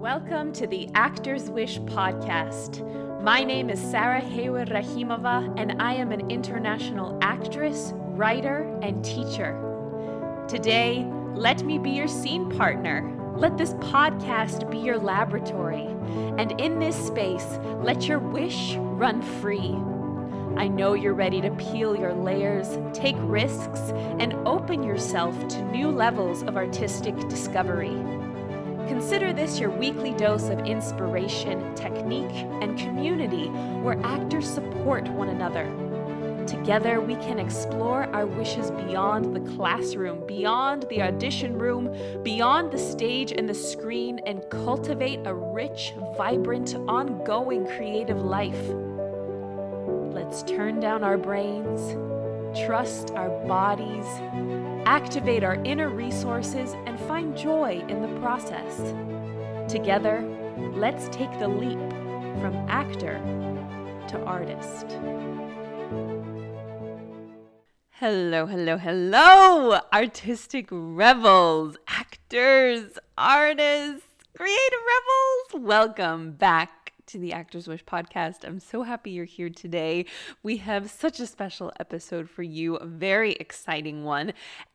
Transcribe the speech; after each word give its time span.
Welcome 0.00 0.54
to 0.54 0.66
the 0.66 0.88
Actors 0.94 1.50
Wish 1.50 1.78
podcast. 1.80 2.80
My 3.22 3.44
name 3.44 3.68
is 3.68 3.78
Sarah 3.78 4.18
Hayward 4.18 4.70
Rahimova, 4.70 5.52
and 5.60 5.72
I 5.82 5.92
am 5.92 6.10
an 6.10 6.30
international 6.30 7.18
actress, 7.20 7.92
writer, 7.94 8.62
and 8.80 9.04
teacher. 9.04 9.60
Today, 10.48 11.06
let 11.34 11.64
me 11.64 11.78
be 11.78 11.90
your 11.90 12.08
scene 12.08 12.48
partner. 12.48 13.14
Let 13.36 13.58
this 13.58 13.74
podcast 13.74 14.70
be 14.70 14.78
your 14.78 14.96
laboratory. 14.96 15.84
And 16.38 16.58
in 16.58 16.78
this 16.78 16.96
space, 16.96 17.58
let 17.82 18.08
your 18.08 18.20
wish 18.20 18.76
run 18.76 19.20
free. 19.20 19.76
I 20.56 20.66
know 20.66 20.94
you're 20.94 21.12
ready 21.12 21.42
to 21.42 21.50
peel 21.50 21.94
your 21.94 22.14
layers, 22.14 22.78
take 22.94 23.16
risks, 23.18 23.92
and 24.18 24.32
open 24.48 24.82
yourself 24.82 25.36
to 25.48 25.62
new 25.70 25.90
levels 25.90 26.42
of 26.44 26.56
artistic 26.56 27.18
discovery. 27.28 27.94
Consider 28.90 29.32
this 29.32 29.60
your 29.60 29.70
weekly 29.70 30.12
dose 30.14 30.48
of 30.48 30.66
inspiration, 30.66 31.76
technique, 31.76 32.44
and 32.60 32.76
community 32.76 33.46
where 33.82 33.96
actors 34.04 34.50
support 34.50 35.08
one 35.10 35.28
another. 35.28 35.64
Together, 36.44 37.00
we 37.00 37.14
can 37.14 37.38
explore 37.38 38.06
our 38.12 38.26
wishes 38.26 38.72
beyond 38.72 39.32
the 39.32 39.54
classroom, 39.54 40.26
beyond 40.26 40.86
the 40.88 41.02
audition 41.02 41.56
room, 41.56 41.96
beyond 42.24 42.72
the 42.72 42.78
stage 42.78 43.30
and 43.30 43.48
the 43.48 43.54
screen, 43.54 44.18
and 44.26 44.42
cultivate 44.50 45.20
a 45.24 45.32
rich, 45.32 45.94
vibrant, 46.16 46.74
ongoing 46.88 47.64
creative 47.68 48.20
life. 48.20 48.60
Let's 50.12 50.42
turn 50.42 50.80
down 50.80 51.04
our 51.04 51.16
brains, 51.16 51.92
trust 52.66 53.12
our 53.12 53.30
bodies, 53.46 54.06
activate 54.90 55.44
our 55.44 55.54
inner 55.62 55.88
resources, 55.88 56.74
and 56.84 56.98
find 57.06 57.36
joy 57.36 57.80
in 57.88 58.02
the 58.02 58.20
process. 58.20 58.92
Together, 59.70 60.20
let's 60.74 61.08
take 61.10 61.30
the 61.38 61.46
leap 61.46 61.78
from 62.40 62.52
actor 62.68 63.14
to 64.08 64.20
artist. 64.24 64.98
Hello, 67.92 68.46
hello, 68.46 68.78
hello, 68.78 69.78
artistic 69.92 70.66
rebels, 70.72 71.76
actors, 71.86 72.98
artists, 73.16 74.08
creative 74.36 74.84
rebels. 74.92 75.68
Welcome 75.68 76.32
back 76.32 76.79
to 77.10 77.18
the 77.18 77.32
Actors 77.32 77.66
Wish 77.66 77.84
podcast. 77.84 78.44
I'm 78.44 78.60
so 78.60 78.84
happy 78.84 79.10
you're 79.10 79.24
here 79.24 79.50
today. 79.50 80.04
We 80.44 80.58
have 80.58 80.88
such 80.88 81.18
a 81.18 81.26
special 81.26 81.72
episode 81.80 82.30
for 82.30 82.44
you, 82.44 82.76
a 82.76 82.86
very 82.86 83.32
exciting 83.32 84.04
one, 84.04 84.32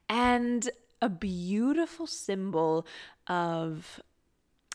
and 0.10 0.70
a 1.02 1.08
beautiful 1.08 2.06
symbol 2.08 2.86
of 3.28 4.02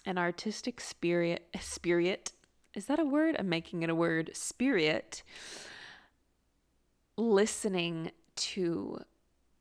an 0.06 0.16
artistic 0.16 0.80
spirit. 0.80 1.48
Spirit. 1.60 2.32
Is 2.74 2.86
that 2.86 2.98
a 2.98 3.04
word? 3.04 3.36
I'm 3.38 3.50
making 3.50 3.82
it 3.82 3.90
a 3.90 3.94
word. 3.94 4.30
Spirit. 4.32 5.22
Listening 7.18 8.10
to 8.36 9.00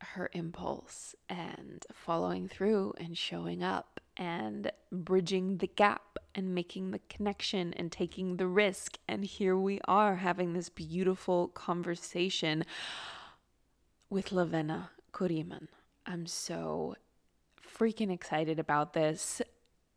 her 0.02 0.30
impulse 0.32 1.16
and 1.28 1.86
following 1.92 2.48
through 2.48 2.94
and 2.98 3.18
showing 3.18 3.62
up 3.62 4.00
and 4.16 4.72
bridging 4.90 5.58
the 5.58 5.68
gap 5.68 6.09
and 6.40 6.56
making 6.56 6.90
the 6.90 7.02
connection 7.10 7.74
and 7.74 7.92
taking 7.92 8.38
the 8.38 8.48
risk. 8.48 8.98
And 9.08 9.24
here 9.24 9.56
we 9.56 9.80
are 9.88 10.16
having 10.16 10.54
this 10.54 10.70
beautiful 10.70 11.50
conversation 11.50 12.64
with 14.10 14.32
Lovena 14.32 14.90
Kureemun. 15.14 15.68
I'm 16.08 16.26
so 16.26 16.96
freaking 17.62 18.12
excited 18.12 18.58
about 18.58 18.94
this. 18.94 19.42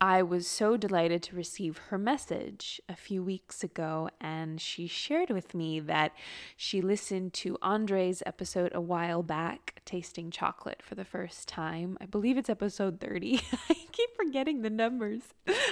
I 0.03 0.21
was 0.21 0.49
so 0.49 0.77
delighted 0.77 1.23
to 1.23 1.37
receive 1.37 1.79
her 1.91 1.97
message 1.97 2.81
a 2.89 2.97
few 2.97 3.23
weeks 3.23 3.63
ago, 3.63 4.11
and 4.21 4.61
she 4.61 4.89
shared 4.89 5.31
with 5.31 5.55
me 5.55 5.79
that 5.79 6.11
she 6.57 6.81
listened 6.81 7.35
to 7.35 7.57
Andre's 7.63 8.21
episode 8.27 8.73
a 8.75 8.81
while 8.81 9.23
back, 9.23 9.81
tasting 9.85 10.33
chocolate 10.33 10.83
for 10.83 10.97
the 10.97 11.05
first 11.05 11.47
time. 11.47 11.97
I 12.01 12.07
believe 12.07 12.37
it's 12.37 12.51
episode 12.51 12.99
30. 12.99 13.43
I 13.71 13.75
keep 13.93 14.11
forgetting 14.17 14.63
the 14.63 14.71
numbers. 14.71 15.21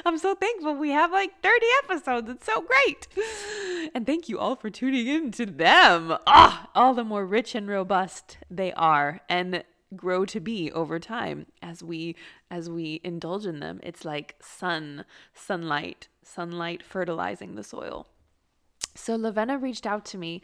I'm 0.07 0.17
so 0.17 0.37
thankful 0.37 0.77
we 0.77 0.91
have 0.91 1.11
like 1.11 1.43
30 1.43 1.67
episodes. 1.83 2.31
It's 2.31 2.47
so 2.47 2.63
great. 2.63 3.09
And 3.97 4.07
thank 4.07 4.29
you 4.29 4.39
all 4.39 4.55
for 4.55 4.71
tuning 4.71 5.09
in 5.09 5.33
to 5.33 5.45
them. 5.45 6.17
Ah, 6.29 6.71
all 6.77 6.95
the 6.95 7.03
more 7.03 7.27
rich 7.27 7.57
and 7.57 7.67
robust 7.67 8.39
they 8.49 8.73
are. 8.75 9.23
And 9.29 9.65
grow 9.97 10.25
to 10.25 10.41
be 10.41 10.71
over 10.73 10.99
time. 10.99 11.47
As 11.63 11.83
we 11.83 12.17
as 12.51 12.69
we 12.71 13.01
indulge 13.05 13.47
in 13.47 13.61
them 13.61 13.81
it's 13.83 14.05
like 14.05 14.37
sun 14.41 15.05
sunlight 15.35 16.09
sunlight 16.23 16.83
fertilizing 16.83 17.55
the 17.55 17.65
soil. 17.65 18.07
So 18.95 19.17
Lovena 19.17 19.59
reached 19.59 19.87
out 19.87 20.05
to 20.07 20.19
me 20.19 20.43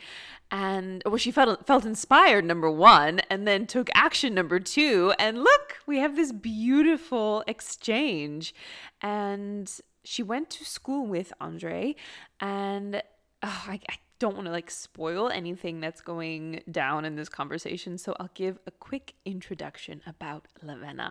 and 0.51 1.03
well 1.05 1.17
she 1.17 1.31
felt 1.31 1.67
felt 1.67 1.85
inspired 1.85 2.45
number 2.45 2.71
1 2.71 3.21
and 3.31 3.47
then 3.47 3.67
took 3.67 3.91
action 3.95 4.35
number 4.35 4.61
2 4.61 5.15
and 5.19 5.39
look 5.39 5.79
we 5.87 5.99
have 5.99 6.17
this 6.17 6.33
beautiful 6.33 7.45
exchange. 7.47 8.55
And 9.03 9.71
she 10.05 10.23
went 10.23 10.51
to 10.51 10.65
school 10.65 11.07
with 11.07 11.33
Andre 11.41 11.97
and 12.41 13.03
oh, 13.43 13.65
I, 13.69 13.81
I 13.89 13.97
don't 14.19 14.35
want 14.35 14.47
to 14.47 14.53
like 14.53 14.71
spoil 14.71 15.29
anything 15.29 15.81
that's 15.81 16.01
going 16.01 16.63
down 16.71 17.05
in 17.05 17.17
this 17.17 17.29
conversation, 17.29 17.99
so 17.99 18.15
I'll 18.19 18.31
give 18.35 18.59
a 18.67 18.71
quick 18.71 19.15
introduction 19.25 20.03
about 20.07 20.49
Lovena. 20.63 21.11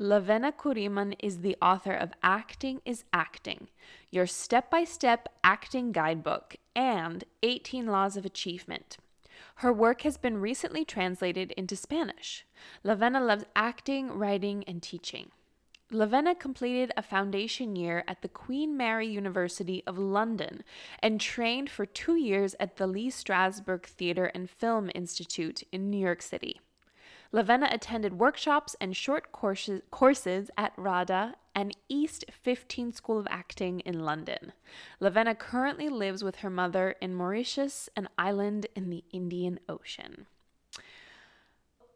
Lovena 0.00 0.52
Kureemun 0.52 1.16
is 1.18 1.40
the 1.40 1.56
author 1.60 1.92
of 1.92 2.12
Acting 2.22 2.80
is 2.84 3.04
Acting, 3.12 3.68
your 4.10 4.26
step 4.26 4.70
by 4.70 4.84
step 4.84 5.28
acting 5.42 5.90
guidebook, 5.90 6.56
and 6.76 7.24
18 7.42 7.86
Laws 7.86 8.16
of 8.16 8.24
Achievement. 8.24 8.98
Her 9.56 9.72
work 9.72 10.02
has 10.02 10.16
been 10.16 10.40
recently 10.40 10.84
translated 10.84 11.52
into 11.52 11.74
Spanish. 11.74 12.46
Lovena 12.84 13.20
loves 13.20 13.44
acting, 13.56 14.12
writing, 14.12 14.62
and 14.68 14.80
teaching. 14.80 15.32
Lovena 15.90 16.34
completed 16.34 16.92
a 16.98 17.02
foundation 17.02 17.74
year 17.74 18.04
at 18.06 18.20
the 18.20 18.28
Queen 18.28 18.76
Mary 18.76 19.06
University 19.06 19.82
of 19.86 19.96
London 19.96 20.62
and 21.02 21.18
trained 21.18 21.70
for 21.70 21.86
two 21.86 22.14
years 22.14 22.54
at 22.60 22.76
the 22.76 22.86
Lee 22.86 23.08
Strasberg 23.08 23.86
Theatre 23.86 24.26
and 24.26 24.50
Film 24.50 24.90
Institute 24.94 25.62
in 25.72 25.88
New 25.88 25.96
York 25.96 26.20
City. 26.20 26.60
Lovena 27.32 27.68
attended 27.70 28.18
workshops 28.18 28.76
and 28.82 28.94
short 28.94 29.32
courses, 29.32 29.80
courses 29.90 30.50
at 30.58 30.74
RADA 30.76 31.36
and 31.54 31.74
East 31.88 32.26
15 32.30 32.92
School 32.92 33.18
of 33.18 33.26
Acting 33.30 33.80
in 33.80 34.00
London. 34.00 34.52
Lovena 35.00 35.34
currently 35.34 35.88
lives 35.88 36.22
with 36.22 36.36
her 36.36 36.50
mother 36.50 36.96
in 37.00 37.14
Mauritius, 37.14 37.88
an 37.96 38.10
island 38.18 38.66
in 38.76 38.90
the 38.90 39.04
Indian 39.10 39.58
Ocean. 39.70 40.26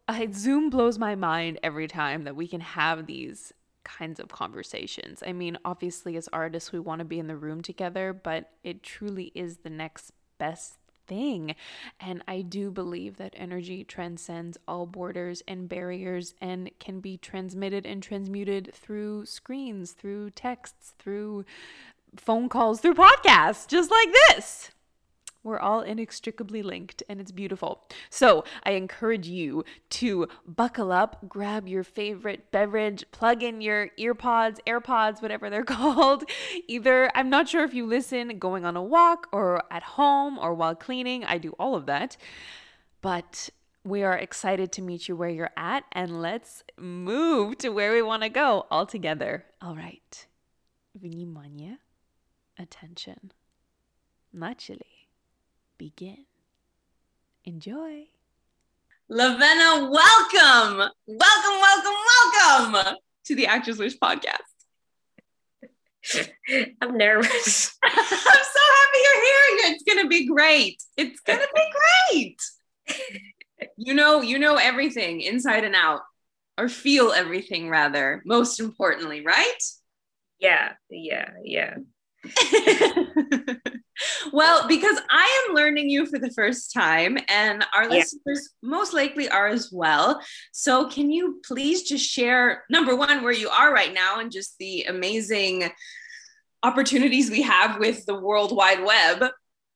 I, 0.09 0.29
Zoom 0.33 0.71
blows 0.71 0.99
my 0.99 1.15
mind 1.15 1.59
every 1.63 1.89
time 1.89 2.25
that 2.25 2.37
we 2.37 2.49
can 2.49 2.61
have 2.61 3.07
these 3.07 3.53
kinds 3.85 4.21
of 4.21 4.29
conversations. 4.29 5.23
I 5.27 5.33
mean, 5.33 5.59
obviously, 5.65 6.17
as 6.17 6.29
artists, 6.33 6.73
we 6.73 6.79
want 6.79 7.01
to 7.01 7.05
be 7.05 7.19
in 7.19 7.27
the 7.27 7.37
room 7.37 7.61
together, 7.61 8.13
but 8.13 8.51
it 8.65 8.83
truly 8.83 9.33
is 9.35 9.59
the 9.59 9.71
next 9.71 10.13
best 10.39 10.77
thing. 11.07 11.55
And 12.01 12.23
I 12.27 12.43
do 12.43 12.71
believe 12.71 13.17
that 13.17 13.35
energy 13.37 13.85
transcends 13.85 14.57
all 14.67 14.87
borders 14.87 15.43
and 15.47 15.69
barriers 15.69 16.35
and 16.41 16.71
can 16.79 17.01
be 17.01 17.17
transmitted 17.17 17.87
and 17.87 18.03
transmuted 18.03 18.73
through 18.75 19.27
screens, 19.27 19.93
through 19.93 20.31
texts, 20.31 20.95
through 20.99 21.45
phone 22.17 22.49
calls, 22.49 22.81
through 22.81 22.95
podcasts, 22.95 23.67
just 23.67 23.91
like 23.91 24.09
this. 24.29 24.71
We're 25.48 25.60
all 25.60 25.80
inextricably 25.80 26.62
linked 26.62 27.04
and 27.08 27.22
it's 27.22 27.32
beautiful. 27.32 27.86
So 28.10 28.44
I 28.64 28.72
encourage 28.72 29.30
you 29.30 29.64
to 29.92 30.28
buckle 30.46 30.92
up, 30.92 31.30
grab 31.30 31.70
your 31.70 31.86
favorite 31.86 32.52
beverage, 32.52 33.06
plug 33.14 33.44
in 33.44 33.62
your 33.62 33.88
earpods, 33.98 34.58
AirPods, 34.68 35.22
whatever 35.22 35.50
they're 35.50 35.64
called. 35.64 36.26
Either, 36.68 37.10
I'm 37.16 37.30
not 37.30 37.48
sure 37.48 37.64
if 37.64 37.74
you 37.74 37.86
listen 37.86 38.40
going 38.40 38.66
on 38.66 38.76
a 38.76 38.84
walk 38.84 39.30
or 39.32 39.64
at 39.72 39.84
home 39.84 40.38
or 40.38 40.54
while 40.54 40.76
cleaning. 40.76 41.24
I 41.24 41.38
do 41.38 41.54
all 41.58 41.76
of 41.76 41.86
that. 41.86 42.18
But 43.02 43.50
we 43.86 44.04
are 44.04 44.18
excited 44.18 44.74
to 44.74 44.82
meet 44.82 45.08
you 45.08 45.16
where 45.16 45.30
you're 45.30 45.52
at 45.56 45.86
and 45.94 46.22
let's 46.22 46.62
move 46.78 47.58
to 47.60 47.70
where 47.70 47.94
we 47.94 48.02
want 48.02 48.24
to 48.24 48.30
go 48.30 48.66
all 48.70 48.86
together. 48.86 49.46
All 49.62 49.78
right. 49.78 50.28
Vнимание. 51.00 51.78
Attention. 52.60 53.32
Начали 54.34 54.91
begin. 55.83 56.25
Enjoy. 57.45 58.07
Lovena, 59.09 59.91
welcome. 59.91 60.79
Welcome, 61.09 61.59
welcome, 61.61 61.99
welcome 62.07 62.97
to 63.25 63.35
the 63.35 63.47
Actors 63.49 63.81
Wish 63.81 63.99
podcast. 63.99 64.37
I'm 66.81 66.97
nervous. 66.97 67.77
I'm 67.83 67.95
so 67.97 68.61
happy 68.79 68.99
you're 69.03 69.25
here. 69.25 69.73
It's 69.73 69.83
gonna 69.83 70.07
be 70.07 70.25
great. 70.25 70.81
It's 70.97 71.19
gonna 71.19 71.41
be 71.53 71.73
great. 72.13 72.41
you 73.77 73.95
know, 73.95 74.21
you 74.21 74.39
know 74.39 74.55
everything 74.55 75.21
inside 75.21 75.65
and 75.65 75.75
out, 75.75 76.03
or 76.57 76.69
feel 76.69 77.11
everything 77.11 77.69
rather, 77.69 78.23
most 78.25 78.61
importantly, 78.61 79.25
right? 79.27 79.59
Yeah, 80.39 80.75
yeah, 80.89 81.31
yeah. 81.43 81.75
well, 84.33 84.67
because 84.69 84.99
I 85.11 85.47
am 85.49 85.55
learning 85.55 85.91
you 85.91 86.07
for 86.07 86.19
the 86.19 86.31
first 86.31 86.73
time, 86.73 87.19
and 87.29 87.65
our 87.75 87.85
yeah. 87.85 87.91
listeners 87.91 88.51
most 88.63 88.93
likely 88.93 89.29
are 89.29 89.49
as 89.49 89.71
well. 89.73 90.21
So, 90.53 90.89
can 90.89 91.11
you 91.11 91.41
please 91.47 91.83
just 91.83 92.09
share 92.09 92.65
number 92.71 92.97
one, 92.97 93.23
where 93.23 93.33
you 93.33 93.49
are 93.49 93.73
right 93.73 93.93
now, 93.93 94.21
and 94.21 94.31
just 94.31 94.57
the 94.59 94.85
amazing 94.85 95.71
opportunities 96.63 97.31
we 97.31 97.43
have 97.43 97.79
with 97.79 98.05
the 98.07 98.19
World 98.19 98.55
Wide 98.55 98.85
Web? 98.85 99.31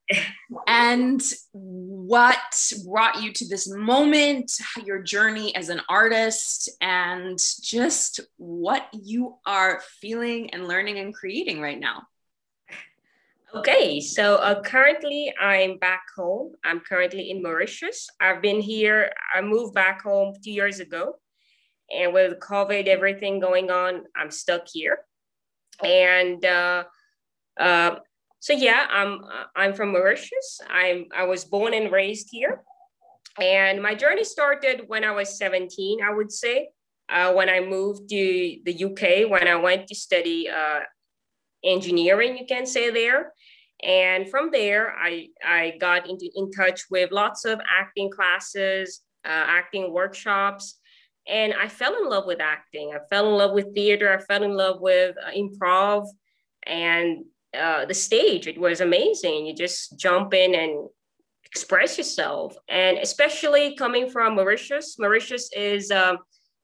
and 0.67 1.23
what 1.53 2.73
brought 2.87 3.23
you 3.23 3.33
to 3.33 3.49
this 3.49 3.69
moment, 3.69 4.53
your 4.85 5.03
journey 5.03 5.55
as 5.55 5.69
an 5.69 5.81
artist, 5.89 6.71
and 6.81 7.39
just 7.61 8.21
what 8.37 8.89
you 8.93 9.37
are 9.47 9.83
feeling 10.01 10.51
and 10.51 10.69
learning 10.69 10.99
and 10.99 11.15
creating 11.15 11.61
right 11.61 11.79
now. 11.79 12.03
Okay, 13.55 14.01
so 14.01 14.37
uh, 14.37 14.61
currently 14.61 15.33
I'm 15.41 15.79
back 15.79 16.03
home. 16.17 16.53
I'm 16.65 16.81
currently 16.81 17.31
in 17.31 17.43
Mauritius. 17.43 18.09
I've 18.21 18.43
been 18.43 18.61
here, 18.61 19.13
I 19.35 19.41
moved 19.41 19.73
back 19.73 20.03
home 20.03 20.35
two 20.43 20.51
years 20.51 20.81
ago. 20.81 21.15
And 21.97 22.13
with 22.13 22.41
COVID, 22.41 22.89
everything 22.89 23.39
going 23.39 23.71
on, 23.71 24.03
I'm 24.17 24.33
stuck 24.33 24.63
here. 24.73 24.99
And 25.83 26.45
uh, 26.45 26.85
uh, 27.59 27.97
so 28.41 28.53
yeah, 28.53 28.87
I'm 28.91 29.21
I'm 29.55 29.75
from 29.75 29.93
Mauritius. 29.93 30.61
I'm 30.69 31.07
I 31.17 31.25
was 31.25 31.45
born 31.45 31.75
and 31.75 31.93
raised 31.93 32.29
here, 32.33 32.63
and 33.41 33.83
my 33.83 33.95
journey 33.95 34.25
started 34.25 34.85
when 34.87 35.05
I 35.05 35.11
was 35.13 35.39
17. 35.39 35.99
I 36.03 36.13
would 36.13 36.33
say 36.33 36.69
uh, 37.09 37.33
when 37.35 37.49
I 37.49 37.61
moved 37.61 38.09
to 38.11 38.59
the 38.65 38.85
UK 38.85 39.31
when 39.31 39.47
I 39.47 39.57
went 39.57 39.87
to 39.89 39.95
study 39.95 40.49
uh, 40.49 40.81
engineering. 41.65 42.37
You 42.39 42.47
can 42.47 42.67
say 42.67 42.91
there, 42.91 43.33
and 43.87 44.29
from 44.29 44.51
there 44.51 44.95
I 44.95 45.29
I 45.43 45.79
got 45.81 46.11
into 46.11 46.29
in 46.35 46.51
touch 46.51 46.83
with 46.91 47.13
lots 47.13 47.47
of 47.47 47.61
acting 47.67 48.11
classes, 48.11 49.01
uh, 49.25 49.29
acting 49.31 49.93
workshops. 49.93 50.79
And 51.29 51.55
I 51.55 51.69
fell 51.69 51.97
in 51.97 52.09
love 52.09 52.27
with 52.27 52.41
acting. 52.41 52.93
I 52.95 52.99
fell 53.11 53.29
in 53.29 53.35
love 53.35 53.53
with 53.53 53.75
theater. 53.75 54.13
I 54.17 54.23
fell 54.23 54.45
in 54.45 54.53
love 54.53 54.81
with 54.81 55.17
uh, 55.19 55.31
improv. 55.31 56.07
And 56.65 57.25
uh, 57.55 57.87
the 57.87 57.95
stage. 57.95 58.47
It 58.47 58.59
was 58.59 58.81
amazing. 58.81 59.47
You 59.47 59.55
just 59.55 59.99
jump 59.99 60.35
in 60.35 60.55
and 60.55 60.89
express 61.45 61.97
yourself. 61.97 62.57
And 62.69 62.99
especially 62.99 63.77
coming 63.77 64.11
from 64.11 64.35
Mauritius, 64.35 64.99
Mauritius 64.99 65.51
is 65.57 65.91
um, 65.91 66.19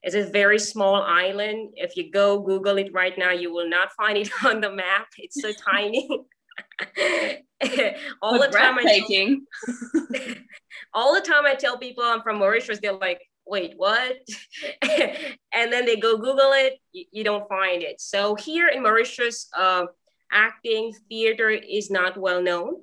is 0.04 0.14
a 0.14 0.24
very 0.24 0.58
small 0.58 1.02
island. 1.02 1.70
If 1.76 1.96
you 1.96 2.10
go 2.10 2.40
Google 2.40 2.78
it 2.78 2.92
right 2.92 3.16
now, 3.16 3.30
you 3.30 3.52
will 3.52 3.68
not 3.68 3.92
find 3.92 4.18
it 4.18 4.30
on 4.44 4.60
the 4.60 4.70
map. 4.70 5.06
It's 5.18 5.40
so 5.40 5.52
tiny. 5.70 6.08
all 8.22 8.38
the 8.38 8.48
time 8.48 8.78
I 8.78 9.00
tell, 9.08 10.34
all 10.94 11.14
the 11.14 11.20
time 11.20 11.46
I 11.46 11.54
tell 11.54 11.78
people 11.78 12.04
I'm 12.04 12.22
from 12.22 12.38
Mauritius, 12.38 12.80
they're 12.80 12.92
like, 12.92 13.20
wait, 13.46 13.74
what? 13.76 14.16
and 14.82 15.72
then 15.72 15.84
they 15.84 15.96
go 15.96 16.16
Google 16.16 16.52
it, 16.52 16.78
you, 16.92 17.04
you, 17.12 17.24
don't 17.24 17.48
find 17.48 17.82
it. 17.82 18.00
So 18.00 18.34
here 18.34 18.68
in 18.68 18.82
Mauritius, 18.82 19.48
uh, 19.56 19.86
acting, 20.30 20.94
theater 21.08 21.50
is 21.50 21.90
not 21.90 22.16
well 22.16 22.42
known. 22.42 22.76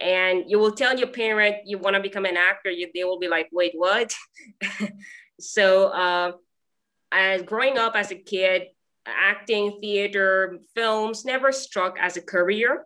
And 0.00 0.44
you 0.48 0.58
will 0.58 0.72
tell 0.72 0.98
your 0.98 1.08
parent 1.08 1.66
you 1.66 1.78
want 1.78 1.94
to 1.94 2.02
become 2.02 2.24
an 2.24 2.36
actor, 2.36 2.70
you, 2.70 2.90
they 2.94 3.04
will 3.04 3.18
be 3.18 3.28
like, 3.28 3.48
wait, 3.52 3.72
what? 3.74 4.14
so, 5.40 5.88
uh, 5.88 6.32
as 7.12 7.42
growing 7.42 7.78
up 7.78 7.94
as 7.94 8.10
a 8.10 8.16
kid, 8.16 8.64
acting, 9.06 9.78
theater, 9.80 10.58
films 10.74 11.24
never 11.24 11.52
struck 11.52 11.96
as 12.00 12.16
a 12.16 12.22
career. 12.22 12.84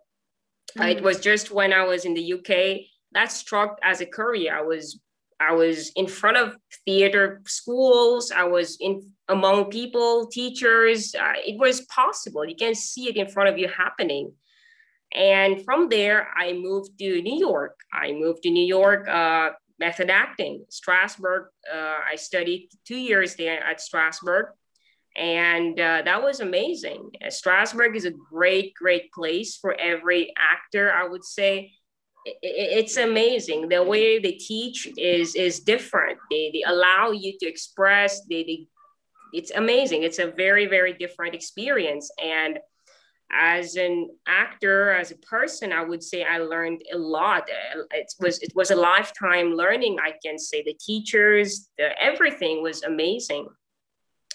Mm-hmm. 0.77 0.97
it 0.97 1.03
was 1.03 1.19
just 1.19 1.51
when 1.51 1.73
I 1.73 1.83
was 1.83 2.05
in 2.05 2.13
the 2.13 2.33
UK 2.33 2.85
that 3.11 3.31
struck 3.31 3.79
as 3.83 4.01
a 4.01 4.05
career. 4.05 4.55
I 4.55 4.61
was 4.61 4.99
I 5.41 5.53
was 5.53 5.91
in 5.95 6.05
front 6.07 6.35
of 6.35 6.57
theater 6.85 7.41
schools. 7.45 8.31
I 8.31 8.43
was 8.43 8.77
in 8.81 9.13
among 9.29 9.69
people, 9.69 10.27
teachers. 10.27 11.15
Uh, 11.15 11.33
it 11.37 11.57
was 11.57 11.81
possible. 11.81 12.45
You 12.45 12.55
can 12.55 12.75
see 12.75 13.07
it 13.07 13.15
in 13.15 13.29
front 13.29 13.49
of 13.49 13.57
you 13.57 13.69
happening. 13.69 14.33
And 15.13 15.63
from 15.63 15.87
there, 15.89 16.27
I 16.37 16.53
moved 16.53 16.99
to 16.99 17.21
New 17.21 17.39
York. 17.39 17.79
I 17.93 18.11
moved 18.11 18.43
to 18.43 18.51
New 18.51 18.65
York, 18.65 19.07
uh, 19.07 19.51
method 19.79 20.09
acting, 20.09 20.65
Strasberg. 20.69 21.45
Uh, 21.73 21.99
I 22.11 22.15
studied 22.15 22.69
two 22.85 22.97
years 22.97 23.35
there 23.35 23.63
at 23.63 23.79
Strasberg. 23.79 24.49
And 25.15 25.79
uh, 25.79 26.03
that 26.05 26.23
was 26.23 26.39
amazing. 26.39 27.11
Strasberg 27.25 27.95
is 27.95 28.05
a 28.05 28.11
great, 28.11 28.73
great 28.73 29.11
place 29.11 29.57
for 29.57 29.75
every 29.79 30.33
actor, 30.37 30.91
I 30.91 31.07
would 31.07 31.25
say. 31.25 31.73
It's 32.25 32.97
amazing. 32.97 33.69
The 33.69 33.83
way 33.83 34.19
they 34.19 34.33
teach 34.33 34.87
is 34.97 35.35
is 35.35 35.61
different. 35.61 36.19
They, 36.29 36.51
they 36.53 36.63
allow 36.65 37.11
you 37.11 37.37
to 37.39 37.47
express. 37.47 38.21
They, 38.29 38.43
they 38.43 38.67
it's 39.33 39.51
amazing. 39.51 40.03
It's 40.03 40.19
a 40.19 40.27
very 40.27 40.67
very 40.67 40.93
different 40.93 41.33
experience. 41.33 42.11
And 42.21 42.59
as 43.31 43.75
an 43.75 44.09
actor 44.27 44.89
as 44.89 45.11
a 45.11 45.17
person 45.17 45.71
i 45.71 45.83
would 45.83 46.01
say 46.01 46.23
i 46.23 46.39
learned 46.39 46.81
a 46.91 46.97
lot. 46.97 47.47
It 47.91 48.13
was 48.19 48.39
it 48.41 48.53
was 48.55 48.71
a 48.71 48.75
lifetime 48.75 49.53
learning 49.53 49.97
i 50.03 50.13
can 50.23 50.37
say. 50.37 50.61
The 50.63 50.77
teachers 50.79 51.69
the 51.77 51.89
everything 52.01 52.61
was 52.61 52.83
amazing 52.83 53.47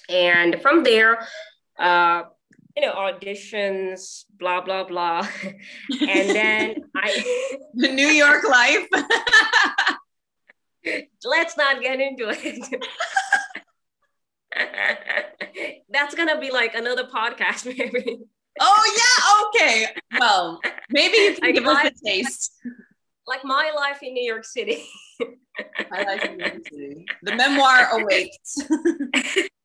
and 0.08 0.60
from 0.60 0.82
there 0.84 1.26
uh, 1.78 2.24
you 2.76 2.82
know 2.84 2.92
auditions 2.92 4.24
blah 4.38 4.60
blah 4.60 4.84
blah. 4.84 5.26
And 6.00 6.30
then 6.30 6.76
i 6.96 7.56
the 7.74 7.88
new 7.88 8.08
york 8.08 8.44
life. 8.48 8.88
Let's 11.24 11.56
not 11.56 11.80
get 11.80 11.98
into 11.98 12.28
it. 12.28 12.84
That's 15.88 16.14
gonna 16.14 16.38
be 16.38 16.50
like 16.50 16.74
another 16.74 17.04
podcast 17.04 17.64
maybe. 17.66 18.18
Oh 18.60 18.84
yeah 19.00 19.60
okay. 19.62 19.86
Well 20.18 20.60
maybe 20.90 21.16
you 21.16 21.34
can 21.34 21.42
like 21.42 21.54
give 21.54 21.66
us 21.66 21.86
a 21.86 21.92
taste. 22.04 22.52
Like 23.26 23.44
my 23.44 23.72
life 23.74 24.02
in 24.02 24.12
new 24.14 24.24
york 24.24 24.44
city. 24.44 24.84
My 25.90 26.02
life 26.02 26.24
in 26.24 26.36
new 26.36 26.44
york 26.44 26.68
city. 26.68 27.06
The 27.22 27.34
memoir 27.36 27.88
awaits 27.92 28.62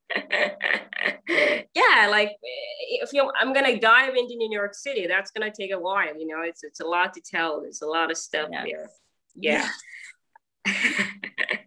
yeah, 1.75 2.07
like 2.09 2.31
if 2.42 3.13
you, 3.13 3.31
I'm 3.39 3.54
gonna 3.54 3.80
dive 3.80 4.16
into 4.16 4.35
New 4.35 4.51
York 4.51 4.73
City, 4.73 5.07
that's 5.07 5.31
gonna 5.31 5.51
take 5.51 5.71
a 5.71 5.80
while. 5.80 6.18
You 6.18 6.28
know, 6.28 6.42
it's 6.42 6.63
it's 6.63 6.80
a 6.80 6.85
lot 6.85 7.13
to 7.13 7.21
tell. 7.21 7.61
There's 7.61 7.81
a 7.81 7.87
lot 7.87 8.11
of 8.11 8.18
stuff 8.18 8.49
yes. 8.51 8.66
there. 8.66 8.89
Yeah. 9.35 9.69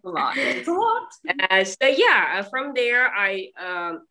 a 0.05 0.09
lot. 0.09 0.37
It's 0.37 0.67
a 0.67 0.73
lot. 0.73 1.07
Uh, 1.49 1.63
so 1.63 1.87
yeah, 1.87 2.35
uh, 2.39 2.43
from 2.43 2.73
there 2.75 3.07
I 3.07 3.49
um, 3.59 4.01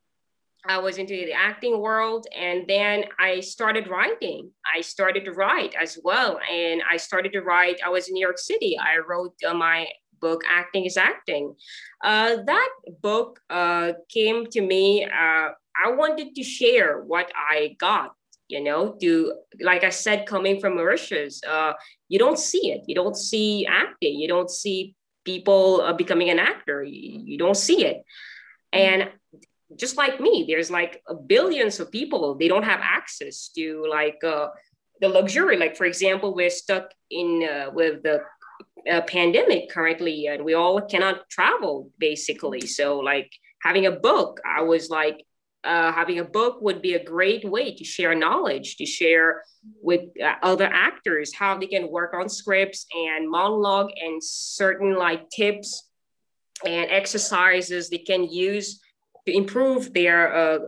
I 0.66 0.78
was 0.78 0.98
into 0.98 1.14
the 1.14 1.32
acting 1.32 1.80
world, 1.80 2.26
and 2.36 2.66
then 2.68 3.04
I 3.18 3.40
started 3.40 3.88
writing. 3.88 4.50
I 4.64 4.80
started 4.80 5.24
to 5.24 5.32
write 5.32 5.74
as 5.80 5.98
well, 6.02 6.38
and 6.50 6.82
I 6.88 6.96
started 6.96 7.32
to 7.32 7.40
write. 7.40 7.80
I 7.84 7.88
was 7.88 8.08
in 8.08 8.14
New 8.14 8.24
York 8.24 8.38
City. 8.38 8.78
I 8.78 8.98
wrote 8.98 9.34
uh, 9.46 9.54
my 9.54 9.88
book, 10.22 10.40
Acting 10.48 10.86
is 10.86 10.96
Acting. 10.96 11.54
Uh, 12.02 12.36
that 12.46 12.70
book 13.02 13.40
uh, 13.50 13.92
came 14.08 14.46
to 14.46 14.60
me. 14.62 15.04
Uh, 15.04 15.48
I 15.84 15.90
wanted 15.90 16.34
to 16.36 16.42
share 16.42 17.02
what 17.02 17.30
I 17.36 17.76
got, 17.78 18.12
you 18.48 18.62
know, 18.62 18.96
to, 19.02 19.34
like 19.60 19.84
I 19.84 19.90
said, 19.90 20.26
coming 20.26 20.60
from 20.60 20.76
Mauritius, 20.76 21.42
uh, 21.44 21.72
you 22.08 22.18
don't 22.18 22.38
see 22.38 22.70
it. 22.72 22.82
You 22.86 22.94
don't 22.94 23.16
see 23.16 23.66
acting. 23.66 24.14
You 24.18 24.28
don't 24.28 24.50
see 24.50 24.94
people 25.24 25.82
uh, 25.82 25.92
becoming 25.92 26.30
an 26.30 26.38
actor. 26.38 26.82
You, 26.82 27.20
you 27.30 27.38
don't 27.38 27.56
see 27.56 27.84
it. 27.84 27.98
And 28.72 29.10
just 29.76 29.96
like 29.96 30.20
me, 30.20 30.46
there's 30.48 30.70
like 30.70 31.02
billions 31.26 31.80
of 31.80 31.90
people, 31.90 32.36
they 32.36 32.48
don't 32.48 32.64
have 32.64 32.80
access 32.82 33.48
to 33.56 33.86
like, 33.90 34.22
uh, 34.24 34.48
the 35.02 35.08
luxury 35.08 35.56
like 35.58 35.76
for 35.76 35.84
example 35.84 36.32
we're 36.32 36.48
stuck 36.48 36.86
in 37.10 37.28
uh, 37.52 37.68
with 37.74 38.02
the 38.04 38.22
a 38.88 39.02
pandemic 39.02 39.70
currently 39.70 40.26
and 40.26 40.44
we 40.44 40.54
all 40.54 40.80
cannot 40.80 41.28
travel 41.30 41.90
basically. 41.98 42.66
So 42.66 42.98
like 42.98 43.30
having 43.62 43.86
a 43.86 43.90
book 43.90 44.40
i 44.44 44.60
was 44.60 44.90
like 44.90 45.24
uh, 45.64 45.92
having 45.92 46.18
a 46.18 46.24
book 46.24 46.60
would 46.60 46.82
be 46.82 46.94
a 46.94 47.04
great 47.04 47.44
way 47.44 47.72
to 47.72 47.84
share 47.84 48.16
knowledge 48.16 48.76
to 48.76 48.84
share 48.84 49.44
with 49.80 50.00
uh, 50.20 50.34
other 50.42 50.66
actors 50.66 51.32
how 51.32 51.56
they 51.56 51.68
can 51.68 51.88
work 51.88 52.14
on 52.14 52.28
scripts 52.28 52.84
and 52.92 53.30
monologue 53.30 53.90
and 54.04 54.22
certain 54.22 54.96
like 54.96 55.30
tips 55.30 55.88
and 56.66 56.90
exercises 56.90 57.88
they 57.88 57.98
can 57.98 58.24
use 58.24 58.80
to 59.24 59.32
improve 59.32 59.92
their 59.94 60.34
uh, 60.34 60.58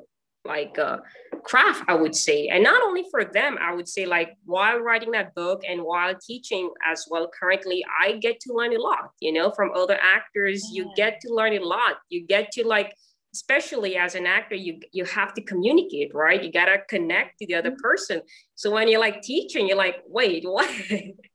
like 0.44 0.78
uh, 0.78 0.98
craft 1.44 1.84
i 1.88 1.94
would 1.94 2.14
say. 2.14 2.48
And 2.48 2.62
not 2.62 2.82
only 2.82 3.04
for 3.10 3.24
them 3.24 3.58
i 3.60 3.74
would 3.74 3.88
say 3.88 4.06
like 4.06 4.36
while 4.44 4.78
writing 4.78 5.12
that 5.12 5.34
book 5.34 5.62
and 5.68 5.82
while 5.82 6.14
teaching 6.14 6.70
as 6.84 7.06
well 7.10 7.30
currently 7.38 7.84
i 8.00 8.12
get 8.12 8.40
to 8.40 8.52
learn 8.52 8.74
a 8.74 8.80
lot 8.80 9.10
you 9.20 9.32
know 9.32 9.50
from 9.50 9.70
other 9.74 9.98
actors. 10.00 10.70
You 10.72 10.92
get 10.96 11.20
to 11.22 11.32
learn 11.32 11.52
a 11.54 11.60
lot. 11.60 11.96
You 12.08 12.26
get 12.26 12.52
to 12.52 12.66
like 12.66 12.94
especially 13.32 13.96
as 13.96 14.14
an 14.14 14.26
actor 14.26 14.54
you 14.54 14.78
you 14.92 15.04
have 15.04 15.34
to 15.34 15.42
communicate 15.42 16.14
right? 16.14 16.42
You 16.42 16.52
gotta 16.52 16.78
connect 16.88 17.38
to 17.38 17.46
the 17.46 17.54
other 17.56 17.70
mm-hmm. 17.70 17.80
person. 17.80 18.22
So 18.54 18.70
when 18.70 18.88
you're 18.88 19.00
like 19.00 19.22
teaching 19.22 19.66
you're 19.66 19.76
like 19.76 20.02
wait 20.06 20.44
what? 20.48 20.70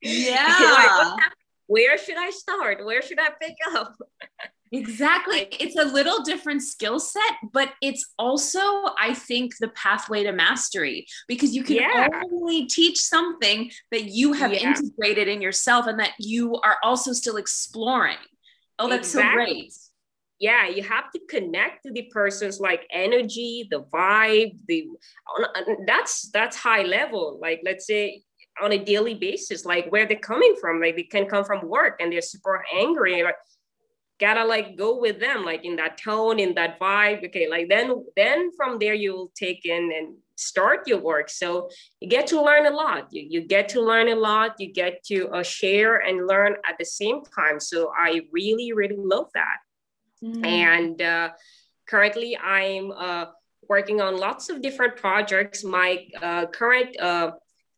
Yeah. 0.01 1.15
Like, 1.17 1.31
where 1.67 1.97
should 1.97 2.17
i 2.17 2.29
start? 2.31 2.83
Where 2.85 3.01
should 3.01 3.19
i 3.19 3.29
pick 3.41 3.55
up 3.73 3.95
Exactly. 4.71 5.47
It's 5.59 5.75
a 5.75 5.85
little 5.85 6.21
different 6.21 6.61
skill 6.61 6.99
set, 6.99 7.33
but 7.51 7.73
it's 7.81 8.13
also, 8.19 8.59
I 8.99 9.13
think, 9.15 9.53
the 9.59 9.69
pathway 9.69 10.23
to 10.23 10.31
mastery 10.31 11.07
because 11.27 11.55
you 11.55 11.63
can 11.63 11.77
yeah. 11.77 12.07
only 12.31 12.67
teach 12.67 12.99
something 12.99 13.71
that 13.91 14.05
you 14.05 14.33
have 14.33 14.53
yeah. 14.53 14.69
integrated 14.69 15.27
in 15.27 15.41
yourself 15.41 15.88
and 15.88 15.99
that 15.99 16.13
you 16.19 16.55
are 16.57 16.77
also 16.83 17.13
still 17.13 17.38
exploring. 17.38 18.17
Oh, 18.77 18.88
that's 18.88 19.09
exactly. 19.09 19.45
so 19.45 19.51
great. 19.53 19.73
Yeah, 20.39 20.69
you 20.69 20.83
have 20.83 21.11
to 21.11 21.19
connect 21.29 21.83
to 21.85 21.91
the 21.91 22.03
person's 22.13 22.61
like 22.61 22.88
energy, 22.91 23.67
the 23.69 23.81
vibe, 23.83 24.57
the 24.67 24.88
that's 25.85 26.29
that's 26.31 26.55
high 26.55 26.83
level. 26.83 27.39
Like 27.41 27.59
let's 27.65 27.85
say 27.85 28.23
on 28.61 28.71
a 28.71 28.77
daily 28.77 29.15
basis, 29.15 29.65
like 29.65 29.91
where 29.91 30.05
they're 30.05 30.17
coming 30.17 30.55
from. 30.61 30.79
Like 30.79 30.95
they 30.95 31.03
can 31.03 31.25
come 31.25 31.43
from 31.43 31.67
work 31.67 31.99
and 31.99 32.11
they're 32.11 32.21
super 32.21 32.63
angry. 32.73 33.21
Like 33.23 33.35
gotta 34.19 34.43
like 34.43 34.75
go 34.77 34.99
with 34.99 35.19
them 35.19 35.45
like 35.45 35.63
in 35.63 35.75
that 35.75 35.97
tone 35.97 36.39
in 36.39 36.53
that 36.53 36.79
vibe 36.79 37.25
okay 37.25 37.47
like 37.49 37.69
then 37.69 38.05
then 38.15 38.51
from 38.55 38.77
there 38.79 38.93
you'll 38.93 39.31
take 39.35 39.65
in 39.65 39.91
and 39.97 40.15
start 40.39 40.88
your 40.88 40.99
work. 40.99 41.29
So 41.29 41.69
you 41.99 42.07
get 42.07 42.27
to 42.27 42.41
learn 42.41 42.65
a 42.65 42.71
lot. 42.71 43.09
You, 43.11 43.27
you 43.29 43.41
get 43.41 43.67
to 43.69 43.81
learn 43.81 44.07
a 44.07 44.15
lot. 44.15 44.55
You 44.57 44.71
get 44.71 45.03
to 45.05 45.27
uh, 45.29 45.43
share 45.43 45.97
and 45.97 46.27
learn 46.27 46.55
at 46.65 46.77
the 46.79 46.85
same 46.85 47.21
time. 47.23 47.59
So 47.59 47.91
i 47.95 48.21
really 48.31 48.71
really 48.73 48.97
love 48.97 49.27
that. 49.33 49.57
Mm-hmm. 50.21 50.43
and 50.43 51.01
uh, 51.01 51.29
currently 51.88 52.38
i'm 52.38 52.91
uh, 52.91 53.27
working 53.69 54.01
on 54.01 54.17
lots 54.17 54.49
of 54.49 54.61
different 54.61 54.97
projects. 54.97 55.63
My 55.63 56.07
uh, 56.21 56.47
current 56.47 56.99
uh, 56.99 57.31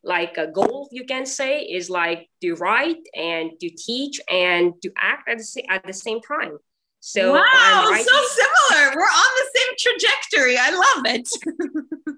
like 0.03 0.38
a 0.38 0.48
goal 0.48 0.89
you 0.91 1.05
can 1.05 1.25
say 1.25 1.62
is 1.62 1.89
like 1.89 2.29
to 2.41 2.55
write 2.55 3.05
and 3.15 3.51
to 3.60 3.70
teach 3.70 4.20
and 4.29 4.74
to 4.81 4.91
act 4.98 5.29
at 5.29 5.38
the, 5.38 5.65
at 5.70 5.86
the 5.86 5.93
same 5.93 6.22
time. 6.22 6.58
So 7.00 7.34
wow 7.34 7.96
so 7.96 8.24
similar. 8.27 8.96
We're 8.96 9.01
on 9.01 9.31
the 9.38 9.60
same 9.60 9.74
trajectory. 9.77 10.58
I 10.58 10.70
love 10.72 11.15
it. 11.15 11.29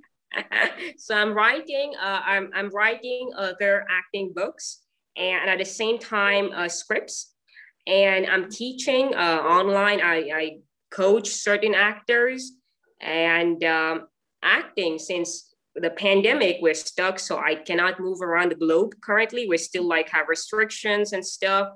So 0.98 1.16
i'm 1.16 1.32
writing 1.32 1.94
uh, 2.02 2.22
I'm, 2.26 2.50
I'm 2.56 2.70
writing 2.70 3.30
other 3.38 3.86
acting 3.88 4.34
books 4.34 4.80
and 5.16 5.48
at 5.48 5.60
the 5.60 5.66
same 5.66 6.00
time 6.00 6.50
uh, 6.56 6.68
scripts. 6.68 7.36
And 7.86 8.26
i'm 8.26 8.50
teaching 8.50 9.14
uh, 9.14 9.42
online. 9.46 10.02
I, 10.02 10.18
I 10.34 10.58
coach 10.90 11.28
certain 11.30 11.76
actors 11.76 12.54
and 13.00 13.64
um, 13.64 14.08
acting 14.42 14.98
since 14.98 15.53
the 15.76 15.90
pandemic 15.90 16.58
we're 16.62 16.74
stuck 16.74 17.18
so 17.18 17.40
i 17.40 17.56
cannot 17.56 18.00
move 18.00 18.22
around 18.22 18.52
the 18.52 18.56
globe 18.56 18.94
currently. 19.02 19.48
We 19.48 19.58
still 19.58 19.88
like 19.88 20.10
have 20.10 20.28
restrictions 20.28 21.14
and 21.14 21.26
stuff 21.26 21.70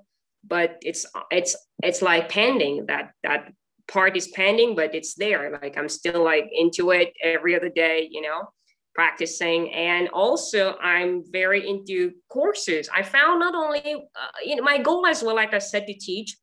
but 0.48 0.78
it's 0.82 1.06
it's 1.32 1.56
it's 1.84 2.02
like 2.02 2.30
pending. 2.30 2.86
That 2.88 3.12
that 3.24 3.52
part 3.88 4.18
is 4.18 4.28
pending 4.30 4.76
but 4.76 4.94
it's 4.96 5.16
there. 5.16 5.58
Like 5.62 5.78
i'm 5.78 5.90
still 5.90 6.24
like 6.24 6.50
into 6.52 6.92
it 6.92 7.14
every 7.24 7.56
other 7.56 7.70
day 7.70 8.08
you 8.12 8.22
know 8.22 8.50
practicing. 8.96 9.72
And 9.74 10.10
also 10.10 10.76
i'm 10.78 11.24
very 11.32 11.68
into 11.68 12.14
courses. 12.30 12.90
I 12.94 13.04
found 13.04 13.40
not 13.40 13.56
only 13.56 13.82
uh, 13.94 14.38
you 14.44 14.56
know 14.56 14.64
my 14.64 14.78
goal 14.78 15.06
as 15.06 15.24
well 15.24 15.36
like 15.36 15.54
i 15.54 15.60
said 15.60 15.88
to 15.88 15.94
teach 15.94 16.38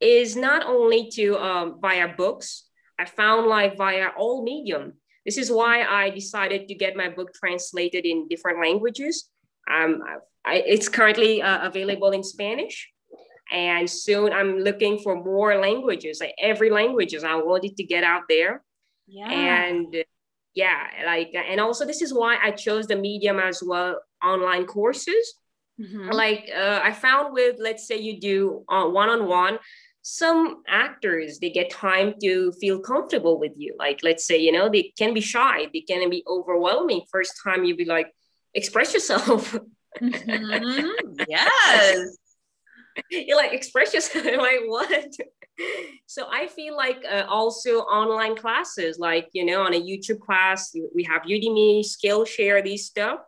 is 0.00 0.34
not 0.34 0.66
only 0.66 1.08
to 1.10 1.38
um, 1.38 1.78
via 1.80 2.08
books. 2.08 2.64
I 2.98 3.04
found 3.04 3.46
like 3.46 3.78
via 3.78 4.08
all 4.18 4.44
medium 4.44 4.94
this 5.24 5.38
is 5.38 5.50
why 5.50 5.82
I 5.82 6.10
decided 6.10 6.68
to 6.68 6.74
get 6.74 6.96
my 6.96 7.08
book 7.08 7.32
translated 7.34 8.04
in 8.04 8.28
different 8.28 8.60
languages. 8.60 9.30
Um, 9.70 10.02
I, 10.44 10.56
it's 10.66 10.88
currently 10.88 11.42
uh, 11.42 11.66
available 11.66 12.10
in 12.10 12.24
Spanish. 12.24 12.90
And 13.50 13.88
soon 13.88 14.32
I'm 14.32 14.58
looking 14.60 14.98
for 14.98 15.14
more 15.14 15.56
languages, 15.56 16.20
like 16.20 16.34
every 16.40 16.70
languages. 16.70 17.22
I 17.22 17.36
wanted 17.36 17.76
to 17.76 17.84
get 17.84 18.02
out 18.02 18.22
there. 18.28 18.62
Yeah. 19.06 19.30
And 19.30 20.04
yeah, 20.54 20.86
like, 21.04 21.34
and 21.34 21.60
also 21.60 21.84
this 21.84 22.02
is 22.02 22.14
why 22.14 22.38
I 22.42 22.50
chose 22.52 22.86
the 22.86 22.96
medium 22.96 23.38
as 23.38 23.62
well, 23.62 24.00
online 24.24 24.64
courses. 24.64 25.34
Mm-hmm. 25.80 26.10
Like 26.10 26.50
uh, 26.54 26.80
I 26.82 26.92
found 26.92 27.34
with, 27.34 27.56
let's 27.60 27.86
say 27.86 27.98
you 27.98 28.20
do 28.20 28.64
uh, 28.68 28.86
one-on-one, 28.88 29.58
some 30.02 30.62
actors 30.66 31.38
they 31.38 31.50
get 31.50 31.70
time 31.70 32.14
to 32.20 32.52
feel 32.60 32.80
comfortable 32.80 33.38
with 33.38 33.52
you. 33.56 33.74
Like 33.78 34.00
let's 34.02 34.26
say 34.26 34.38
you 34.38 34.52
know 34.52 34.68
they 34.68 34.92
can 34.98 35.14
be 35.14 35.20
shy 35.20 35.68
they 35.72 35.80
can 35.80 36.10
be 36.10 36.24
overwhelming 36.26 37.02
first 37.10 37.34
time 37.42 37.64
you 37.64 37.76
be 37.76 37.84
like 37.84 38.12
express 38.54 38.92
yourself. 38.92 39.56
Mm-hmm. 40.00 40.88
yes. 41.28 42.16
You 43.10 43.36
like 43.36 43.52
express 43.52 43.94
yourself. 43.94 44.26
Like 44.36 44.60
what? 44.66 45.12
So 46.06 46.26
i 46.30 46.48
feel 46.48 46.76
like 46.76 47.04
uh, 47.08 47.24
also 47.28 47.80
online 47.80 48.36
classes 48.36 48.98
like 48.98 49.28
you 49.32 49.44
know 49.44 49.62
on 49.62 49.74
a 49.74 49.80
youtube 49.80 50.18
class 50.18 50.74
we 50.94 51.04
have 51.04 51.22
udemy 51.22 51.84
skillshare 51.84 52.64
these 52.64 52.86
stuff 52.86 53.20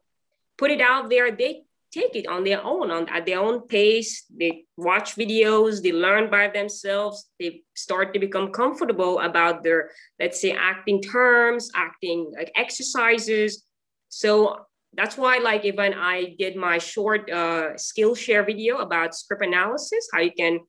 put 0.57 0.71
it 0.71 0.81
out 0.81 1.11
there 1.11 1.31
they 1.31 1.64
take 1.95 2.17
it 2.17 2.27
on 2.27 2.43
their 2.43 2.63
own, 2.65 2.91
on 2.91 3.09
at 3.09 3.25
their 3.25 3.41
own 3.41 3.67
pace. 3.69 4.25
They 4.29 4.65
watch 4.77 5.15
videos, 5.15 5.83
they 5.83 5.93
learn 5.93 6.31
by 6.31 6.49
themselves, 6.49 7.31
they 7.39 7.63
start 7.77 8.13
to 8.15 8.19
become 8.19 8.51
comfortable 8.51 9.21
about 9.21 9.63
their, 9.63 9.91
let's 10.19 10.41
say, 10.41 10.53
acting 10.53 11.01
terms, 11.01 11.71
acting 11.75 12.33
like 12.37 12.51
exercises. 12.57 13.65
So 14.09 14.57
that's 14.93 15.17
why, 15.17 15.39
like, 15.39 15.65
even 15.65 15.95
I 15.95 16.35
did 16.39 16.57
my 16.57 16.79
short 16.79 17.31
uh, 17.31 17.75
Skillshare 17.75 18.45
video 18.45 18.79
about 18.79 19.15
script 19.15 19.45
analysis, 19.45 20.09
how 20.13 20.21
you 20.21 20.33
can 20.37 20.61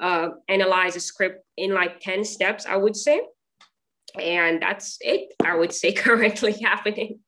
uh, 0.00 0.28
analyze 0.48 0.96
a 0.96 1.00
script 1.00 1.44
in 1.56 1.74
like 1.74 2.00
10 2.00 2.24
steps, 2.24 2.66
I 2.66 2.76
would 2.76 2.96
say. 2.96 3.20
And 4.20 4.60
that's 4.60 4.98
it, 5.00 5.32
I 5.44 5.54
would 5.56 5.72
say, 5.72 5.92
currently 6.06 6.52
happening. 6.52 7.20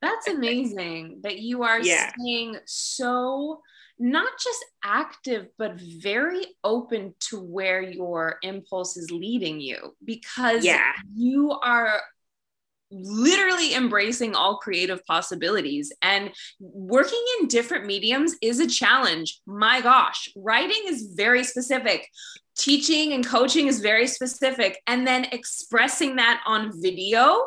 That's 0.00 0.28
amazing 0.28 1.20
that 1.22 1.38
you 1.38 1.62
are 1.62 1.80
yeah. 1.80 2.12
staying 2.18 2.56
so 2.66 3.60
not 3.98 4.32
just 4.42 4.64
active, 4.82 5.46
but 5.58 5.80
very 5.80 6.44
open 6.64 7.14
to 7.28 7.40
where 7.40 7.80
your 7.80 8.38
impulse 8.42 8.96
is 8.96 9.10
leading 9.10 9.60
you 9.60 9.94
because 10.04 10.64
yeah. 10.64 10.92
you 11.14 11.52
are 11.52 12.00
literally 12.90 13.74
embracing 13.74 14.34
all 14.34 14.58
creative 14.58 15.04
possibilities 15.06 15.92
and 16.02 16.30
working 16.60 17.22
in 17.40 17.48
different 17.48 17.86
mediums 17.86 18.34
is 18.42 18.60
a 18.60 18.66
challenge. 18.66 19.40
My 19.46 19.80
gosh, 19.80 20.28
writing 20.36 20.82
is 20.86 21.14
very 21.16 21.44
specific. 21.44 22.06
Teaching 22.58 23.12
and 23.12 23.26
coaching 23.26 23.66
is 23.66 23.80
very 23.80 24.06
specific. 24.06 24.78
And 24.86 25.06
then 25.06 25.26
expressing 25.32 26.16
that 26.16 26.42
on 26.44 26.72
video 26.82 27.42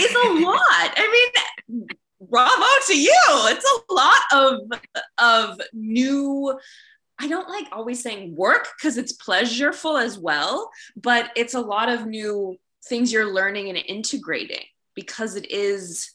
is 0.00 0.14
a 0.14 0.44
lot. 0.44 0.92
I 0.96 1.32
mean, 1.68 1.86
bravo 2.20 2.66
to 2.86 2.98
you. 2.98 3.12
It's 3.26 3.82
a 3.88 3.92
lot 3.92 4.20
of 4.32 4.60
of 5.18 5.60
new 5.72 6.58
I 7.18 7.28
don't 7.28 7.48
like 7.48 7.68
always 7.70 8.02
saying 8.02 8.34
work 8.34 8.68
because 8.76 8.96
it's 8.96 9.16
pleasureful 9.16 10.02
as 10.02 10.18
well, 10.18 10.70
but 10.96 11.30
it's 11.36 11.54
a 11.54 11.60
lot 11.60 11.88
of 11.88 12.06
new 12.06 12.56
things 12.86 13.12
you're 13.12 13.32
learning 13.32 13.68
and 13.68 13.78
integrating 13.78 14.64
because 14.94 15.36
it 15.36 15.50
is 15.50 16.10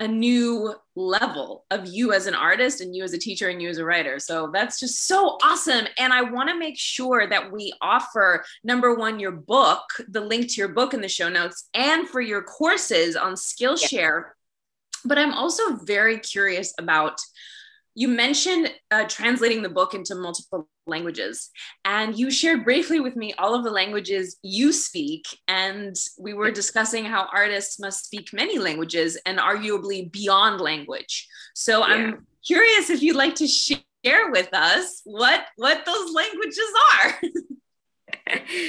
a 0.00 0.08
new 0.08 0.74
level 0.96 1.64
of 1.70 1.86
you 1.86 2.12
as 2.12 2.26
an 2.26 2.34
artist 2.34 2.80
and 2.80 2.96
you 2.96 3.04
as 3.04 3.12
a 3.12 3.18
teacher 3.18 3.48
and 3.48 3.62
you 3.62 3.68
as 3.68 3.78
a 3.78 3.84
writer. 3.84 4.18
So 4.18 4.50
that's 4.52 4.80
just 4.80 5.06
so 5.06 5.38
awesome. 5.42 5.86
And 5.98 6.12
I 6.12 6.22
want 6.22 6.48
to 6.48 6.58
make 6.58 6.78
sure 6.78 7.28
that 7.28 7.52
we 7.52 7.72
offer 7.80 8.44
number 8.64 8.94
one, 8.94 9.20
your 9.20 9.32
book, 9.32 9.84
the 10.08 10.20
link 10.20 10.50
to 10.50 10.60
your 10.60 10.68
book 10.68 10.94
in 10.94 11.00
the 11.00 11.08
show 11.08 11.28
notes, 11.28 11.68
and 11.74 12.08
for 12.08 12.20
your 12.20 12.42
courses 12.42 13.14
on 13.14 13.34
Skillshare. 13.34 13.92
Yeah. 13.92 14.30
But 15.04 15.18
I'm 15.18 15.32
also 15.34 15.76
very 15.76 16.18
curious 16.18 16.74
about 16.78 17.18
you 17.94 18.08
mentioned 18.08 18.72
uh, 18.90 19.04
translating 19.04 19.62
the 19.62 19.68
book 19.68 19.94
into 19.94 20.14
multiple 20.14 20.68
languages 20.86 21.50
and 21.84 22.18
you 22.18 22.30
shared 22.30 22.64
briefly 22.64 23.00
with 23.00 23.16
me 23.16 23.32
all 23.38 23.54
of 23.54 23.64
the 23.64 23.70
languages 23.70 24.36
you 24.42 24.72
speak 24.72 25.24
and 25.48 25.96
we 26.18 26.34
were 26.34 26.50
discussing 26.50 27.04
how 27.04 27.28
artists 27.32 27.78
must 27.78 28.04
speak 28.04 28.32
many 28.32 28.58
languages 28.58 29.16
and 29.24 29.38
arguably 29.38 30.10
beyond 30.10 30.60
language. 30.60 31.26
So 31.54 31.80
yeah. 31.80 31.94
i'm 31.94 32.26
curious 32.46 32.90
if 32.90 33.02
you'd 33.02 33.16
like 33.16 33.36
to 33.36 33.46
share 33.46 34.30
with 34.30 34.52
us 34.52 35.00
what 35.04 35.46
what 35.56 35.84
those 35.86 36.12
languages 36.12 36.70
are. 36.94 37.20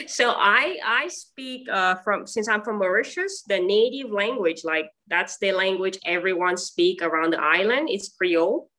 So 0.08 0.32
i 0.32 0.78
i 0.84 1.08
speak 1.08 1.70
uh, 1.70 1.96
from 2.04 2.26
since 2.28 2.50
i'm 2.50 2.64
from 2.64 2.80
mauritius 2.80 3.44
the 3.48 3.60
native 3.60 4.12
language 4.12 4.64
like 4.64 4.90
that's 5.08 5.38
the 5.38 5.52
language 5.52 5.98
everyone 6.06 6.58
speak 6.58 7.02
around 7.02 7.32
the 7.32 7.42
island. 7.42 7.90
It's 7.90 8.10
creole 8.10 8.70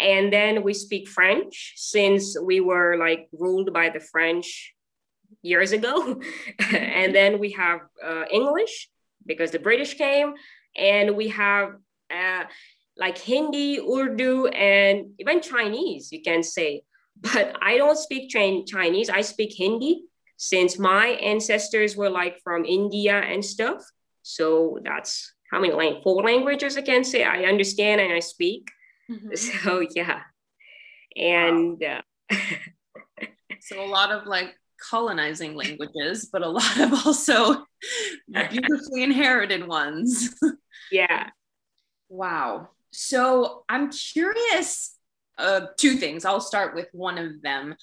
and 0.00 0.32
then 0.32 0.62
we 0.62 0.72
speak 0.72 1.08
French 1.08 1.74
since 1.76 2.36
we 2.40 2.60
were 2.60 2.96
like 2.96 3.28
ruled 3.32 3.72
by 3.72 3.90
the 3.90 4.00
French 4.00 4.74
years 5.42 5.72
ago. 5.72 6.20
and 6.72 7.14
then 7.14 7.38
we 7.38 7.52
have 7.52 7.80
uh, 8.04 8.24
English 8.30 8.88
because 9.26 9.50
the 9.50 9.58
British 9.58 9.94
came, 9.94 10.34
and 10.76 11.16
we 11.16 11.28
have 11.28 11.74
uh, 12.10 12.44
like 12.96 13.18
Hindi, 13.18 13.78
Urdu, 13.78 14.46
and 14.46 15.10
even 15.18 15.40
Chinese, 15.40 16.10
you 16.10 16.22
can 16.22 16.42
say. 16.42 16.82
But 17.20 17.54
I 17.60 17.76
don't 17.76 17.98
speak 17.98 18.30
Chinese, 18.30 19.10
I 19.10 19.20
speak 19.20 19.52
Hindi 19.52 20.04
since 20.38 20.78
my 20.78 21.08
ancestors 21.20 21.94
were 21.94 22.08
like 22.08 22.40
from 22.42 22.64
India 22.64 23.20
and 23.20 23.44
stuff. 23.44 23.84
So 24.22 24.78
that's 24.82 25.34
how 25.50 25.60
many 25.60 25.74
like 25.74 26.02
four 26.02 26.22
languages 26.22 26.78
I 26.78 26.82
can 26.82 27.04
say 27.04 27.24
I 27.24 27.44
understand 27.44 28.00
and 28.00 28.10
I 28.10 28.20
speak. 28.20 28.70
Mm-hmm. 29.10 29.28
So 29.34 29.86
yeah. 29.94 30.20
And 31.16 31.80
wow. 31.80 32.00
uh, 32.30 32.36
so 33.60 33.84
a 33.84 33.86
lot 33.86 34.12
of 34.12 34.26
like 34.26 34.54
colonizing 34.90 35.54
languages, 35.56 36.28
but 36.32 36.42
a 36.42 36.48
lot 36.48 36.78
of 36.80 37.06
also 37.06 37.64
beautifully 38.50 39.02
inherited 39.02 39.66
ones. 39.66 40.34
yeah. 40.90 41.30
Wow. 42.08 42.68
So 42.92 43.64
I'm 43.68 43.90
curious. 43.90 44.96
Uh, 45.38 45.68
two 45.78 45.96
things. 45.96 46.26
I'll 46.26 46.40
start 46.40 46.74
with 46.74 46.88
one 46.92 47.16
of 47.16 47.40
them. 47.40 47.74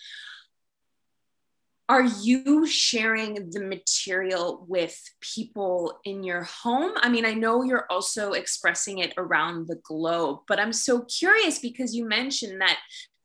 Are 1.89 2.03
you 2.03 2.67
sharing 2.67 3.50
the 3.50 3.62
material 3.62 4.65
with 4.67 5.01
people 5.22 6.00
in 6.03 6.22
your 6.22 6.44
home? 6.44 6.91
I 6.98 7.08
mean, 7.08 7.25
I 7.25 7.34
know 7.34 7.63
you're 7.63 7.86
also 7.89 8.34
expressing 8.34 8.98
it 8.98 9.13
around 9.17 9.67
the 9.67 9.79
globe, 9.84 10.39
but 10.48 10.60
I'm 10.60 10.74
so 10.74 11.06
curious 11.06 11.60
because 11.60 11.96
you 11.96 12.06
mentioned 12.06 12.60
that 12.60 12.77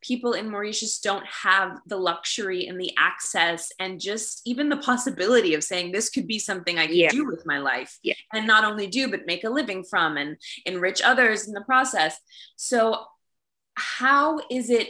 people 0.03 0.33
in 0.33 0.51
Mauritius 0.51 0.99
don't 0.99 1.27
have 1.27 1.81
the 1.87 1.97
luxury 1.97 2.67
and 2.67 2.81
the 2.81 2.93
access 2.99 3.71
and 3.79 4.01
just 4.01 4.43
even 4.45 4.69
the 4.69 4.77
possibility 4.77 5.55
of 5.55 5.65
saying 5.65 5.93
this 5.93 6.11
could 6.11 6.27
be 6.27 6.39
something 6.39 6.79
I 6.79 6.87
could 6.87 6.97
yeah. 6.97 7.11
do 7.11 7.27
with 7.27 7.47
my 7.47 7.59
life 7.59 7.99
yeah. 8.03 8.15
and 8.33 8.47
not 8.47 8.65
only 8.65 8.89
do 8.89 9.11
but 9.11 9.27
make 9.27 9.45
a 9.45 9.51
living 9.51 9.85
from 9.85 10.17
and 10.17 10.37
enrich 10.67 11.01
others 11.03 11.47
in 11.47 11.55
the 11.55 11.63
process. 11.63 12.19
So 12.57 13.05
how 13.75 14.41
is 14.51 14.71
it 14.71 14.89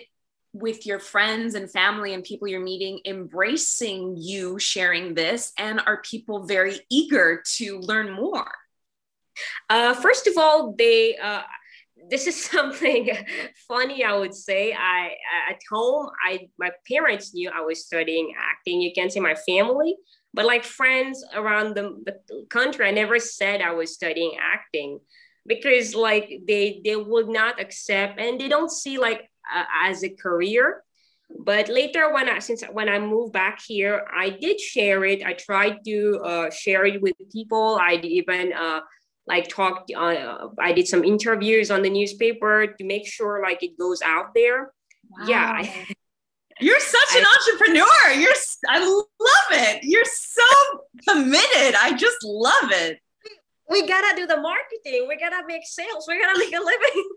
with 0.53 0.87
your 0.87 0.99
friends 0.99 1.55
and 1.55 1.71
family 1.71 2.13
and 2.13 2.25
people 2.25 2.47
you're 2.47 2.61
meeting 2.61 3.01
embracing 3.07 4.17
you 4.19 4.59
sharing 4.59 5.15
this 5.15 5.53
and 5.59 5.81
are 5.87 6.03
people 6.03 6.45
very 6.45 6.79
eager 6.91 7.43
to 7.57 7.79
learn 7.81 8.13
more? 8.13 8.51
Uh, 9.71 9.95
first 9.95 10.27
of 10.27 10.37
all, 10.37 10.75
they 10.77 11.17
uh, 11.17 11.43
this 12.09 12.27
is 12.27 12.45
something 12.51 13.11
funny 13.69 14.05
i 14.05 14.17
would 14.17 14.35
say 14.35 14.73
i 14.73 15.11
at 15.49 15.61
home 15.71 16.09
i 16.25 16.49
my 16.59 16.71
parents 16.91 17.35
knew 17.35 17.51
i 17.51 17.61
was 17.61 17.85
studying 17.85 18.33
acting 18.39 18.81
you 18.81 18.93
can 18.95 19.11
say 19.11 19.21
my 19.21 19.35
family 19.35 19.97
but 20.35 20.47
like 20.47 20.65
friends 20.65 21.25
around 21.35 21.75
the, 21.75 21.97
the 22.07 22.47
country 22.51 22.87
i 22.87 22.91
never 22.91 23.19
said 23.19 23.61
i 23.61 23.73
was 23.73 23.95
studying 23.95 24.33
acting 24.41 24.99
because 25.47 25.95
like 25.95 26.41
they 26.47 26.81
they 26.85 26.97
would 26.97 27.29
not 27.29 27.61
accept 27.61 28.21
and 28.21 28.41
they 28.41 28.49
don't 28.49 28.71
see 28.71 28.99
like 28.99 29.29
uh, 29.55 29.65
as 29.85 30.05
a 30.05 30.11
career. 30.11 30.83
But 31.39 31.69
later 31.69 32.13
when 32.13 32.29
i 32.29 32.39
since 32.41 32.63
when 32.73 32.89
i 32.89 32.99
moved 32.99 33.33
back 33.33 33.61
here 33.67 34.07
i 34.15 34.31
did 34.31 34.61
share 34.61 35.05
it. 35.05 35.25
I 35.25 35.33
tried 35.33 35.85
to 35.87 36.21
uh, 36.23 36.51
share 36.51 36.85
it 36.85 37.01
with 37.01 37.15
people. 37.33 37.79
I 37.81 37.95
even 38.03 38.53
uh, 38.53 38.81
like 39.27 39.49
talked 39.49 39.91
uh, 39.97 40.49
i 40.59 40.73
did 40.73 40.87
some 40.87 41.05
interviews 41.05 41.71
on 41.71 41.83
the 41.83 41.91
newspaper 41.91 42.67
to 42.67 42.85
make 42.85 43.07
sure 43.07 43.43
like 43.43 43.63
it 43.63 43.79
goes 43.79 44.03
out 44.03 44.35
there. 44.35 44.73
Wow. 45.09 45.27
yeah 45.27 45.53
I, 45.57 45.87
you're 46.61 46.81
such 46.81 47.17
an 47.17 47.25
I, 47.25 47.37
entrepreneur. 47.37 48.21
You're 48.21 48.39
i 48.69 48.79
love 48.79 49.51
it. 49.53 49.81
You're 49.85 50.05
so 50.05 50.45
committed. 51.09 51.75
I 51.81 51.95
just 51.97 52.19
love 52.23 52.71
it. 52.73 52.99
We 53.71 53.87
gotta 53.87 54.15
do 54.17 54.27
the 54.27 54.37
marketing. 54.37 55.07
We 55.09 55.17
gotta 55.17 55.47
make 55.47 55.63
sales. 55.65 56.05
We 56.07 56.21
gotta 56.21 56.39
make 56.39 56.55
a 56.55 56.63
living 56.63 57.09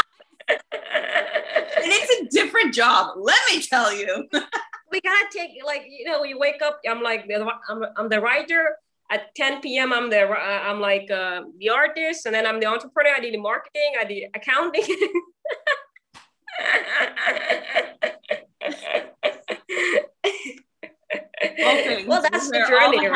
it's 0.48 2.20
a 2.20 2.26
different 2.30 2.74
job 2.74 3.14
let 3.16 3.38
me 3.50 3.62
tell 3.62 3.92
you 3.92 4.28
we 4.92 5.00
gotta 5.00 5.26
take 5.32 5.50
like 5.64 5.86
you 5.88 6.04
know 6.04 6.24
you 6.24 6.38
wake 6.38 6.60
up 6.62 6.80
i'm 6.88 7.02
like 7.02 7.28
i'm, 7.68 7.84
I'm 7.96 8.08
the 8.08 8.20
writer 8.20 8.76
at 9.10 9.34
10 9.34 9.60
p.m. 9.60 9.92
I'm 9.92 10.08
the 10.08 10.26
uh, 10.26 10.34
I'm 10.34 10.80
like 10.80 11.10
uh, 11.10 11.42
the 11.58 11.68
artist, 11.68 12.24
and 12.26 12.34
then 12.34 12.46
I'm 12.46 12.58
the 12.58 12.66
entrepreneur. 12.66 13.12
I 13.16 13.20
did 13.20 13.34
the 13.34 13.38
marketing, 13.38 13.92
I 14.00 14.04
did 14.04 14.30
accounting. 14.34 14.82
okay. 21.42 22.04
Well, 22.06 22.22
that's 22.22 22.48
the 22.50 22.64
journey. 22.68 23.08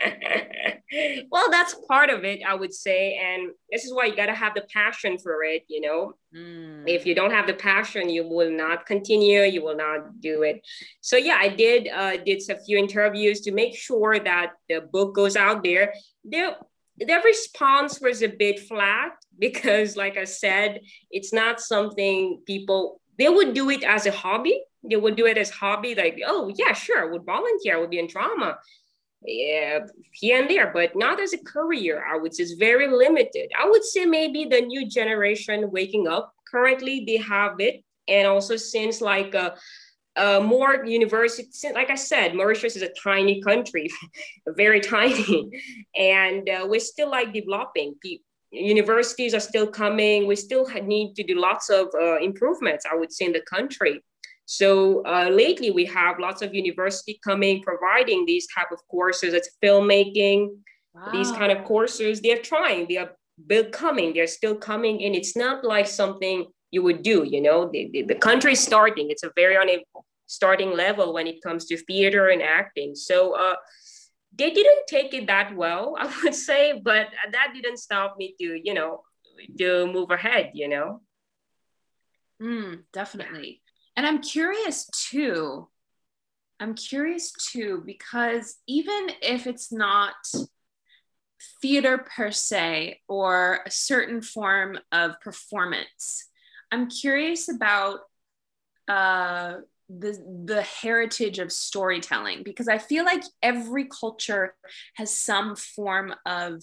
well, 1.30 1.50
that's 1.50 1.74
part 1.88 2.10
of 2.10 2.24
it, 2.24 2.40
I 2.46 2.54
would 2.54 2.72
say. 2.72 3.14
And 3.16 3.50
this 3.70 3.84
is 3.84 3.92
why 3.92 4.06
you 4.06 4.16
got 4.16 4.26
to 4.26 4.34
have 4.34 4.54
the 4.54 4.66
passion 4.72 5.18
for 5.18 5.42
it, 5.42 5.64
you 5.68 5.80
know. 5.80 6.14
Mm. 6.34 6.84
If 6.86 7.06
you 7.06 7.14
don't 7.14 7.30
have 7.30 7.46
the 7.46 7.54
passion, 7.54 8.08
you 8.08 8.26
will 8.26 8.50
not 8.50 8.86
continue, 8.86 9.42
you 9.42 9.62
will 9.62 9.76
not 9.76 10.20
do 10.20 10.42
it. 10.42 10.66
So 11.00 11.16
yeah, 11.16 11.36
I 11.38 11.48
did 11.48 11.88
uh, 11.88 12.16
did 12.18 12.42
a 12.48 12.56
few 12.64 12.78
interviews 12.78 13.40
to 13.42 13.52
make 13.52 13.76
sure 13.76 14.18
that 14.18 14.52
the 14.68 14.80
book 14.80 15.14
goes 15.14 15.36
out 15.36 15.62
there. 15.62 15.92
The, 16.24 16.56
the 16.98 17.20
response 17.24 18.00
was 18.00 18.22
a 18.22 18.28
bit 18.28 18.60
flat 18.60 19.12
because 19.38 19.96
like 19.96 20.16
I 20.16 20.24
said, 20.24 20.80
it's 21.10 21.32
not 21.32 21.60
something 21.60 22.42
people 22.46 23.00
they 23.18 23.28
would 23.28 23.52
do 23.52 23.68
it 23.68 23.84
as 23.84 24.06
a 24.06 24.12
hobby. 24.12 24.62
They 24.82 24.96
would 24.96 25.14
do 25.14 25.26
it 25.26 25.36
as 25.36 25.50
hobby, 25.50 25.94
like, 25.94 26.18
oh 26.26 26.50
yeah, 26.56 26.72
sure, 26.72 27.02
I 27.02 27.04
would 27.04 27.26
volunteer, 27.26 27.76
I 27.76 27.80
would 27.80 27.90
be 27.90 27.98
in 27.98 28.06
drama 28.06 28.56
yeah, 29.22 29.80
here 30.12 30.40
and 30.40 30.50
there, 30.50 30.70
but 30.72 30.96
not 30.96 31.20
as 31.20 31.32
a 31.32 31.38
career. 31.38 32.04
I 32.10 32.16
would 32.16 32.34
say 32.34 32.44
it's 32.44 32.52
very 32.52 32.88
limited. 32.88 33.50
I 33.58 33.68
would 33.68 33.84
say 33.84 34.06
maybe 34.06 34.46
the 34.46 34.62
new 34.62 34.88
generation 34.88 35.70
waking 35.70 36.08
up 36.08 36.32
currently 36.50 37.04
they 37.06 37.18
have 37.18 37.56
it, 37.58 37.84
and 38.08 38.26
also 38.26 38.56
since 38.56 39.00
like 39.00 39.34
uh, 39.34 39.50
uh, 40.16 40.40
more 40.40 40.84
universities, 40.86 41.64
like 41.74 41.90
I 41.90 41.94
said, 41.96 42.34
Mauritius 42.34 42.76
is 42.76 42.82
a 42.82 42.92
tiny 43.02 43.42
country, 43.42 43.88
very 44.56 44.80
tiny, 44.80 45.50
and 45.96 46.48
uh, 46.48 46.66
we're 46.68 46.80
still 46.80 47.10
like 47.10 47.32
developing. 47.32 47.94
Universities 48.52 49.32
are 49.32 49.40
still 49.40 49.66
coming. 49.66 50.26
We 50.26 50.34
still 50.34 50.66
need 50.82 51.14
to 51.14 51.22
do 51.22 51.38
lots 51.38 51.70
of 51.70 51.86
uh, 51.94 52.18
improvements. 52.18 52.84
I 52.90 52.96
would 52.96 53.12
say 53.12 53.26
in 53.26 53.32
the 53.32 53.42
country 53.42 54.02
so 54.50 55.06
uh, 55.06 55.28
lately 55.28 55.70
we 55.70 55.84
have 55.84 56.18
lots 56.18 56.42
of 56.42 56.52
university 56.52 57.20
coming, 57.22 57.62
providing 57.62 58.26
these 58.26 58.48
type 58.52 58.72
of 58.72 58.80
courses. 58.88 59.32
It's 59.32 59.50
filmmaking, 59.62 60.48
wow. 60.92 61.08
these 61.12 61.30
kind 61.30 61.52
of 61.52 61.64
courses. 61.64 62.20
They're 62.20 62.42
trying, 62.42 62.88
they 62.88 62.96
are 62.96 63.12
coming, 63.70 64.12
they're 64.12 64.26
still 64.26 64.56
coming. 64.56 65.04
And 65.04 65.14
it's 65.14 65.36
not 65.36 65.62
like 65.62 65.86
something 65.86 66.46
you 66.72 66.82
would 66.82 67.04
do, 67.04 67.22
you 67.22 67.40
know, 67.40 67.70
the, 67.72 67.90
the, 67.92 68.02
the 68.02 68.16
country 68.16 68.54
is 68.54 68.58
starting. 68.60 69.08
It's 69.08 69.22
a 69.22 69.30
very 69.36 69.56
on 69.56 69.70
a 69.70 69.84
starting 70.26 70.76
level 70.76 71.14
when 71.14 71.28
it 71.28 71.40
comes 71.44 71.66
to 71.66 71.76
theater 71.76 72.30
and 72.30 72.42
acting. 72.42 72.96
So 72.96 73.36
uh, 73.36 73.54
they 74.34 74.50
didn't 74.50 74.88
take 74.88 75.14
it 75.14 75.28
that 75.28 75.54
well, 75.54 75.94
I 76.00 76.12
would 76.24 76.34
say, 76.34 76.80
but 76.84 77.06
that 77.30 77.52
didn't 77.54 77.76
stop 77.76 78.16
me 78.18 78.34
to, 78.40 78.60
you 78.64 78.74
know, 78.74 79.04
to 79.60 79.86
move 79.86 80.10
ahead, 80.10 80.50
you 80.54 80.66
know. 80.66 81.02
Mm, 82.42 82.80
definitely. 82.92 83.62
And 83.96 84.06
I'm 84.06 84.20
curious 84.22 84.88
too. 84.88 85.68
I'm 86.58 86.74
curious 86.74 87.32
too, 87.32 87.82
because 87.84 88.56
even 88.66 89.10
if 89.22 89.46
it's 89.46 89.72
not 89.72 90.14
theater 91.62 91.98
per 91.98 92.30
se 92.30 93.00
or 93.08 93.60
a 93.64 93.70
certain 93.70 94.20
form 94.20 94.78
of 94.92 95.20
performance, 95.20 96.28
I'm 96.70 96.88
curious 96.88 97.48
about 97.48 98.00
uh, 98.88 99.54
the 99.88 100.22
the 100.44 100.62
heritage 100.62 101.38
of 101.38 101.50
storytelling 101.50 102.42
because 102.44 102.68
I 102.68 102.78
feel 102.78 103.04
like 103.04 103.22
every 103.42 103.86
culture 103.86 104.54
has 104.94 105.12
some 105.16 105.56
form 105.56 106.14
of 106.26 106.62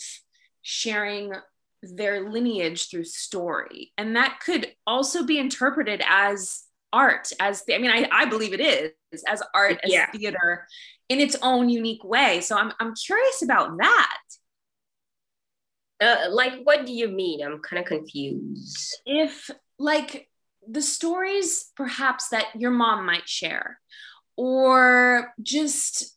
sharing 0.62 1.34
their 1.82 2.30
lineage 2.30 2.90
through 2.90 3.06
story, 3.06 3.94
and 3.98 4.16
that 4.16 4.40
could 4.46 4.74
also 4.86 5.24
be 5.24 5.40
interpreted 5.40 6.02
as 6.08 6.67
art 6.94 7.32
as 7.40 7.64
the, 7.66 7.76
I 7.76 7.78
mean, 7.78 7.92
I, 7.92 8.08
I 8.12 8.26
believe 8.26 8.54
it 8.54 8.96
is 9.12 9.24
as 9.28 9.44
art, 9.54 9.80
as 9.84 9.92
yeah. 9.92 10.12
theater 10.12 10.68
in 11.10 11.20
its 11.20 11.36
own 11.42 11.70
unique 11.70 12.04
way. 12.04 12.42
So 12.42 12.58
I'm, 12.58 12.72
I'm 12.80 12.96
curious 12.96 13.42
about 13.42 13.78
that. 13.78 14.18
Uh, 16.00 16.26
like, 16.30 16.54
what 16.64 16.86
do 16.86 16.94
you 16.94 17.08
mean? 17.08 17.44
I'm 17.44 17.60
kind 17.60 17.82
of 17.82 17.88
confused. 17.88 18.96
If, 19.06 19.50
like, 19.80 20.30
the 20.68 20.82
stories 20.82 21.72
perhaps 21.76 22.30
that 22.30 22.46
your 22.56 22.72
mom 22.72 23.06
might 23.06 23.28
share, 23.28 23.80
or 24.36 25.34
just 25.42 26.17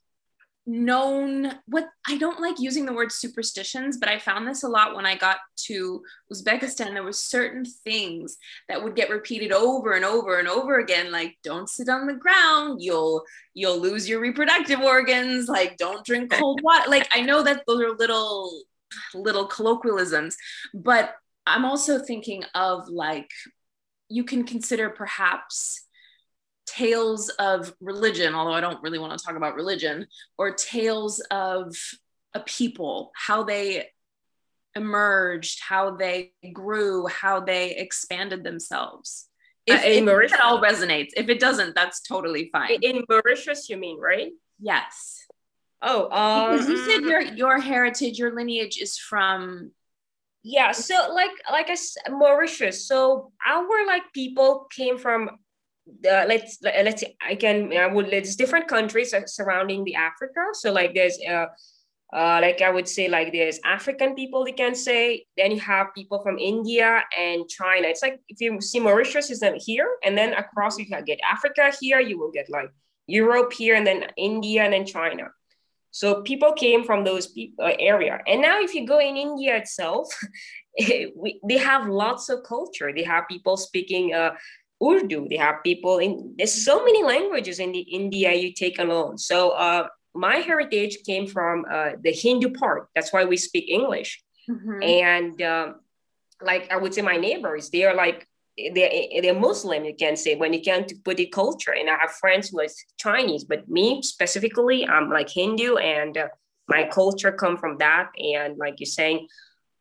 known 0.66 1.52
what 1.66 1.88
I 2.06 2.16
don't 2.18 2.40
like 2.40 2.60
using 2.60 2.86
the 2.86 2.92
word 2.92 3.10
superstitions, 3.10 3.96
but 3.96 4.08
I 4.08 4.18
found 4.18 4.46
this 4.46 4.62
a 4.62 4.68
lot 4.68 4.94
when 4.94 5.06
I 5.06 5.16
got 5.16 5.38
to 5.66 6.02
Uzbekistan. 6.32 6.92
There 6.92 7.02
were 7.02 7.12
certain 7.12 7.64
things 7.64 8.36
that 8.68 8.82
would 8.82 8.94
get 8.94 9.10
repeated 9.10 9.52
over 9.52 9.92
and 9.92 10.04
over 10.04 10.38
and 10.38 10.48
over 10.48 10.78
again, 10.78 11.10
like 11.10 11.36
don't 11.42 11.68
sit 11.68 11.88
on 11.88 12.06
the 12.06 12.14
ground, 12.14 12.80
you'll 12.82 13.24
you'll 13.54 13.78
lose 13.78 14.08
your 14.08 14.20
reproductive 14.20 14.80
organs, 14.80 15.48
like 15.48 15.76
don't 15.76 16.04
drink 16.04 16.30
cold 16.38 16.60
water. 16.62 16.88
Like 16.90 17.08
I 17.12 17.22
know 17.22 17.42
that 17.42 17.64
those 17.66 17.80
are 17.80 17.96
little 17.96 18.62
little 19.14 19.46
colloquialisms, 19.46 20.36
but 20.74 21.14
I'm 21.46 21.64
also 21.64 21.98
thinking 21.98 22.44
of 22.54 22.88
like 22.88 23.30
you 24.08 24.24
can 24.24 24.44
consider 24.44 24.90
perhaps 24.90 25.86
tales 26.70 27.28
of 27.30 27.74
religion, 27.80 28.34
although 28.34 28.52
I 28.52 28.60
don't 28.60 28.82
really 28.82 28.98
want 28.98 29.18
to 29.18 29.24
talk 29.24 29.36
about 29.36 29.54
religion, 29.54 30.06
or 30.38 30.52
tales 30.52 31.20
of 31.30 31.76
a 32.34 32.40
people, 32.40 33.10
how 33.14 33.42
they 33.42 33.88
emerged, 34.76 35.60
how 35.66 35.96
they 35.96 36.32
grew, 36.52 37.06
how 37.06 37.40
they 37.40 37.76
expanded 37.76 38.44
themselves. 38.44 39.28
Uh, 39.68 39.74
if, 39.74 39.84
uh, 39.84 39.88
in 39.88 40.04
Mauritius, 40.04 40.38
it 40.38 40.44
all 40.44 40.62
resonates. 40.62 41.10
If 41.16 41.28
it 41.28 41.40
doesn't, 41.40 41.74
that's 41.74 42.00
totally 42.00 42.50
fine. 42.52 42.78
In 42.82 43.04
Mauritius, 43.08 43.68
you 43.68 43.76
mean, 43.76 43.98
right? 43.98 44.30
Yes. 44.60 45.26
Oh, 45.82 46.10
um, 46.10 46.52
because 46.52 46.68
you 46.68 46.76
said 46.76 47.02
your 47.02 47.22
your 47.22 47.58
heritage, 47.58 48.18
your 48.18 48.34
lineage 48.34 48.78
is 48.78 48.98
from. 48.98 49.72
Yeah, 50.42 50.72
so 50.72 51.12
like 51.12 51.30
like 51.50 51.68
I 51.68 51.74
said, 51.74 52.10
Mauritius. 52.10 52.86
So 52.86 53.32
our 53.46 53.86
like 53.86 54.12
people 54.12 54.68
came 54.70 54.98
from 54.98 55.30
uh, 56.08 56.24
let's 56.26 56.58
let's 56.62 57.04
I 57.26 57.34
can 57.34 57.72
I 57.76 57.86
would 57.86 58.10
there's 58.10 58.36
different 58.36 58.68
countries 58.68 59.14
surrounding 59.26 59.84
the 59.84 59.94
Africa. 59.94 60.40
So 60.52 60.72
like 60.72 60.94
there's 60.94 61.18
uh, 61.28 61.46
uh, 62.12 62.38
like 62.42 62.60
I 62.60 62.70
would 62.70 62.88
say 62.88 63.08
like 63.08 63.32
there's 63.32 63.60
African 63.64 64.14
people 64.14 64.46
you 64.48 64.54
can 64.54 64.74
say. 64.74 65.26
Then 65.36 65.52
you 65.52 65.60
have 65.60 65.94
people 65.94 66.22
from 66.22 66.38
India 66.38 67.02
and 67.16 67.48
China. 67.48 67.88
It's 67.88 68.02
like 68.02 68.20
if 68.28 68.40
you 68.40 68.60
see 68.60 68.80
Mauritius 68.80 69.30
is 69.30 69.44
here, 69.64 69.88
and 70.04 70.16
then 70.16 70.32
across 70.34 70.78
you 70.78 70.86
can 70.86 71.04
get 71.04 71.20
Africa 71.28 71.72
here. 71.80 72.00
You 72.00 72.18
will 72.18 72.32
get 72.32 72.50
like 72.50 72.70
Europe 73.06 73.52
here, 73.52 73.74
and 73.76 73.86
then 73.86 74.06
India, 74.16 74.64
and 74.64 74.72
then 74.72 74.86
China. 74.86 75.28
So 75.92 76.22
people 76.22 76.52
came 76.52 76.84
from 76.84 77.04
those 77.04 77.26
people, 77.28 77.64
uh, 77.64 77.72
area. 77.78 78.20
And 78.26 78.40
now 78.40 78.60
if 78.60 78.74
you 78.74 78.86
go 78.86 79.00
in 79.00 79.16
India 79.16 79.56
itself, 79.56 80.08
we, 81.16 81.40
they 81.46 81.58
have 81.58 81.88
lots 81.88 82.28
of 82.28 82.44
culture. 82.44 82.92
They 82.94 83.02
have 83.02 83.24
people 83.28 83.56
speaking 83.56 84.14
uh, 84.14 84.34
Urdu. 84.82 85.28
They 85.28 85.36
have 85.36 85.62
people 85.62 85.98
in 85.98 86.34
there's 86.38 86.64
so 86.64 86.84
many 86.84 87.02
languages 87.02 87.58
in 87.58 87.72
the 87.72 87.80
India 87.80 88.32
you 88.32 88.52
take 88.52 88.78
alone. 88.78 89.18
So 89.18 89.50
uh, 89.50 89.88
my 90.14 90.36
heritage 90.36 90.98
came 91.04 91.26
from 91.26 91.64
uh, 91.70 91.90
the 92.02 92.12
Hindu 92.12 92.50
part. 92.52 92.88
That's 92.94 93.12
why 93.12 93.24
we 93.24 93.36
speak 93.36 93.68
English. 93.68 94.22
Mm-hmm. 94.48 94.82
And 94.82 95.42
um, 95.42 95.74
like 96.42 96.70
I 96.72 96.76
would 96.76 96.94
say, 96.94 97.02
my 97.02 97.16
neighbors, 97.16 97.70
they 97.70 97.84
are 97.84 97.94
like 97.94 98.26
they're, 98.74 98.90
they're 99.22 99.38
Muslim, 99.38 99.84
you 99.84 99.94
can 99.94 100.16
say, 100.16 100.34
when 100.34 100.52
you 100.52 100.60
can 100.60 100.86
put 101.04 101.16
the 101.16 101.26
culture. 101.26 101.72
And 101.72 101.88
I 101.88 101.96
have 102.00 102.12
friends 102.12 102.48
who 102.48 102.60
are 102.60 102.66
Chinese, 102.98 103.44
but 103.44 103.68
me 103.68 104.02
specifically, 104.02 104.86
I'm 104.86 105.10
like 105.10 105.28
Hindu 105.30 105.76
and 105.76 106.16
uh, 106.16 106.28
my 106.68 106.88
culture 106.92 107.32
come 107.32 107.56
from 107.56 107.78
that. 107.78 108.10
And 108.18 108.56
like 108.58 108.74
you're 108.78 108.86
saying, 108.86 109.28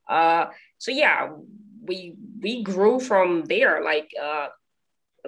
uh, 0.10 0.48
so 0.78 0.92
yeah, 0.92 1.30
we 1.84 2.16
we 2.42 2.64
grew 2.64 3.00
from 3.00 3.46
there. 3.46 3.84
Like 3.84 4.12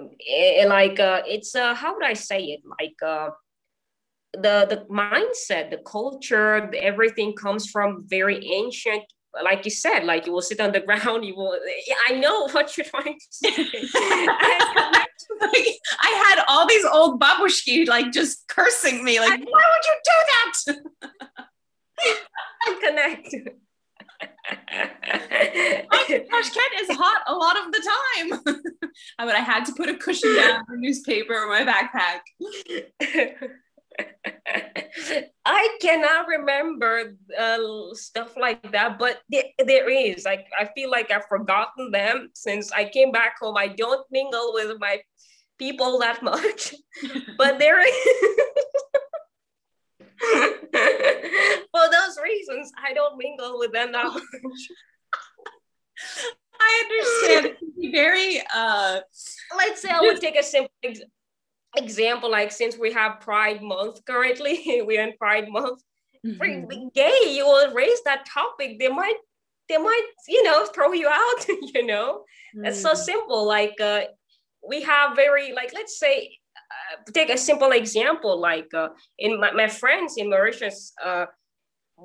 uh, 0.04 0.14
Eh, 0.28 0.66
like 0.66 1.00
uh, 1.00 1.22
it's 1.26 1.54
uh, 1.54 1.74
how 1.74 1.94
would 1.94 2.04
I 2.04 2.14
say 2.14 2.44
it? 2.44 2.60
Like 2.64 2.96
uh, 3.02 3.30
the 4.34 4.66
the 4.68 4.86
mindset, 4.90 5.70
the 5.70 5.78
culture, 5.84 6.70
everything 6.74 7.34
comes 7.34 7.70
from 7.70 8.04
very 8.06 8.44
ancient. 8.52 9.04
Like 9.42 9.64
you 9.64 9.70
said, 9.70 10.04
like 10.04 10.26
you 10.26 10.32
will 10.32 10.42
sit 10.42 10.60
on 10.60 10.72
the 10.72 10.80
ground. 10.86 11.24
You 11.24 11.36
will. 11.36 11.58
I 12.08 12.14
know 12.14 12.48
what 12.48 12.76
you're 12.76 12.86
trying 12.86 13.18
to 13.18 13.26
say. 13.30 13.50
like, 13.56 13.88
I 16.00 16.10
had 16.26 16.44
all 16.48 16.66
these 16.66 16.84
old 16.84 17.20
babushki 17.20 17.86
like 17.88 18.12
just 18.12 18.46
cursing 18.48 19.04
me. 19.04 19.20
Like, 19.20 19.40
why 19.40 19.64
would 19.72 19.86
you 19.88 19.96
do 20.04 20.18
that? 20.32 21.08
I 22.64 22.80
connect. 22.80 23.34
Tashkent 26.08 26.72
is 26.80 26.96
hot 26.96 27.22
a 27.26 27.34
lot 27.34 27.56
of 27.58 27.72
the 27.72 27.80
time. 27.80 28.40
but 29.18 29.34
I 29.34 29.40
had 29.40 29.64
to 29.66 29.72
put 29.72 29.88
a 29.88 29.94
cushion 29.94 30.34
down 30.36 30.64
a 30.68 30.76
newspaper 30.76 31.34
or 31.34 31.48
my 31.48 31.64
backpack. 31.64 32.20
I 35.44 35.76
cannot 35.80 36.26
remember 36.26 37.14
uh, 37.38 37.58
stuff 37.92 38.36
like 38.40 38.72
that, 38.72 38.98
but 38.98 39.20
there, 39.28 39.44
there 39.64 39.90
is. 39.90 40.24
Like 40.24 40.46
I 40.58 40.68
feel 40.74 40.90
like 40.90 41.10
I've 41.10 41.26
forgotten 41.26 41.90
them 41.90 42.30
since 42.34 42.72
I 42.72 42.84
came 42.88 43.12
back 43.12 43.38
home. 43.40 43.56
I 43.56 43.68
don't 43.68 44.06
mingle 44.10 44.52
with 44.54 44.78
my 44.78 45.00
people 45.58 45.98
that 46.00 46.22
much, 46.22 46.74
but 47.38 47.58
there 47.58 47.80
is. 47.80 47.94
For 51.72 51.90
those 51.90 52.18
reasons, 52.22 52.72
I 52.86 52.92
don't 52.94 53.18
mingle 53.18 53.58
with 53.58 53.72
them 53.72 53.92
that 53.92 54.06
much. 54.06 54.68
I 56.60 56.84
understand. 56.84 57.56
very 57.92 58.40
uh 58.54 59.00
let's 59.56 59.82
say 59.82 59.90
I 59.90 60.00
would 60.00 60.20
take 60.20 60.38
a 60.38 60.42
simple 60.42 60.72
ex- 60.84 61.00
example, 61.76 62.30
like 62.30 62.52
since 62.52 62.78
we 62.78 62.92
have 62.92 63.20
Pride 63.20 63.62
Month 63.62 64.04
currently, 64.04 64.82
we're 64.86 65.02
in 65.02 65.16
Pride 65.18 65.48
Month. 65.48 65.82
Mm-hmm. 66.24 66.88
Gay, 66.94 67.18
you 67.30 67.44
will 67.44 67.74
raise 67.74 68.00
that 68.04 68.26
topic, 68.26 68.78
they 68.78 68.88
might 68.88 69.16
they 69.68 69.78
might, 69.78 70.06
you 70.28 70.42
know, 70.42 70.66
throw 70.66 70.92
you 70.92 71.08
out, 71.08 71.46
you 71.74 71.86
know. 71.86 72.24
Mm-hmm. 72.54 72.66
It's 72.66 72.80
so 72.80 72.92
mm. 72.92 72.96
simple. 72.96 73.46
Like 73.46 73.80
uh 73.80 74.02
we 74.66 74.82
have 74.82 75.16
very 75.16 75.52
like 75.52 75.72
let's 75.74 75.98
say 75.98 76.38
take 77.12 77.30
a 77.30 77.38
simple 77.38 77.72
example 77.72 78.40
like 78.40 78.72
uh, 78.74 78.88
in 79.18 79.40
my, 79.40 79.50
my 79.52 79.68
friends 79.68 80.16
in 80.16 80.28
Mauritius 80.30 80.92
uh, 81.04 81.26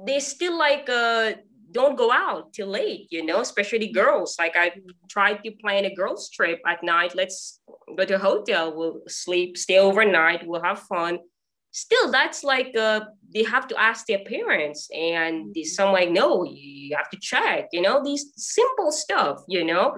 they 0.05 0.19
still 0.19 0.57
like 0.57 0.89
uh, 0.89 1.31
don't 1.71 1.97
go 1.97 2.11
out 2.11 2.53
till 2.53 2.67
late, 2.67 3.07
you 3.11 3.25
know, 3.25 3.41
especially 3.41 3.91
girls. 3.91 4.35
Like 4.39 4.55
I 4.55 4.71
tried 5.09 5.43
to 5.43 5.51
plan 5.51 5.85
a 5.85 5.93
girls 5.93 6.29
trip 6.29 6.59
at 6.65 6.83
night. 6.83 7.15
Let's 7.15 7.59
go 7.97 8.05
to 8.05 8.15
a 8.15 8.19
hotel. 8.19 8.75
We'll 8.75 9.01
sleep, 9.07 9.57
stay 9.57 9.79
overnight. 9.79 10.47
We'll 10.47 10.63
have 10.63 10.79
fun. 10.79 11.19
Still, 11.71 12.11
that's 12.11 12.43
like 12.43 12.75
uh, 12.75 13.01
they 13.33 13.43
have 13.43 13.67
to 13.67 13.79
ask 13.79 14.07
their 14.07 14.23
parents, 14.25 14.89
and 14.91 15.55
some 15.63 15.91
like, 15.91 16.09
no, 16.09 16.43
you 16.43 16.95
have 16.95 17.09
to 17.11 17.17
check. 17.21 17.67
You 17.71 17.81
know, 17.81 18.03
these 18.03 18.31
simple 18.35 18.91
stuff. 18.91 19.43
You 19.47 19.63
know, 19.63 19.95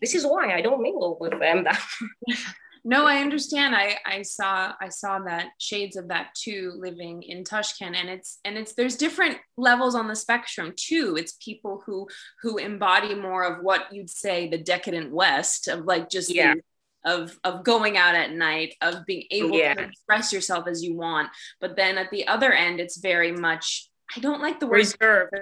this 0.00 0.14
is 0.14 0.24
why 0.24 0.54
I 0.54 0.60
don't 0.60 0.82
mingle 0.82 1.16
with 1.18 1.32
them. 1.40 1.64
That 1.64 1.82
no 2.86 3.04
i 3.04 3.18
understand 3.18 3.74
i 3.74 3.96
i 4.06 4.22
saw 4.22 4.72
i 4.80 4.88
saw 4.88 5.18
that 5.18 5.48
shades 5.58 5.96
of 5.96 6.08
that 6.08 6.28
too 6.34 6.72
living 6.78 7.22
in 7.22 7.44
Tashkent 7.44 7.96
and 7.96 8.08
it's 8.08 8.38
and 8.44 8.56
it's 8.56 8.74
there's 8.74 8.96
different 8.96 9.36
levels 9.58 9.94
on 9.94 10.06
the 10.08 10.16
spectrum 10.16 10.72
too 10.76 11.16
it's 11.18 11.36
people 11.44 11.82
who 11.84 12.06
who 12.42 12.56
embody 12.56 13.14
more 13.14 13.42
of 13.42 13.62
what 13.62 13.92
you'd 13.92 14.08
say 14.08 14.48
the 14.48 14.56
decadent 14.56 15.12
west 15.12 15.68
of 15.68 15.84
like 15.84 16.08
just 16.08 16.32
yeah. 16.34 16.54
The, 16.54 16.62
of 17.04 17.38
of 17.44 17.62
going 17.62 17.96
out 17.96 18.16
at 18.16 18.32
night 18.32 18.74
of 18.80 19.06
being 19.06 19.26
able 19.30 19.56
yeah. 19.56 19.74
to 19.74 19.82
express 19.84 20.32
yourself 20.32 20.66
as 20.66 20.82
you 20.82 20.96
want 20.96 21.28
but 21.60 21.76
then 21.76 21.98
at 21.98 22.10
the 22.10 22.26
other 22.26 22.52
end 22.52 22.80
it's 22.80 22.98
very 22.98 23.32
much 23.32 23.88
I 24.16 24.20
don't 24.20 24.40
like 24.40 24.60
the 24.60 24.68
word 24.68 24.76
reserved, 24.76 25.32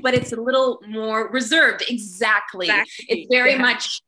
but 0.00 0.14
it's 0.14 0.32
a 0.32 0.40
little 0.40 0.80
more 0.86 1.28
reserved. 1.28 1.82
Exactly. 1.88 2.66
exactly. 2.66 3.06
It's 3.08 3.28
very 3.34 3.52
yeah. 3.52 3.58
much 3.58 4.00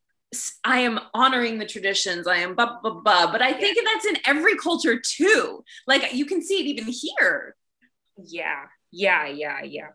I 0.64 0.80
am 0.80 1.00
honoring 1.14 1.58
the 1.58 1.66
traditions. 1.66 2.26
I 2.26 2.36
am 2.36 2.54
blah, 2.54 2.80
blah, 2.80 3.00
blah. 3.00 3.32
But 3.32 3.42
I 3.42 3.52
think 3.52 3.76
yeah. 3.76 3.82
that's 3.86 4.06
in 4.06 4.18
every 4.26 4.56
culture 4.56 5.00
too. 5.00 5.64
Like 5.86 6.12
you 6.12 6.26
can 6.26 6.42
see 6.42 6.60
it 6.60 6.66
even 6.66 6.92
here. 6.92 7.56
Yeah, 8.22 8.64
yeah, 8.90 9.26
yeah, 9.26 9.62
yeah. 9.62 9.88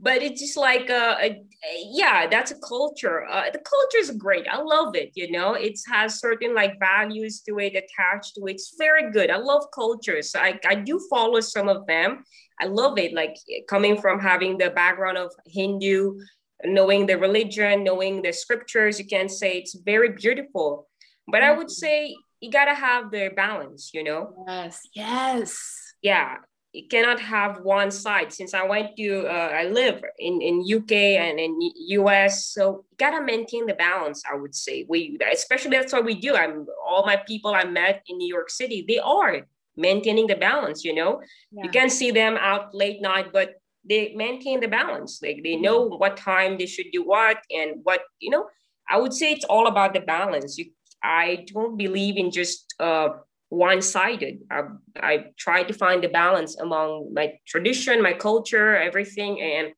But 0.00 0.22
it's 0.22 0.40
just 0.40 0.56
like, 0.56 0.90
uh, 0.90 1.16
a, 1.20 1.42
yeah, 1.90 2.28
that's 2.28 2.52
a 2.52 2.58
culture. 2.60 3.26
Uh, 3.26 3.50
the 3.52 3.58
culture 3.58 3.98
is 3.98 4.12
great. 4.12 4.46
I 4.48 4.62
love 4.62 4.94
it. 4.94 5.10
You 5.16 5.32
know, 5.32 5.54
it 5.54 5.76
has 5.92 6.20
certain 6.20 6.54
like 6.54 6.78
values 6.78 7.40
to 7.48 7.58
it 7.58 7.74
attached 7.74 8.36
to 8.36 8.46
it. 8.46 8.52
It's 8.52 8.76
very 8.78 9.10
good. 9.10 9.28
I 9.28 9.38
love 9.38 9.64
cultures. 9.74 10.36
I, 10.36 10.58
I 10.66 10.76
do 10.76 11.00
follow 11.10 11.40
some 11.40 11.68
of 11.68 11.84
them. 11.86 12.22
I 12.60 12.66
love 12.66 12.96
it. 12.98 13.12
Like 13.12 13.36
coming 13.68 14.00
from 14.00 14.20
having 14.20 14.56
the 14.56 14.70
background 14.70 15.18
of 15.18 15.32
Hindu 15.46 16.18
knowing 16.64 17.06
the 17.06 17.18
religion, 17.18 17.84
knowing 17.84 18.22
the 18.22 18.32
scriptures, 18.32 18.98
you 18.98 19.06
can 19.06 19.28
say 19.28 19.58
it's 19.58 19.74
very 19.74 20.10
beautiful. 20.10 20.88
But 21.26 21.42
I 21.42 21.52
would 21.52 21.68
mm-hmm. 21.68 21.86
say 21.86 22.16
you 22.40 22.50
gotta 22.50 22.74
have 22.74 23.10
the 23.10 23.30
balance, 23.34 23.90
you 23.92 24.04
know? 24.04 24.44
Yes, 24.46 24.80
yes. 24.94 25.58
Yeah, 26.02 26.36
you 26.72 26.86
cannot 26.88 27.18
have 27.20 27.62
one 27.62 27.90
side. 27.90 28.32
Since 28.32 28.54
I 28.54 28.64
went 28.64 28.96
to, 28.96 29.26
uh, 29.26 29.50
I 29.52 29.64
live 29.64 30.02
in, 30.18 30.40
in 30.40 30.64
UK 30.76 30.92
and 30.92 31.40
in 31.40 31.58
US, 31.60 32.46
so 32.46 32.84
you 32.90 32.96
gotta 32.98 33.22
maintain 33.22 33.66
the 33.66 33.74
balance, 33.74 34.22
I 34.30 34.36
would 34.36 34.54
say. 34.54 34.86
We, 34.88 35.18
especially 35.32 35.72
that's 35.72 35.92
what 35.92 36.04
we 36.04 36.14
do. 36.14 36.36
I'm 36.36 36.66
all 36.86 37.04
my 37.04 37.16
people 37.16 37.54
I 37.54 37.64
met 37.64 38.02
in 38.06 38.18
New 38.18 38.32
York 38.32 38.50
City, 38.50 38.84
they 38.86 38.98
are 38.98 39.42
maintaining 39.78 40.26
the 40.26 40.34
balance 40.34 40.84
you 40.84 40.94
know 40.94 41.22
Yeah. 41.52 41.64
you 41.64 41.70
can 41.70 41.88
see 41.88 42.10
them 42.10 42.36
out 42.36 42.74
late 42.74 43.00
night 43.00 43.32
but 43.32 43.54
they 43.88 44.14
maintain 44.14 44.60
the 44.60 44.68
balance. 44.68 45.20
Like 45.22 45.40
they 45.42 45.56
know 45.56 45.86
what 45.86 46.16
time 46.16 46.58
they 46.58 46.66
should 46.66 46.86
do 46.92 47.04
what 47.04 47.38
and 47.50 47.80
what 47.82 48.02
you 48.20 48.30
know 48.30 48.46
i 48.88 48.98
would 48.98 49.12
say 49.12 49.32
it's 49.32 49.44
all 49.44 49.66
about 49.66 49.94
the 49.94 50.00
balance. 50.00 50.58
You 50.58 50.66
i 51.02 51.44
don't 51.52 51.76
believe 51.76 52.16
in 52.16 52.30
just 52.30 52.74
uh 52.80 53.08
one-sided. 53.50 54.40
I, 54.50 54.60
I 55.00 55.24
try 55.38 55.62
to 55.62 55.72
find 55.72 56.04
the 56.04 56.08
balance 56.08 56.58
among 56.60 57.14
my 57.14 57.32
tradition 57.46 58.02
my 58.02 58.12
culture 58.12 58.76
everything 58.76 59.40
and 59.40 59.72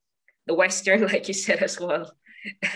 the 0.46 0.54
western 0.54 1.06
like 1.12 1.28
you 1.28 1.34
said 1.34 1.62
as 1.62 1.78
well. 1.78 2.10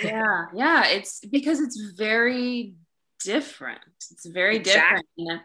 Yeah 0.03 0.47
yeah 0.55 0.87
it's 0.89 1.21
because 1.21 1.61
it's 1.61 1.81
very 1.97 2.75
different. 3.23 3.81
It's 4.11 4.27
very 4.27 4.59
different 4.59 5.07
yeah. 5.17 5.39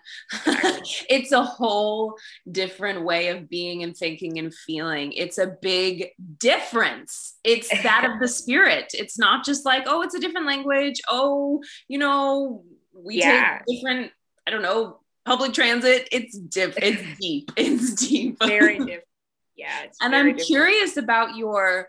it's 1.10 1.32
a 1.32 1.44
whole 1.44 2.18
different 2.52 3.04
way 3.04 3.30
of 3.30 3.50
being 3.50 3.84
and 3.84 3.96
thinking 3.96 4.40
and 4.40 4.54
feeling. 4.54 5.14
It's 5.14 5.38
a 5.38 5.56
big 5.62 6.10
difference. 6.38 7.36
It's 7.44 7.70
that 7.84 8.10
of 8.10 8.20
the 8.20 8.28
spirit. 8.42 8.92
It's 8.94 9.18
not 9.18 9.46
just 9.46 9.66
like 9.66 9.84
oh 9.88 10.02
it's 10.02 10.16
a 10.16 10.20
different 10.20 10.48
language. 10.48 11.02
Oh 11.08 11.62
you 11.88 11.98
know 11.98 12.64
we 12.94 13.16
Yeah. 13.20 13.60
take 13.68 13.78
different 13.82 14.12
i 14.48 14.52
don't 14.52 14.62
know 14.64 15.00
public 15.26 15.54
transit. 15.54 16.10
It's 16.12 16.38
different 16.38 16.84
it's 16.84 17.20
deep. 17.22 17.52
It's 17.56 17.94
deep. 17.96 18.38
Very 18.44 18.78
different 18.80 19.04
yeah 19.56 19.82
it's 19.84 19.98
and 20.02 20.16
I'm 20.16 20.26
different. 20.28 20.48
curious 20.48 20.98
about 20.98 21.36
your 21.36 21.88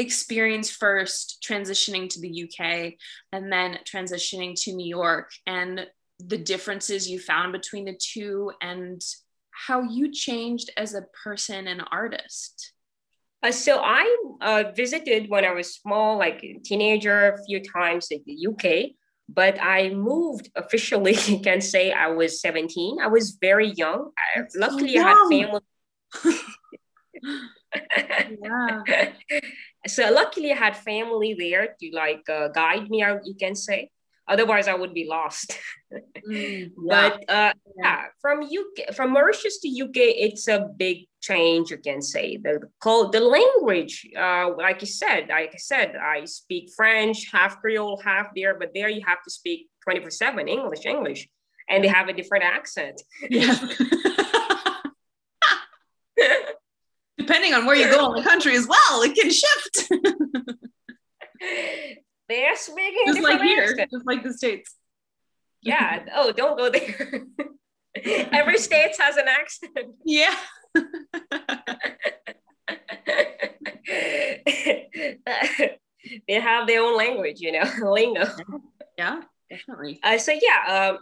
experience 0.00 0.70
first 0.70 1.44
transitioning 1.46 2.08
to 2.10 2.20
the 2.20 2.44
UK 2.44 2.94
and 3.32 3.52
then 3.52 3.78
transitioning 3.84 4.60
to 4.62 4.72
New 4.72 4.88
York 4.88 5.30
and 5.46 5.86
the 6.18 6.38
differences 6.38 7.08
you 7.08 7.18
found 7.18 7.52
between 7.52 7.84
the 7.84 7.98
two 7.98 8.52
and 8.60 9.02
how 9.50 9.82
you 9.82 10.12
changed 10.12 10.70
as 10.76 10.94
a 10.94 11.06
person 11.24 11.66
and 11.66 11.82
artist. 11.90 12.72
Uh, 13.42 13.52
so 13.52 13.80
I 13.82 14.16
uh, 14.40 14.64
visited 14.74 15.30
when 15.30 15.44
I 15.44 15.52
was 15.52 15.74
small, 15.74 16.18
like 16.18 16.42
a 16.42 16.58
teenager, 16.62 17.32
a 17.32 17.44
few 17.44 17.62
times 17.62 18.08
in 18.10 18.20
the 18.26 18.46
UK. 18.48 18.90
But 19.28 19.62
I 19.62 19.90
moved 19.90 20.50
officially. 20.56 21.16
You 21.26 21.40
can 21.40 21.60
say 21.60 21.92
I 21.92 22.08
was 22.08 22.40
17. 22.40 22.98
I 23.00 23.06
was 23.06 23.38
very 23.40 23.70
young. 23.70 24.10
I, 24.18 24.42
luckily, 24.56 24.98
I 24.98 25.02
had 25.02 25.28
family. 25.30 25.60
Yeah. 28.42 28.82
so 29.86 30.10
luckily, 30.12 30.52
I 30.52 30.56
had 30.56 30.76
family 30.76 31.34
there 31.38 31.76
to 31.80 31.90
like 31.92 32.28
uh, 32.28 32.48
guide 32.48 32.88
me 32.90 33.02
out. 33.02 33.20
You 33.24 33.34
can 33.34 33.54
say. 33.54 33.90
Otherwise, 34.28 34.68
I 34.68 34.74
would 34.74 34.94
be 34.94 35.06
lost. 35.08 35.58
Mm, 36.28 36.70
yeah. 36.84 37.08
But 37.18 37.30
uh, 37.30 37.52
yeah, 37.82 38.04
from 38.20 38.42
UK, 38.42 38.94
from 38.94 39.10
Mauritius 39.12 39.58
to 39.60 39.68
UK, 39.68 39.96
it's 39.96 40.46
a 40.46 40.68
big 40.76 41.06
change. 41.20 41.70
You 41.70 41.78
can 41.78 42.02
say 42.02 42.36
the 42.36 42.60
call 42.78 43.08
the 43.08 43.20
language. 43.20 44.06
Uh, 44.16 44.50
like 44.56 44.82
you 44.82 44.86
said, 44.86 45.28
like 45.30 45.52
I 45.54 45.56
said, 45.56 45.96
I 45.96 46.26
speak 46.26 46.70
French, 46.76 47.26
half 47.32 47.58
Creole, 47.60 48.00
half 48.04 48.28
there, 48.36 48.54
but 48.56 48.70
there 48.74 48.88
you 48.88 49.02
have 49.04 49.22
to 49.24 49.30
speak 49.30 49.68
twenty 49.82 50.00
four 50.00 50.10
seven 50.10 50.46
English, 50.46 50.84
English, 50.84 51.26
and 51.68 51.82
they 51.82 51.88
have 51.88 52.08
a 52.08 52.12
different 52.12 52.44
accent. 52.44 53.02
yeah. 53.30 53.56
Depending 57.30 57.54
on 57.54 57.64
where 57.64 57.76
you 57.76 57.88
go 57.88 58.10
in 58.12 58.16
the 58.24 58.28
country 58.28 58.56
as 58.56 58.66
well, 58.66 59.02
it 59.02 59.14
can 59.14 59.30
shift. 59.30 59.88
They're 62.28 62.56
speaking 62.56 63.04
just 63.06 63.20
like 63.20 63.40
here, 63.40 63.62
accent. 63.62 63.88
just 63.92 64.04
like 64.04 64.24
the 64.24 64.32
States. 64.32 64.74
Yeah. 65.62 66.06
Oh, 66.12 66.32
don't 66.32 66.58
go 66.58 66.70
there. 66.70 67.22
Every 68.32 68.58
state 68.58 68.96
has 68.98 69.16
an 69.16 69.28
accent. 69.28 69.94
Yeah. 70.04 70.34
they 76.26 76.40
have 76.40 76.66
their 76.66 76.82
own 76.82 76.96
language, 76.96 77.36
you 77.38 77.52
know, 77.52 77.62
lingo. 77.92 78.24
Yeah, 78.98 79.20
definitely. 79.48 80.00
Uh, 80.02 80.18
so 80.18 80.32
yeah, 80.32 80.90
um, 80.90 80.98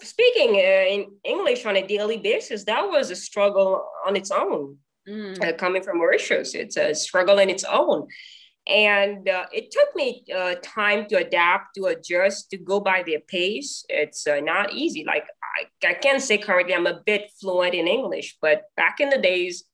speaking 0.00 0.54
uh, 0.54 0.86
in 0.88 1.10
English 1.22 1.66
on 1.66 1.76
a 1.76 1.86
daily 1.86 2.16
basis, 2.16 2.64
that 2.64 2.88
was 2.88 3.10
a 3.10 3.16
struggle 3.16 3.86
on 4.06 4.16
its 4.16 4.30
own. 4.30 4.78
Mm. 5.08 5.42
Uh, 5.42 5.52
coming 5.54 5.82
from 5.82 5.98
Mauritius, 5.98 6.54
it's 6.54 6.76
a 6.76 6.94
struggle 6.94 7.38
in 7.38 7.48
its 7.48 7.64
own, 7.64 8.06
and 8.66 9.26
uh, 9.28 9.46
it 9.52 9.70
took 9.70 9.94
me 9.96 10.24
uh, 10.34 10.56
time 10.62 11.06
to 11.06 11.16
adapt, 11.16 11.74
to 11.76 11.86
adjust, 11.86 12.50
to 12.50 12.58
go 12.58 12.80
by 12.80 13.02
their 13.02 13.20
pace. 13.20 13.84
It's 13.88 14.26
uh, 14.26 14.40
not 14.40 14.74
easy. 14.74 15.04
Like 15.06 15.24
I, 15.58 15.88
I 15.88 15.94
can 15.94 16.20
say 16.20 16.36
currently, 16.36 16.74
I'm 16.74 16.86
a 16.86 17.00
bit 17.06 17.30
fluent 17.40 17.74
in 17.74 17.88
English, 17.88 18.36
but 18.42 18.64
back 18.76 19.00
in 19.00 19.08
the 19.08 19.18
days, 19.18 19.64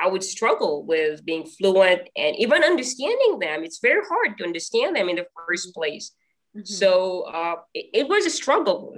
I 0.00 0.06
would 0.06 0.22
struggle 0.22 0.84
with 0.86 1.24
being 1.24 1.44
fluent 1.44 2.02
and 2.16 2.36
even 2.36 2.62
understanding 2.62 3.40
them. 3.40 3.64
It's 3.64 3.80
very 3.80 4.02
hard 4.08 4.38
to 4.38 4.44
understand 4.44 4.94
them 4.94 5.08
in 5.08 5.16
the 5.16 5.26
first 5.36 5.74
place. 5.74 6.12
Mhm. 6.56 6.66
So 6.66 7.22
uh, 7.22 7.56
it, 7.74 7.86
it 7.92 8.08
was 8.08 8.24
a 8.26 8.30
struggle 8.30 8.94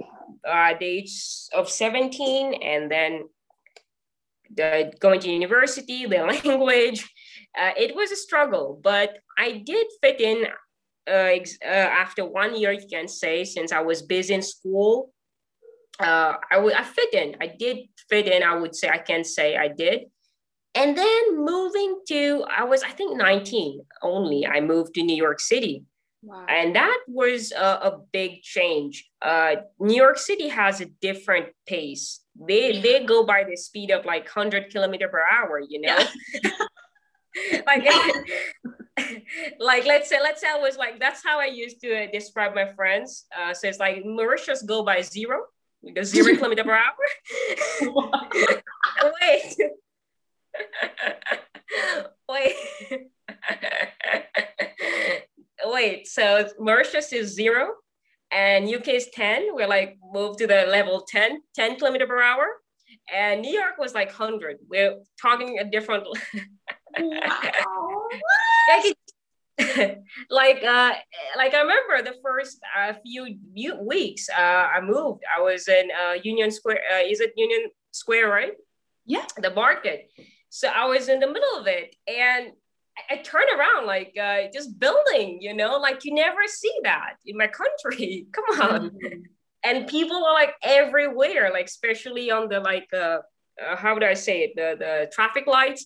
uh, 0.47 0.71
at 0.71 0.79
the 0.79 0.85
age 0.85 1.13
of 1.53 1.69
17 1.69 2.53
and 2.53 2.91
then 2.91 3.27
the, 4.55 4.91
going 4.99 5.19
to 5.21 5.29
university, 5.29 6.05
the 6.05 6.17
language. 6.45 7.03
Uh, 7.59 7.71
it 7.77 7.95
was 7.95 8.11
a 8.11 8.15
struggle, 8.15 8.79
but 8.83 9.19
I 9.37 9.63
did 9.65 9.87
fit 10.01 10.21
in 10.21 10.45
uh, 11.09 11.11
ex- 11.39 11.57
uh, 11.63 11.67
after 11.67 12.25
one 12.25 12.55
year, 12.55 12.71
you 12.71 12.87
can 12.87 13.07
say, 13.07 13.43
since 13.43 13.71
I 13.71 13.81
was 13.81 14.01
busy 14.01 14.33
in 14.33 14.41
school. 14.41 15.11
Uh, 15.99 16.33
I 16.49 16.57
would 16.57 16.73
I 16.73 16.83
fit 16.83 17.13
in. 17.13 17.35
I 17.41 17.47
did 17.47 17.77
fit 18.09 18.27
in. 18.27 18.41
I 18.43 18.55
would 18.55 18.75
say 18.75 18.89
I 18.89 18.97
can 18.97 19.23
say 19.23 19.57
I 19.57 19.67
did. 19.67 20.05
And 20.73 20.97
then 20.97 21.37
moving 21.45 21.99
to, 22.07 22.45
I 22.49 22.63
was 22.63 22.81
I 22.81 22.89
think 22.89 23.17
19 23.17 23.81
only. 24.01 24.47
I 24.47 24.61
moved 24.61 24.93
to 24.95 25.03
New 25.03 25.15
York 25.15 25.39
City 25.39 25.83
Wow. 26.23 26.45
and 26.47 26.75
that 26.75 26.99
was 27.07 27.51
a, 27.51 27.63
a 27.89 27.99
big 28.11 28.41
change. 28.43 29.09
Uh, 29.21 29.55
New 29.79 29.95
York 29.95 30.17
City 30.19 30.49
has 30.49 30.79
a 30.79 30.85
different 30.85 31.47
pace. 31.67 32.20
They 32.35 32.79
they 32.79 33.03
go 33.03 33.23
by 33.23 33.43
the 33.43 33.55
speed 33.55 33.91
of 33.91 34.05
like 34.05 34.27
hundred 34.27 34.71
kilometer 34.71 35.07
per 35.07 35.21
hour. 35.21 35.59
You 35.59 35.81
know, 35.81 35.97
like 37.67 37.85
like 39.59 39.85
let's 39.85 40.09
say 40.09 40.19
let's 40.21 40.41
say 40.41 40.47
I 40.49 40.57
was 40.59 40.77
like 40.77 40.99
that's 40.99 41.23
how 41.23 41.39
I 41.39 41.45
used 41.45 41.81
to 41.81 42.03
uh, 42.03 42.07
describe 42.11 42.55
my 42.55 42.73
friends. 42.73 43.25
Uh, 43.37 43.53
so 43.53 43.67
it's 43.67 43.79
like 43.79 44.03
Mauritius 44.05 44.61
go 44.63 44.83
by 44.83 45.01
zero, 45.01 45.43
because 45.83 46.09
zero 46.09 46.35
kilometer 46.37 46.63
per 46.63 46.73
hour. 46.73 46.95
Wait. 49.21 49.57
Wait. 52.29 52.55
Wait, 55.63 56.07
so 56.07 56.47
Mauritius 56.59 57.13
is 57.13 57.33
zero 57.33 57.75
and 58.31 58.67
UK 58.73 58.89
is 58.89 59.09
10. 59.13 59.53
We're 59.53 59.67
like 59.67 59.97
moved 60.13 60.39
to 60.39 60.47
the 60.47 60.65
level 60.67 61.01
10, 61.07 61.41
10 61.55 61.75
kilometer 61.77 62.07
per 62.07 62.21
hour. 62.21 62.45
And 63.13 63.41
New 63.41 63.51
York 63.51 63.77
was 63.77 63.93
like 63.93 64.07
100. 64.07 64.57
We're 64.69 64.97
talking 65.21 65.59
a 65.59 65.65
different, 65.65 66.05
Wow. 66.99 68.07
like, 68.69 68.95
like, 70.29 70.63
uh, 70.63 70.93
like 71.37 71.53
I 71.53 71.61
remember 71.61 72.01
the 72.03 72.15
first 72.23 72.59
uh, 72.77 72.93
few 73.05 73.37
weeks 73.81 74.29
uh, 74.29 74.67
I 74.75 74.81
moved. 74.81 75.23
I 75.37 75.41
was 75.41 75.67
in 75.67 75.89
uh, 75.91 76.13
Union 76.23 76.51
Square. 76.51 76.79
Uh, 76.93 77.03
is 77.05 77.19
it 77.21 77.33
Union 77.35 77.69
Square, 77.91 78.29
right? 78.29 78.53
Yeah. 79.05 79.25
The 79.37 79.51
market. 79.51 80.09
So 80.49 80.67
I 80.67 80.85
was 80.85 81.07
in 81.09 81.19
the 81.19 81.27
middle 81.27 81.55
of 81.59 81.67
it, 81.67 81.95
and 82.07 82.51
I, 83.09 83.17
turned 83.17 83.49
around 83.57 83.85
like 83.85 84.15
uh, 84.21 84.43
just 84.53 84.79
building. 84.79 85.39
You 85.41 85.53
know, 85.53 85.77
like 85.77 86.05
you 86.05 86.13
never 86.13 86.47
see 86.47 86.73
that 86.83 87.15
in 87.25 87.37
my 87.37 87.47
country. 87.47 88.27
Come 88.33 88.61
on. 88.61 88.89
Mhm. 88.91 89.23
And 89.63 89.87
people 89.87 90.17
are 90.25 90.33
like 90.33 90.55
everywhere, 90.63 91.51
like 91.53 91.65
especially 91.65 92.31
on 92.31 92.49
the 92.49 92.59
like 92.59 92.89
uh, 92.93 93.19
uh 93.63 93.75
how 93.75 93.93
would 93.93 94.03
I 94.03 94.15
say 94.15 94.41
it? 94.41 94.51
The 94.55 94.75
the 94.77 95.11
traffic 95.11 95.47
lights. 95.47 95.85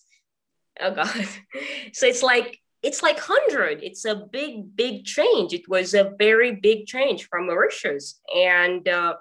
Oh 0.80 0.92
god. 0.92 1.28
So 1.94 2.08
it's 2.08 2.24
like 2.24 2.60
it's 2.86 3.02
like 3.02 3.18
100 3.18 3.82
it's 3.82 4.06
a 4.06 4.16
big 4.16 4.76
big 4.76 5.06
change 5.06 5.54
it 5.54 5.68
was 5.68 5.96
a 5.96 6.12
very 6.20 6.52
big 6.52 6.86
change 6.86 7.28
from 7.28 7.48
mauritius 7.48 8.22
and 8.36 8.88
uh, 8.88 9.16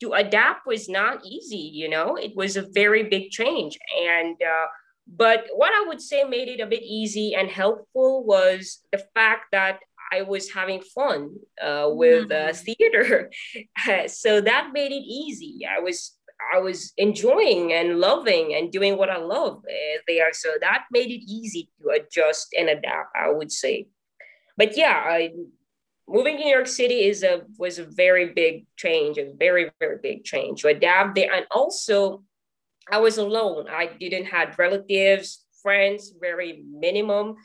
to 0.00 0.12
adapt 0.12 0.66
was 0.66 0.86
not 0.86 1.24
easy 1.24 1.70
you 1.80 1.88
know 1.88 2.16
it 2.16 2.36
was 2.36 2.56
a 2.56 2.68
very 2.74 3.04
big 3.04 3.30
change 3.30 3.78
and 4.12 4.36
uh, 4.42 4.66
but 5.06 5.46
what 5.54 5.72
i 5.72 5.84
would 5.88 6.00
say 6.00 6.24
made 6.24 6.48
it 6.48 6.60
a 6.60 6.66
bit 6.66 6.82
easy 6.82 7.34
and 7.34 7.48
helpful 7.48 8.24
was 8.24 8.82
the 8.92 9.02
fact 9.14 9.46
that 9.52 9.78
i 10.12 10.22
was 10.22 10.50
having 10.50 10.80
fun 10.80 11.30
uh, 11.62 11.88
with 11.88 12.30
uh, 12.30 12.52
theater 12.52 13.30
so 14.06 14.40
that 14.40 14.70
made 14.72 14.92
it 14.92 15.04
easy 15.04 15.60
i 15.68 15.80
was 15.80 16.16
I 16.54 16.58
was 16.58 16.92
enjoying 16.96 17.72
and 17.72 17.98
loving 17.98 18.54
and 18.54 18.70
doing 18.70 18.96
what 18.96 19.10
I 19.10 19.18
love 19.18 19.58
uh, 19.58 19.98
there. 20.06 20.32
So 20.32 20.50
that 20.60 20.84
made 20.92 21.10
it 21.10 21.24
easy 21.30 21.70
to 21.80 21.88
adjust 21.90 22.54
and 22.56 22.68
adapt, 22.68 23.16
I 23.16 23.30
would 23.30 23.50
say. 23.50 23.88
But 24.56 24.76
yeah, 24.76 25.02
I, 25.04 25.32
moving 26.08 26.36
to 26.36 26.44
New 26.44 26.50
York 26.50 26.66
City 26.66 27.04
is 27.04 27.22
a 27.22 27.42
was 27.58 27.78
a 27.78 27.84
very 27.84 28.32
big 28.32 28.66
change, 28.76 29.18
a 29.18 29.32
very 29.36 29.70
very 29.80 29.98
big 30.02 30.24
change 30.24 30.62
to 30.62 30.68
adapt 30.68 31.14
there, 31.14 31.32
and 31.32 31.46
also 31.50 32.22
I 32.90 32.98
was 32.98 33.18
alone. 33.18 33.66
I 33.68 33.86
didn't 33.86 34.26
have 34.26 34.58
relatives, 34.58 35.44
friends, 35.62 36.12
very 36.20 36.62
minimum. 36.70 37.36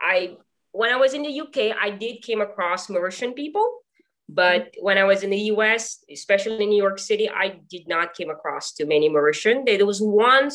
I 0.00 0.36
when 0.72 0.90
I 0.90 0.96
was 0.96 1.14
in 1.14 1.22
the 1.22 1.40
UK, 1.40 1.76
I 1.80 1.90
did 1.90 2.22
came 2.22 2.40
across 2.40 2.88
Mauritian 2.88 3.36
people, 3.36 3.82
but 4.28 4.74
when 4.80 4.98
I 4.98 5.04
was 5.04 5.22
in 5.22 5.30
the 5.30 5.44
US, 5.54 6.04
especially 6.10 6.62
in 6.62 6.70
New 6.70 6.82
York 6.82 6.98
City, 6.98 7.28
I 7.30 7.60
did 7.70 7.86
not 7.86 8.14
came 8.14 8.30
across 8.30 8.72
too 8.72 8.86
many 8.86 9.08
Mauritian. 9.08 9.64
There 9.66 9.86
was 9.86 10.00
one 10.00 10.50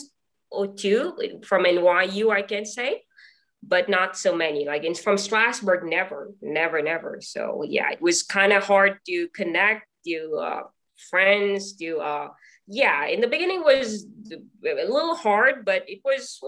or 0.51 0.67
two 0.67 1.13
from 1.45 1.63
NYU, 1.63 2.31
I 2.31 2.41
can 2.41 2.65
say, 2.65 3.03
but 3.63 3.87
not 3.87 4.17
so 4.17 4.35
many. 4.35 4.65
Like 4.65 4.83
in, 4.83 4.95
from 4.95 5.15
Strasberg, 5.15 5.83
never, 5.83 6.33
never, 6.41 6.81
never. 6.81 7.19
So 7.21 7.63
yeah, 7.67 7.91
it 7.91 8.01
was 8.01 8.23
kind 8.23 8.51
of 8.51 8.63
hard 8.63 8.99
to 9.07 9.27
connect, 9.29 9.87
to 10.05 10.35
uh, 10.41 10.61
friends, 11.09 11.73
to 11.77 11.99
uh, 11.99 12.27
yeah. 12.69 13.07
In 13.07 13.19
the 13.19 13.27
beginning 13.27 13.61
was 13.61 14.05
a 14.31 14.37
little 14.63 15.15
hard, 15.15 15.65
but 15.65 15.83
it 15.87 16.01
was 16.05 16.39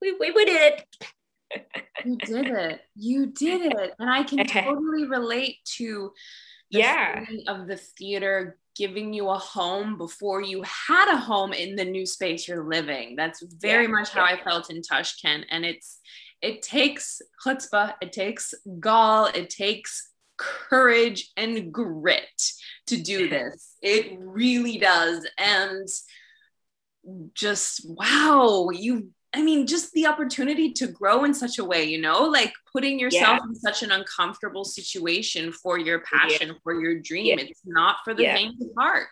we 0.00 0.16
we, 0.18 0.30
we 0.32 0.44
did 0.44 0.72
it. 0.72 1.64
you 2.04 2.16
did 2.16 2.46
it. 2.48 2.80
You 2.96 3.26
did 3.26 3.72
it, 3.72 3.92
and 3.98 4.10
I 4.10 4.24
can 4.24 4.44
totally 4.46 5.06
relate 5.06 5.58
to 5.76 6.12
yeah 6.70 7.24
of 7.48 7.66
the 7.66 7.76
theater 7.76 8.58
giving 8.74 9.12
you 9.12 9.28
a 9.28 9.38
home 9.38 9.98
before 9.98 10.40
you 10.40 10.62
had 10.62 11.12
a 11.12 11.18
home 11.18 11.52
in 11.52 11.76
the 11.76 11.84
new 11.84 12.06
space 12.06 12.48
you're 12.48 12.64
living. 12.64 13.16
That's 13.16 13.42
very 13.60 13.84
yeah, 13.84 13.90
much 13.90 14.10
how 14.10 14.24
I 14.24 14.42
felt 14.42 14.70
in 14.70 14.80
Tashkent. 14.82 15.44
And 15.50 15.64
it's 15.64 16.00
it 16.40 16.62
takes 16.62 17.20
chutzpah, 17.44 17.94
it 18.00 18.12
takes 18.12 18.54
gall, 18.80 19.26
it 19.26 19.50
takes 19.50 20.11
courage 20.68 21.30
and 21.36 21.72
grit 21.72 22.52
to 22.86 22.96
do 22.96 23.28
this. 23.28 23.76
It 23.82 24.16
really 24.18 24.78
does. 24.78 25.26
And 25.38 25.88
just 27.34 27.84
wow, 27.84 28.68
you 28.72 29.10
I 29.34 29.42
mean, 29.42 29.66
just 29.66 29.92
the 29.92 30.06
opportunity 30.06 30.72
to 30.74 30.86
grow 30.88 31.24
in 31.24 31.32
such 31.32 31.58
a 31.58 31.64
way, 31.64 31.84
you 31.84 31.98
know, 31.98 32.24
like 32.24 32.52
putting 32.70 32.98
yourself 32.98 33.38
yeah. 33.40 33.48
in 33.48 33.54
such 33.54 33.82
an 33.82 33.90
uncomfortable 33.90 34.64
situation 34.64 35.52
for 35.52 35.78
your 35.78 36.00
passion, 36.00 36.48
yeah. 36.48 36.54
for 36.62 36.78
your 36.78 37.00
dream. 37.00 37.38
Yeah. 37.38 37.44
It's 37.44 37.62
not 37.64 37.96
for 38.04 38.12
the 38.12 38.24
faint 38.24 38.60
of 38.60 38.68
heart 38.78 39.08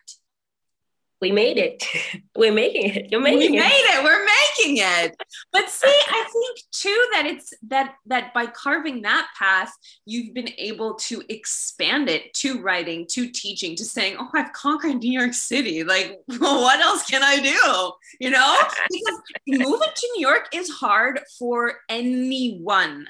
we 1.20 1.32
made 1.32 1.58
it. 1.58 1.84
We're 2.36 2.52
making 2.52 2.94
it. 2.94 3.08
You're 3.10 3.20
making 3.20 3.52
we 3.52 3.58
it. 3.58 3.60
made 3.60 3.68
it. 3.68 4.02
We're 4.04 4.24
making 4.24 4.82
it. 4.82 5.16
But 5.52 5.68
see, 5.68 5.86
I 5.86 6.24
think 6.32 6.60
too 6.72 7.08
that 7.12 7.26
it's 7.26 7.52
that 7.68 7.94
that 8.06 8.32
by 8.32 8.46
carving 8.46 9.02
that 9.02 9.28
path, 9.38 9.72
you've 10.06 10.32
been 10.32 10.50
able 10.56 10.94
to 10.94 11.22
expand 11.28 12.08
it 12.08 12.32
to 12.34 12.62
writing, 12.62 13.06
to 13.10 13.28
teaching, 13.28 13.76
to 13.76 13.84
saying, 13.84 14.16
"Oh, 14.18 14.30
I've 14.34 14.52
conquered 14.52 14.96
New 14.96 15.18
York 15.18 15.34
City. 15.34 15.84
Like, 15.84 16.18
well, 16.40 16.62
what 16.62 16.80
else 16.80 17.04
can 17.04 17.22
I 17.22 17.36
do?" 17.38 17.92
You 18.18 18.30
know, 18.30 18.58
because 18.90 19.20
moving 19.46 19.88
to 19.94 20.08
New 20.16 20.26
York 20.26 20.48
is 20.54 20.70
hard 20.70 21.20
for 21.38 21.74
anyone. 21.88 23.08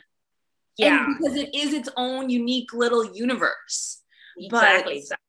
Yeah, 0.77 1.05
and 1.05 1.16
because 1.18 1.37
it 1.37 1.55
is 1.55 1.75
its 1.75 1.88
own 1.96 2.31
unique 2.31 2.73
little 2.73 3.14
universe. 3.14 3.99
Exactly. 4.38 4.49
But, 4.49 4.96
exactly 4.96 5.19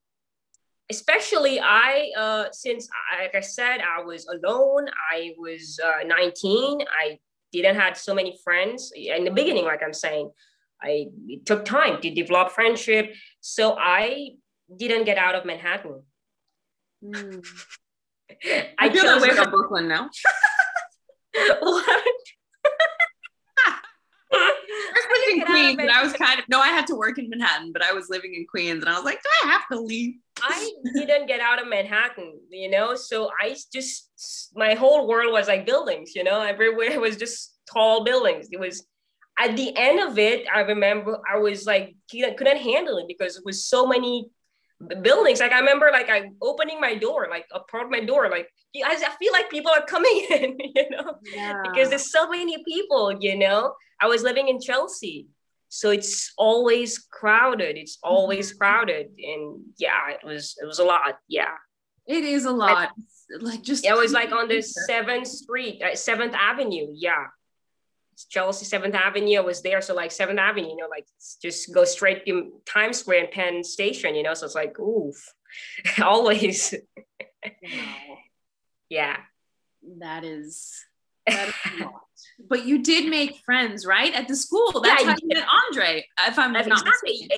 especially 0.92 1.60
I, 1.60 2.12
uh, 2.18 2.46
since 2.52 2.90
like 3.20 3.36
I 3.36 3.40
said, 3.40 3.78
I 3.82 4.04
was 4.04 4.28
alone. 4.28 4.86
I 5.12 5.34
was 5.38 5.80
uh, 5.84 6.04
19. 6.06 6.82
I 7.04 7.18
didn't 7.52 7.78
have 7.78 7.98
so 7.98 8.14
many 8.14 8.38
friends 8.44 8.92
in 8.96 9.24
the 9.24 9.32
beginning. 9.32 9.66
Like 9.66 9.82
I'm 9.84 9.94
saying, 9.94 10.30
I 10.82 11.08
it 11.28 11.46
took 11.46 11.66
time 11.66 12.02
to 12.02 12.10
develop 12.22 12.52
friendship. 12.52 13.14
So 13.40 13.76
I 13.80 14.36
didn't 14.82 15.06
get 15.06 15.18
out 15.18 15.36
of 15.36 15.46
Manhattan. 15.46 16.04
Mm. 17.04 17.46
I, 18.44 18.70
I 18.80 18.90
feel 18.90 19.04
that 19.04 19.22
way 19.22 19.30
about 19.30 19.52
Brooklyn 19.52 19.88
now. 19.88 20.10
what? 21.60 22.04
was 25.12 25.21
in 25.32 25.46
Queens 25.46 25.78
and 25.80 25.90
I 25.90 26.04
was 26.04 26.14
kind 26.14 26.40
of 26.40 26.46
no, 26.50 26.60
I 26.60 26.70
had 26.70 26.88
to 26.88 26.96
work 26.96 27.18
in 27.18 27.30
Manhattan, 27.30 27.72
but 27.72 27.84
I 27.84 27.94
was 27.94 28.10
living 28.10 28.34
in 28.34 28.46
Queens 28.46 28.84
and 28.84 28.90
I 28.90 28.96
was 28.96 29.06
like, 29.06 29.22
do 29.22 29.30
I 29.44 29.52
have 29.52 29.68
to 29.72 29.80
leave? 29.80 30.16
I 30.42 30.72
didn't 30.94 31.28
get 31.28 31.40
out 31.40 31.62
of 31.62 31.68
Manhattan, 31.68 32.40
you 32.50 32.70
know, 32.70 32.96
so 32.96 33.30
I 33.42 33.56
just 33.74 34.52
my 34.56 34.74
whole 34.74 35.08
world 35.08 35.32
was 35.32 35.48
like 35.48 35.66
buildings, 35.66 36.16
you 36.16 36.24
know, 36.24 36.42
everywhere 36.42 37.00
was 37.00 37.18
just 37.18 37.58
tall 37.72 38.04
buildings. 38.04 38.48
It 38.52 38.60
was 38.60 38.86
at 39.40 39.56
the 39.56 39.76
end 39.76 40.00
of 40.00 40.20
it, 40.20 40.46
I 40.54 40.62
remember 40.62 41.20
I 41.32 41.38
was 41.38 41.66
like 41.66 41.96
I 42.14 42.32
couldn't 42.32 42.58
handle 42.58 42.98
it 42.98 43.08
because 43.08 43.38
it 43.38 43.46
was 43.46 43.66
so 43.66 43.88
many 43.88 44.30
buildings. 45.02 45.40
Like 45.40 45.52
I 45.52 45.60
remember 45.60 45.90
like 45.92 46.10
I 46.10 46.32
opening 46.42 46.80
my 46.80 46.96
door, 46.96 47.28
like 47.30 47.46
a 47.52 47.60
part 47.60 47.86
of 47.86 47.92
my 47.92 48.02
door, 48.02 48.30
like 48.30 48.48
I 48.76 48.96
feel 49.20 49.34
like 49.34 49.50
people 49.50 49.72
are 49.72 49.86
coming 49.86 50.28
in, 50.32 50.58
you 50.60 50.90
know, 50.90 51.16
yeah. 51.34 51.62
because 51.64 51.90
there's 51.90 52.12
so 52.12 52.30
many 52.30 52.64
people, 52.64 53.18
you 53.20 53.38
know. 53.38 53.74
I 54.02 54.08
was 54.08 54.24
living 54.24 54.48
in 54.48 54.60
Chelsea. 54.60 55.28
So 55.70 55.92
it's 55.92 56.34
always 56.38 57.00
crowded. 57.00 57.78
It's 57.78 57.98
always 58.04 58.50
mm-hmm. 58.50 58.58
crowded. 58.58 59.12
And 59.18 59.62
yeah, 59.78 60.10
it 60.10 60.26
was 60.26 60.58
it 60.62 60.66
was 60.66 60.80
a 60.80 60.84
lot. 60.84 61.20
Yeah. 61.28 61.54
It 62.08 62.24
is 62.24 62.46
a 62.46 62.52
lot. 62.52 62.90
I, 62.90 62.90
like 63.40 63.62
just 63.62 63.86
it 63.86 63.96
was 63.96 64.12
like 64.12 64.32
on 64.34 64.50
the 64.50 64.62
seventh 64.62 65.28
street, 65.28 65.82
uh, 65.82 65.96
seventh 65.96 66.34
avenue. 66.34 66.88
Yeah. 66.94 67.28
It's 68.14 68.26
Chelsea 68.26 68.66
Seventh 68.66 68.96
Avenue. 68.96 69.38
I 69.38 69.42
was 69.42 69.62
there. 69.62 69.82
So 69.82 69.96
like 69.96 70.12
Seventh 70.12 70.40
Avenue, 70.40 70.68
you 70.68 70.76
know, 70.76 70.88
like 70.90 71.08
just 71.42 71.74
go 71.74 71.86
straight 71.86 72.26
to 72.26 72.52
Times 72.66 73.00
Square 73.00 73.24
and 73.24 73.32
Penn 73.32 73.64
Station, 73.64 74.16
you 74.16 74.24
know. 74.24 74.34
So 74.34 74.46
it's 74.46 74.56
like, 74.56 74.78
oof. 74.80 75.34
always. 76.04 76.74
wow. 77.44 77.50
Yeah. 78.90 79.16
That 80.00 80.26
is 80.26 80.84
that 81.26 81.48
is 81.48 81.56
a 81.80 81.84
lot 81.86 82.02
but 82.50 82.66
you 82.66 82.84
did 82.84 83.10
make 83.10 83.38
friends, 83.46 83.86
right? 83.86 84.14
At 84.14 84.28
the 84.28 84.36
school. 84.36 84.82
That's 84.82 85.04
yeah, 85.04 85.10
how 85.12 85.16
you 85.22 85.28
met 85.28 85.46
Andre, 85.68 86.06
if 86.28 86.40
I'm 86.40 86.54
not 86.54 86.68
exactly. 86.68 87.12
mistaken. 87.12 87.38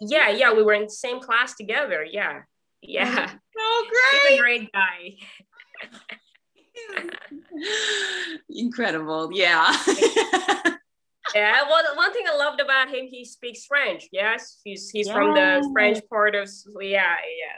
Yeah, 0.00 0.30
yeah, 0.30 0.52
we 0.52 0.62
were 0.62 0.74
in 0.74 0.84
the 0.84 0.90
same 0.90 1.20
class 1.20 1.54
together. 1.54 2.04
Yeah. 2.04 2.42
Yeah. 2.80 3.30
Oh, 3.58 3.86
great. 3.90 4.30
He's 4.30 4.38
a 4.38 4.42
great 4.42 4.72
guy. 4.72 5.16
Incredible. 8.50 9.30
Yeah. 9.32 9.72
yeah. 11.34 11.62
Well, 11.68 11.84
one 11.94 12.12
thing 12.12 12.24
I 12.28 12.36
loved 12.36 12.60
about 12.60 12.88
him, 12.88 13.06
he 13.06 13.24
speaks 13.24 13.64
French. 13.66 14.08
Yes. 14.10 14.60
He's 14.64 14.90
he's 14.90 15.06
yeah. 15.06 15.14
from 15.14 15.34
the 15.34 15.70
French 15.72 15.98
part 16.10 16.34
of 16.34 16.50
yeah, 16.80 16.90
yeah. 16.90 17.14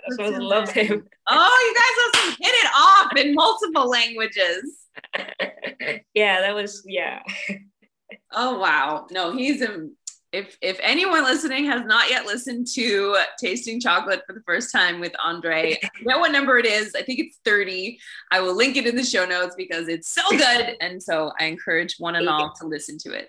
That's, 0.06 0.18
that's 0.18 0.32
what 0.32 0.40
I 0.40 0.44
loved 0.44 0.72
him. 0.72 1.06
Oh, 1.28 1.72
you 1.72 1.74
guys 1.74 2.22
also 2.22 2.36
hit 2.42 2.54
it 2.54 2.70
off 2.76 3.16
in 3.16 3.34
multiple 3.34 3.88
languages. 3.88 4.83
yeah, 6.14 6.40
that 6.40 6.54
was 6.54 6.82
yeah. 6.86 7.20
oh 8.32 8.58
wow. 8.58 9.06
No, 9.10 9.36
he's 9.36 9.62
a 9.62 9.88
if 10.32 10.58
if 10.60 10.78
anyone 10.82 11.22
listening 11.22 11.66
has 11.66 11.84
not 11.84 12.10
yet 12.10 12.26
listened 12.26 12.66
to 12.74 13.16
Tasting 13.38 13.80
Chocolate 13.80 14.22
for 14.26 14.32
the 14.32 14.42
first 14.46 14.72
time 14.72 15.00
with 15.00 15.12
Andre, 15.22 15.78
I 15.84 15.88
know 16.02 16.18
what 16.18 16.32
number 16.32 16.58
it 16.58 16.66
is. 16.66 16.94
I 16.96 17.02
think 17.02 17.20
it's 17.20 17.38
30. 17.44 17.98
I 18.32 18.40
will 18.40 18.56
link 18.56 18.76
it 18.76 18.86
in 18.86 18.96
the 18.96 19.04
show 19.04 19.24
notes 19.24 19.54
because 19.56 19.88
it's 19.88 20.12
so 20.12 20.22
good. 20.30 20.76
And 20.80 21.02
so 21.02 21.32
I 21.38 21.44
encourage 21.44 21.96
one 21.98 22.16
and 22.16 22.28
all 22.28 22.52
to 22.60 22.66
listen 22.66 22.98
to 22.98 23.12
it. 23.12 23.28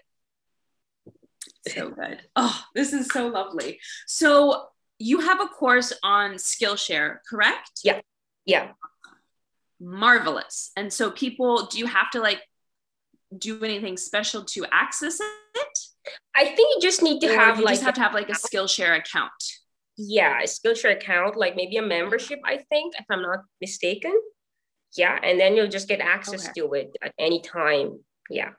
So 1.67 1.89
good. 1.89 2.19
Oh, 2.36 2.60
this 2.73 2.93
is 2.93 3.08
so 3.08 3.28
lovely. 3.28 3.80
So 4.08 4.65
you 4.97 5.19
have 5.19 5.41
a 5.41 5.47
course 5.47 5.93
on 6.04 6.34
Skillshare, 6.34 7.17
correct? 7.30 7.82
Yeah. 7.84 8.01
Yeah 8.45 8.71
marvelous. 9.79 10.71
And 10.75 10.91
so 10.91 11.11
people, 11.11 11.67
do 11.67 11.79
you 11.79 11.88
have 11.88 12.09
to 12.11 12.19
like 12.19 12.41
do 13.38 13.63
anything 13.63 13.97
special 13.97 14.43
to 14.45 14.65
access 14.71 15.19
it? 15.19 15.77
I 16.35 16.45
think 16.45 16.75
you 16.75 16.81
just 16.81 17.01
need 17.01 17.19
to 17.21 17.27
or 17.27 17.39
have 17.39 17.59
you 17.59 17.65
like 17.65 17.75
just 17.75 17.83
have 17.83 17.95
to 17.95 18.01
have 18.01 18.13
like 18.13 18.29
a 18.29 18.33
Skillshare 18.33 18.97
account. 18.97 19.31
Yeah, 19.97 20.39
a 20.41 20.45
Skillshare 20.45 20.95
account, 20.95 21.35
like 21.35 21.55
maybe 21.55 21.77
a 21.77 21.81
membership, 21.81 22.39
I 22.43 22.57
think, 22.57 22.95
if 22.99 23.05
I'm 23.09 23.21
not 23.21 23.39
mistaken. 23.61 24.13
Yeah, 24.95 25.17
and 25.21 25.39
then 25.39 25.55
you'll 25.55 25.67
just 25.67 25.88
get 25.88 25.99
access 25.99 26.45
okay. 26.45 26.61
to 26.61 26.73
it 26.73 26.95
at 27.01 27.13
any 27.17 27.41
time. 27.41 27.99
Yeah. 28.29 28.49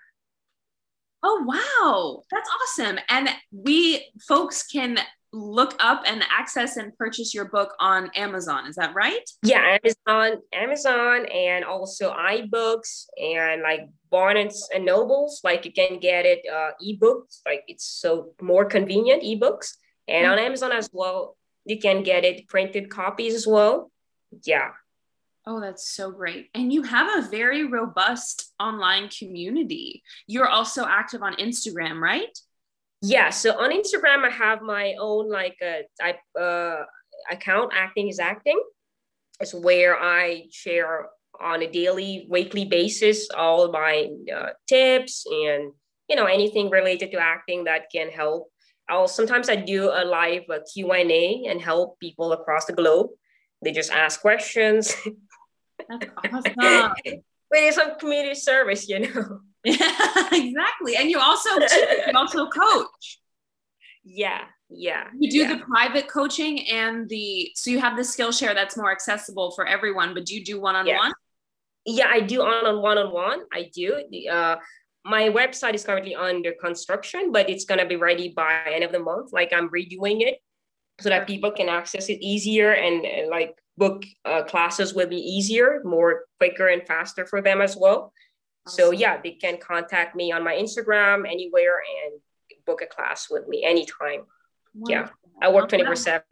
Oh 1.23 1.45
wow, 1.45 2.23
that's 2.31 2.49
awesome. 2.49 2.99
And 3.09 3.29
we 3.51 4.07
folks 4.29 4.67
can 4.67 4.99
look 5.37 5.77
up 5.79 6.03
and 6.07 6.23
access 6.31 6.77
and 6.77 6.97
purchase 6.97 7.35
your 7.35 7.45
book 7.47 7.75
on 7.79 8.11
Amazon. 8.17 8.67
Is 8.67 8.77
that 8.77 8.95
right? 8.95 9.29
Yeah, 9.43 9.79
Amazon, 9.85 10.43
Amazon, 10.53 11.27
and 11.27 11.65
also 11.65 12.13
iBooks 12.13 13.07
and 13.23 13.63
like 13.63 13.89
Barnes 14.11 14.69
and 14.75 14.85
Nobles. 14.85 15.41
Like 15.45 15.65
you 15.65 15.73
can 15.73 15.99
get 16.01 16.25
it 16.25 16.41
uh, 16.51 16.71
ebooks. 16.83 17.41
Like 17.45 17.65
it's 17.69 17.85
so 17.85 18.33
more 18.41 18.65
convenient 18.65 19.23
ebooks, 19.23 19.75
and 20.09 20.25
mm-hmm. 20.25 20.33
on 20.33 20.39
Amazon 20.39 20.73
as 20.73 20.89
well. 20.93 21.37
You 21.65 21.79
can 21.81 22.05
get 22.05 22.25
it 22.25 22.49
printed 22.49 22.91
copies 22.91 23.35
as 23.35 23.47
well. 23.47 23.91
Yeah. 24.45 24.71
Oh, 25.49 25.61
that's 25.61 25.91
so 25.91 26.11
great. 26.11 26.49
And 26.55 26.73
you 26.73 26.83
have 26.83 27.25
a 27.25 27.29
very 27.29 27.65
robust 27.65 28.53
online 28.59 29.09
community. 29.09 30.03
You're 30.27 30.49
also 30.49 30.85
active 30.85 31.23
on 31.23 31.35
Instagram, 31.37 32.01
right? 32.01 32.37
Yeah 33.03 33.31
so 33.31 33.59
on 33.59 33.71
instagram 33.71 34.25
i 34.25 34.31
have 34.31 34.63
my 34.63 34.95
own 35.01 35.29
like 35.31 35.57
a 35.63 35.81
uh, 35.81 35.83
type 36.01 36.19
uh 36.39 36.83
account 37.31 37.73
acting 37.75 38.09
is 38.09 38.19
acting 38.19 38.61
it's 39.41 39.55
where 39.55 40.01
i 40.01 40.45
share 40.51 41.09
on 41.41 41.63
a 41.63 41.71
daily, 41.71 42.27
weekly 42.29 42.65
basis 42.65 43.29
all 43.31 43.71
my 43.71 44.09
uh, 44.35 44.51
tips 44.67 45.27
and 45.27 45.73
you 46.09 46.17
know 46.17 46.27
anything 46.27 46.71
related 46.71 47.11
to 47.13 47.19
acting 47.19 47.65
that 47.65 47.87
can 47.93 48.09
help. 48.09 48.49
I'll 48.89 49.09
sometimes 49.09 49.49
I 49.49 49.57
do 49.57 49.91
a 49.91 50.05
live 50.05 50.45
uh, 50.53 50.61
Q 50.73 50.93
and 50.93 51.11
A 51.11 51.45
and 51.49 51.61
help 51.61 51.99
people 51.99 52.33
across 52.33 52.67
the 52.67 52.73
globe. 52.73 53.11
They 53.63 53.73
just 53.73 53.91
ask 53.91 54.21
questions. 54.21 54.95
That's 55.89 56.07
awesome. 56.33 56.55
but 57.51 57.59
it's 57.59 57.77
some 57.77 57.99
community 57.99 58.35
service, 58.35 58.89
you 58.89 59.01
know. 59.01 59.41
Yeah, 59.67 60.29
exactly. 60.33 60.97
And 60.97 61.11
you 61.11 61.19
also 61.19 61.51
you 61.51 62.13
also 62.15 62.49
coach. 62.49 63.19
Yeah, 64.05 64.43
yeah. 64.71 65.09
You 65.19 65.31
do 65.31 65.39
yeah. 65.39 65.55
the 65.55 65.65
private 65.65 66.09
coaching 66.09 66.69
and 66.69 67.09
the 67.09 67.51
so 67.57 67.71
you 67.71 67.81
have 67.81 67.97
the 67.97 68.03
Skillshare 68.03 68.55
that's 68.55 68.77
more 68.77 68.93
accessible 68.93 69.51
for 69.51 69.67
everyone, 69.67 70.15
but 70.15 70.25
do 70.25 70.35
you 70.35 70.45
do 70.45 70.61
one 70.61 70.77
on 70.77 70.87
one? 70.87 71.13
Yeah, 71.85 72.07
I 72.09 72.21
do 72.21 72.43
on 72.43 72.65
on 72.65 72.81
one 72.81 72.97
on 72.97 73.13
one. 73.13 73.41
I 73.53 73.69
do. 73.75 74.05
The 74.11 74.29
uh 74.29 74.57
my 75.05 75.29
website 75.31 75.75
is 75.75 75.85
currently 75.85 76.15
under 76.15 76.53
construction, 76.53 77.33
but 77.33 77.51
it's 77.51 77.65
gonna 77.65 77.87
be 77.87 77.97
ready 77.97 78.29
by 78.29 78.63
end 78.73 78.85
of 78.85 78.93
the 78.93 79.01
month. 79.01 79.33
Like 79.33 79.53
I'm 79.53 79.69
redoing 79.71 80.21
it 80.21 80.39
so 81.01 81.09
that 81.09 81.27
people 81.27 81.51
can 81.51 81.69
access 81.69 82.09
it 82.09 82.23
easier 82.23 82.71
and, 82.73 83.05
and 83.05 83.29
like 83.29 83.59
book 83.77 84.05
uh, 84.25 84.43
classes 84.45 84.95
will 84.95 85.09
be 85.09 85.17
easier, 85.17 85.83
more 85.85 86.25
quicker 86.39 86.69
and 86.69 86.87
faster 86.87 87.27
for 87.27 87.43
them 87.43 87.61
as 87.61 87.77
well. 87.77 88.13
Awesome. 88.67 88.85
So 88.85 88.91
yeah, 88.91 89.21
they 89.23 89.33
can 89.33 89.59
contact 89.59 90.17
me 90.17 90.33
on 90.33 90.43
my 90.43 90.55
Instagram 90.55 91.31
anywhere 91.31 91.81
and 92.05 92.21
book 92.67 92.83
a 92.83 92.87
class 92.87 93.29
with 93.31 93.47
me 93.49 93.65
anytime. 93.65 94.23
Wonderful. 94.75 95.17
Yeah, 95.41 95.47
I 95.47 95.53
work 95.53 95.69
24 95.69 95.97
7. 95.97 96.23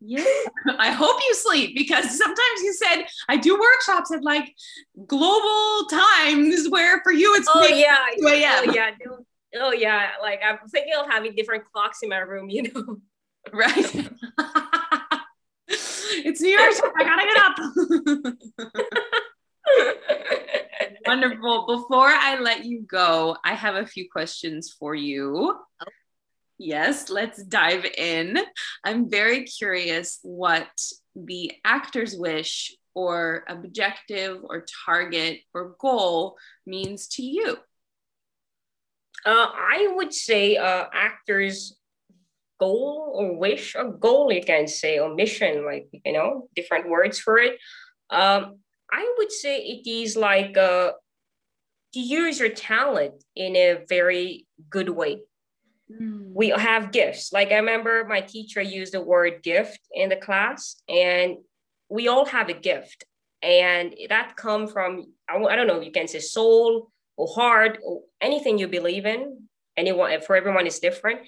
Yeah, 0.00 0.24
I 0.78 0.90
hope 0.90 1.20
you 1.26 1.34
sleep 1.34 1.74
because 1.74 2.16
sometimes 2.16 2.62
you 2.62 2.72
said 2.74 3.06
I 3.28 3.36
do 3.36 3.58
workshops 3.58 4.12
at 4.12 4.22
like 4.22 4.54
global 5.06 5.88
times 5.88 6.68
where 6.68 7.00
for 7.02 7.12
you 7.12 7.34
it's 7.34 7.48
oh 7.52 7.66
yeah, 7.66 7.96
oh 8.22 8.32
yeah, 8.32 8.90
oh 9.56 9.72
yeah. 9.72 10.10
Like 10.20 10.40
I'm 10.44 10.58
thinking 10.68 10.92
of 10.98 11.06
having 11.10 11.34
different 11.34 11.64
clocks 11.72 12.02
in 12.02 12.10
my 12.10 12.18
room, 12.18 12.50
you 12.50 12.64
know. 12.64 12.98
Right. 13.52 13.76
it's 15.68 16.40
New 16.40 16.48
York. 16.48 16.74
I 16.98 17.04
gotta 17.04 17.26
get 17.26 17.36
up. 20.26 20.35
Wonderful. 21.06 21.66
Before 21.66 22.08
I 22.08 22.38
let 22.40 22.64
you 22.64 22.82
go, 22.82 23.36
I 23.44 23.54
have 23.54 23.76
a 23.76 23.86
few 23.86 24.08
questions 24.10 24.74
for 24.78 24.94
you. 24.94 25.56
Yes, 26.58 27.10
let's 27.10 27.42
dive 27.42 27.84
in. 27.84 28.38
I'm 28.84 29.10
very 29.10 29.44
curious 29.44 30.18
what 30.22 30.68
the 31.14 31.52
actor's 31.64 32.16
wish 32.16 32.74
or 32.94 33.44
objective 33.48 34.38
or 34.42 34.64
target 34.86 35.40
or 35.52 35.76
goal 35.78 36.36
means 36.66 37.08
to 37.08 37.22
you. 37.22 37.58
Uh, 39.24 39.48
I 39.52 39.92
would 39.96 40.14
say 40.14 40.56
uh, 40.56 40.86
actors 40.92 41.76
goal 42.58 43.12
or 43.14 43.36
wish 43.36 43.74
or 43.74 43.92
goal 43.92 44.32
you 44.32 44.42
can 44.42 44.66
say 44.66 44.98
or 44.98 45.14
mission 45.14 45.64
like 45.66 45.88
you 45.92 46.12
know 46.12 46.48
different 46.54 46.88
words 46.88 47.18
for 47.18 47.38
it 47.38 47.58
um, 48.08 48.60
i 48.92 49.14
would 49.18 49.32
say 49.32 49.58
it 49.58 49.88
is 49.88 50.16
like 50.16 50.56
uh, 50.56 50.92
to 51.94 52.00
use 52.00 52.38
your 52.38 52.50
talent 52.50 53.24
in 53.34 53.56
a 53.56 53.78
very 53.88 54.46
good 54.70 54.88
way. 54.88 55.22
Mm. 55.88 56.32
we 56.34 56.48
have 56.48 56.90
gifts. 56.90 57.32
Like 57.32 57.52
i 57.52 57.56
remember 57.56 58.04
my 58.08 58.20
teacher 58.20 58.60
used 58.60 58.92
the 58.92 59.00
word 59.00 59.42
gift 59.44 59.78
in 59.92 60.08
the 60.08 60.16
class 60.16 60.82
and 60.88 61.36
we 61.88 62.08
all 62.08 62.24
have 62.26 62.48
a 62.48 62.54
gift. 62.54 63.04
And 63.40 63.94
that 64.08 64.36
come 64.36 64.66
from 64.66 65.06
i 65.28 65.56
don't 65.56 65.68
know 65.68 65.80
you 65.80 65.92
can 65.92 66.08
say 66.08 66.18
soul 66.18 66.90
or 67.16 67.28
heart 67.28 67.78
or 67.84 68.02
anything 68.20 68.58
you 68.58 68.68
believe 68.68 69.06
in. 69.06 69.48
Anyone 69.76 70.20
for 70.22 70.36
everyone 70.36 70.66
is 70.66 70.80
different. 70.80 71.20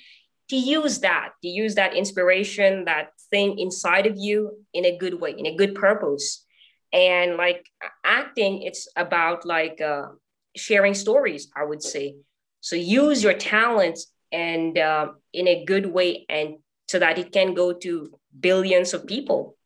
To 0.51 0.57
use 0.57 1.01
that, 1.01 1.31
to 1.43 1.49
use 1.49 1.75
that 1.75 1.95
inspiration, 1.95 2.87
that 2.87 3.11
thing 3.31 3.59
inside 3.59 4.07
of 4.07 4.15
you 4.17 4.65
in 4.73 4.85
a 4.87 4.97
good 4.97 5.21
way, 5.21 5.35
in 5.37 5.47
a 5.47 5.57
good 5.57 5.75
purpose. 5.75 6.45
And 6.93 7.37
like 7.37 7.67
acting, 8.05 8.63
it's 8.63 8.89
about 8.97 9.45
like 9.45 9.81
uh, 9.81 10.09
sharing 10.57 10.95
stories, 10.95 11.49
I 11.55 11.65
would 11.65 11.83
say. 11.83 12.17
So 12.61 12.77
use 12.77 13.23
your 13.23 13.35
talents 13.35 14.11
and 14.33 14.77
uh, 14.79 15.09
in 15.33 15.49
a 15.49 15.65
good 15.65 15.87
way, 15.87 16.27
and 16.29 16.57
so 16.89 16.99
that 16.99 17.19
it 17.19 17.33
can 17.33 17.55
go 17.55 17.73
to 17.73 18.11
billions 18.39 18.95
of 18.95 19.07
people 19.07 19.57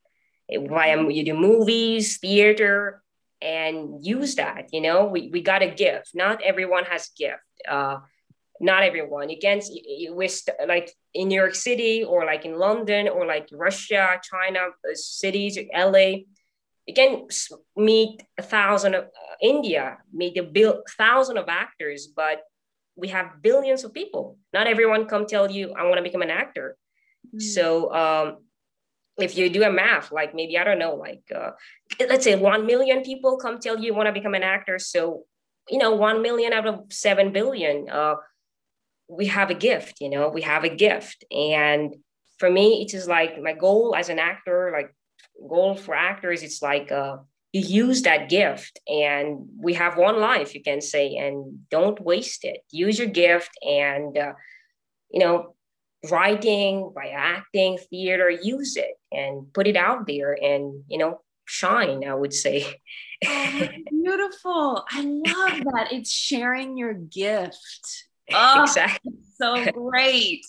via 0.51 1.09
you 1.09 1.25
do 1.25 1.35
movies, 1.35 2.19
theater, 2.19 3.03
and 3.41 4.05
use 4.05 4.37
that. 4.37 4.69
You 4.73 4.81
know, 4.81 5.07
we, 5.07 5.29
we 5.33 5.43
got 5.43 5.63
a 5.63 5.71
gift. 5.71 6.11
Not 6.15 6.43
everyone 6.43 6.85
has 6.85 7.09
gift. 7.17 7.43
Uh, 7.69 7.99
not 8.61 8.85
everyone. 8.85 9.29
You 9.29 9.39
can 9.41 9.61
with 10.11 10.43
like 10.67 10.93
in 11.15 11.29
New 11.29 11.39
York 11.39 11.55
City 11.55 12.05
or 12.05 12.25
like 12.25 12.45
in 12.45 12.59
London 12.59 13.09
or 13.09 13.27
like 13.27 13.49
Russia, 13.53 14.21
China, 14.23 14.61
uh, 14.61 14.95
cities, 14.95 15.59
LA. 15.75 16.23
You 16.87 16.95
can 16.95 17.29
meet 17.77 18.23
a 18.39 18.43
thousand 18.43 18.95
of 18.95 19.05
uh, 19.05 19.37
India, 19.41 19.99
meet 20.13 20.37
a 20.37 20.43
bill, 20.43 20.83
thousand 20.97 21.39
of 21.39 21.49
actors, 21.49 22.09
but 22.09 22.43
we 22.97 23.09
have 23.09 23.41
billions 23.41 23.85
of 23.85 23.95
people. 23.95 24.39
Not 24.53 24.67
everyone 24.67 25.07
come 25.07 25.27
tell 25.27 25.51
you 25.51 25.73
I 25.73 25.85
want 25.85 25.97
to 25.99 26.03
become 26.03 26.23
an 26.23 26.31
actor. 26.31 26.77
Mm. 27.35 27.41
So 27.41 27.95
um, 27.95 28.39
if 29.17 29.37
you 29.37 29.49
do 29.49 29.63
a 29.63 29.71
math, 29.71 30.11
like 30.11 30.35
maybe 30.35 30.59
I 30.59 30.65
don't 30.65 30.79
know, 30.79 30.97
like 30.97 31.23
uh, 31.35 31.51
let's 32.01 32.25
say 32.25 32.35
one 32.35 32.67
million 32.67 33.03
people 33.03 33.37
come 33.37 33.59
tell 33.61 33.79
you, 33.79 33.87
you 33.87 33.95
want 33.95 34.09
to 34.09 34.13
become 34.13 34.35
an 34.35 34.43
actor. 34.43 34.79
So 34.79 35.25
you 35.69 35.79
know, 35.79 35.95
one 35.95 36.23
million 36.23 36.53
out 36.53 36.67
of 36.67 36.85
seven 36.91 37.33
billion. 37.33 37.89
Uh, 37.89 38.17
we 39.09 39.27
have 39.27 39.51
a 39.51 39.55
gift, 39.55 40.01
you 40.01 40.09
know, 40.09 40.29
we 40.29 40.43
have 40.43 40.65
a 40.65 40.75
gift. 40.75 41.25
And 41.31 41.97
for 42.39 42.51
me, 42.51 42.83
it 42.83 42.95
is 42.95 43.07
like 43.07 43.41
my 43.41 43.53
goal 43.53 43.95
as 43.97 44.09
an 44.09 44.19
actor, 44.19 44.71
like 44.73 44.95
goal 45.49 45.75
for 45.75 45.95
actors, 45.95 46.43
it's 46.43 46.63
like 46.63 46.93
uh, 46.93 47.19
you 47.53 47.61
use 47.61 48.03
that 48.03 48.29
gift 48.29 48.81
and 48.89 49.49
we 49.59 49.75
have 49.75 49.97
one 49.97 50.21
life, 50.21 50.55
you 50.55 50.63
can 50.63 50.81
say, 50.81 51.17
and 51.17 51.69
don't 51.71 52.01
waste 52.01 52.45
it. 52.45 52.61
Use 52.71 52.99
your 52.99 53.09
gift 53.09 53.51
and, 53.63 54.17
uh, 54.17 54.33
you 55.11 55.21
know, 55.21 55.55
writing, 56.11 56.93
by 56.95 57.09
acting, 57.09 57.79
theater, 57.91 58.31
use 58.31 58.77
it 58.77 58.99
and 59.13 59.53
put 59.53 59.67
it 59.67 59.77
out 59.77 60.07
there 60.07 60.33
and, 60.33 60.83
you 60.89 60.99
know, 60.99 61.21
shine, 61.45 62.05
I 62.09 62.15
would 62.15 62.33
say. 62.33 62.65
oh, 63.27 63.69
beautiful. 63.91 64.85
I 64.91 65.03
love 65.03 65.65
that. 65.73 65.89
It's 65.93 66.11
sharing 66.11 66.77
your 66.77 66.95
gift. 66.95 68.07
Oh, 68.35 68.63
exactly. 68.63 69.13
So 69.37 69.63
great. 69.73 70.47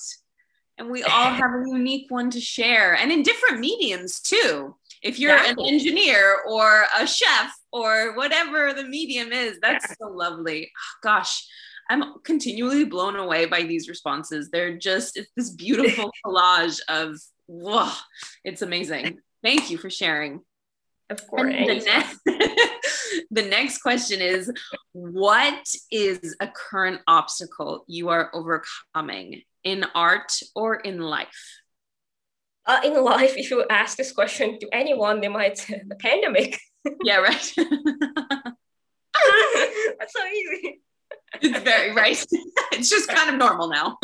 And 0.77 0.89
we 0.89 1.03
all 1.03 1.33
have 1.33 1.51
a 1.51 1.63
unique 1.67 2.09
one 2.09 2.29
to 2.29 2.39
share 2.39 2.95
and 2.95 3.11
in 3.11 3.23
different 3.23 3.59
mediums 3.59 4.21
too. 4.21 4.75
If 5.03 5.19
you're 5.19 5.35
exactly. 5.35 5.67
an 5.67 5.73
engineer 5.73 6.37
or 6.49 6.85
a 6.97 7.05
chef 7.05 7.53
or 7.71 8.15
whatever 8.15 8.73
the 8.73 8.85
medium 8.85 9.31
is, 9.31 9.59
that's 9.61 9.85
yeah. 9.89 9.95
so 9.99 10.07
lovely. 10.07 10.71
Oh, 10.73 10.99
gosh, 11.03 11.45
I'm 11.89 12.19
continually 12.23 12.85
blown 12.85 13.17
away 13.17 13.45
by 13.45 13.63
these 13.63 13.89
responses. 13.89 14.49
They're 14.49 14.77
just, 14.77 15.17
it's 15.17 15.29
this 15.35 15.49
beautiful 15.49 16.11
collage 16.25 16.79
of, 16.87 17.17
whoa, 17.47 17.91
it's 18.43 18.61
amazing. 18.61 19.19
Thank 19.43 19.69
you 19.69 19.77
for 19.77 19.89
sharing. 19.89 20.39
Of 21.09 21.27
course. 21.27 21.53
The 21.53 21.83
next, 21.85 22.19
the 23.31 23.43
next 23.43 23.79
question 23.79 24.21
is 24.21 24.51
What 24.93 25.67
is 25.91 26.35
a 26.39 26.47
current 26.47 27.01
obstacle 27.07 27.83
you 27.87 28.09
are 28.09 28.31
overcoming 28.33 29.41
in 29.63 29.85
art 29.93 30.31
or 30.55 30.75
in 30.75 30.99
life? 30.99 31.61
Uh, 32.65 32.79
in 32.83 33.03
life, 33.03 33.33
if 33.37 33.49
you 33.51 33.65
ask 33.69 33.97
this 33.97 34.11
question 34.11 34.59
to 34.59 34.67
anyone, 34.71 35.21
they 35.21 35.27
might 35.27 35.57
say 35.57 35.81
the 35.87 35.95
pandemic. 35.95 36.59
yeah, 37.03 37.17
right. 37.17 37.53
That's 39.99 40.13
so 40.13 40.25
easy. 40.27 40.81
It's 41.41 41.59
very 41.59 41.93
right. 41.93 42.25
It's 42.71 42.89
just 42.89 43.09
kind 43.09 43.29
of 43.29 43.35
normal 43.35 43.69
now. 43.69 43.97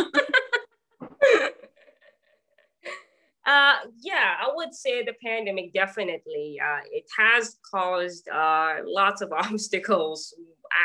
Uh, 3.49 3.73
yeah, 4.01 4.35
I 4.39 4.51
would 4.53 4.75
say 4.75 5.03
the 5.03 5.15
pandemic 5.23 5.73
definitely. 5.73 6.59
Uh, 6.63 6.81
it 6.91 7.05
has 7.17 7.57
caused 7.71 8.29
uh, 8.29 8.75
lots 8.85 9.23
of 9.23 9.31
obstacles, 9.33 10.35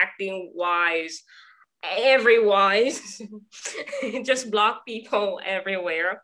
acting 0.03 0.51
wise, 0.55 1.23
every 1.83 2.43
wise, 2.43 3.21
just 4.23 4.51
block 4.51 4.87
people 4.87 5.41
everywhere. 5.45 6.23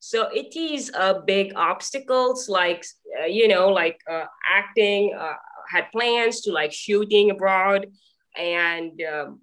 So 0.00 0.28
it 0.32 0.56
is 0.56 0.90
a 0.94 1.20
big 1.20 1.52
obstacles, 1.54 2.48
like 2.48 2.84
uh, 3.20 3.26
you 3.26 3.48
know, 3.48 3.68
like 3.68 4.00
uh, 4.10 4.24
acting 4.46 5.14
uh, 5.16 5.34
had 5.68 5.92
plans 5.92 6.40
to 6.42 6.52
like 6.52 6.72
shooting 6.72 7.30
abroad 7.30 7.86
and 8.36 9.00
um, 9.02 9.40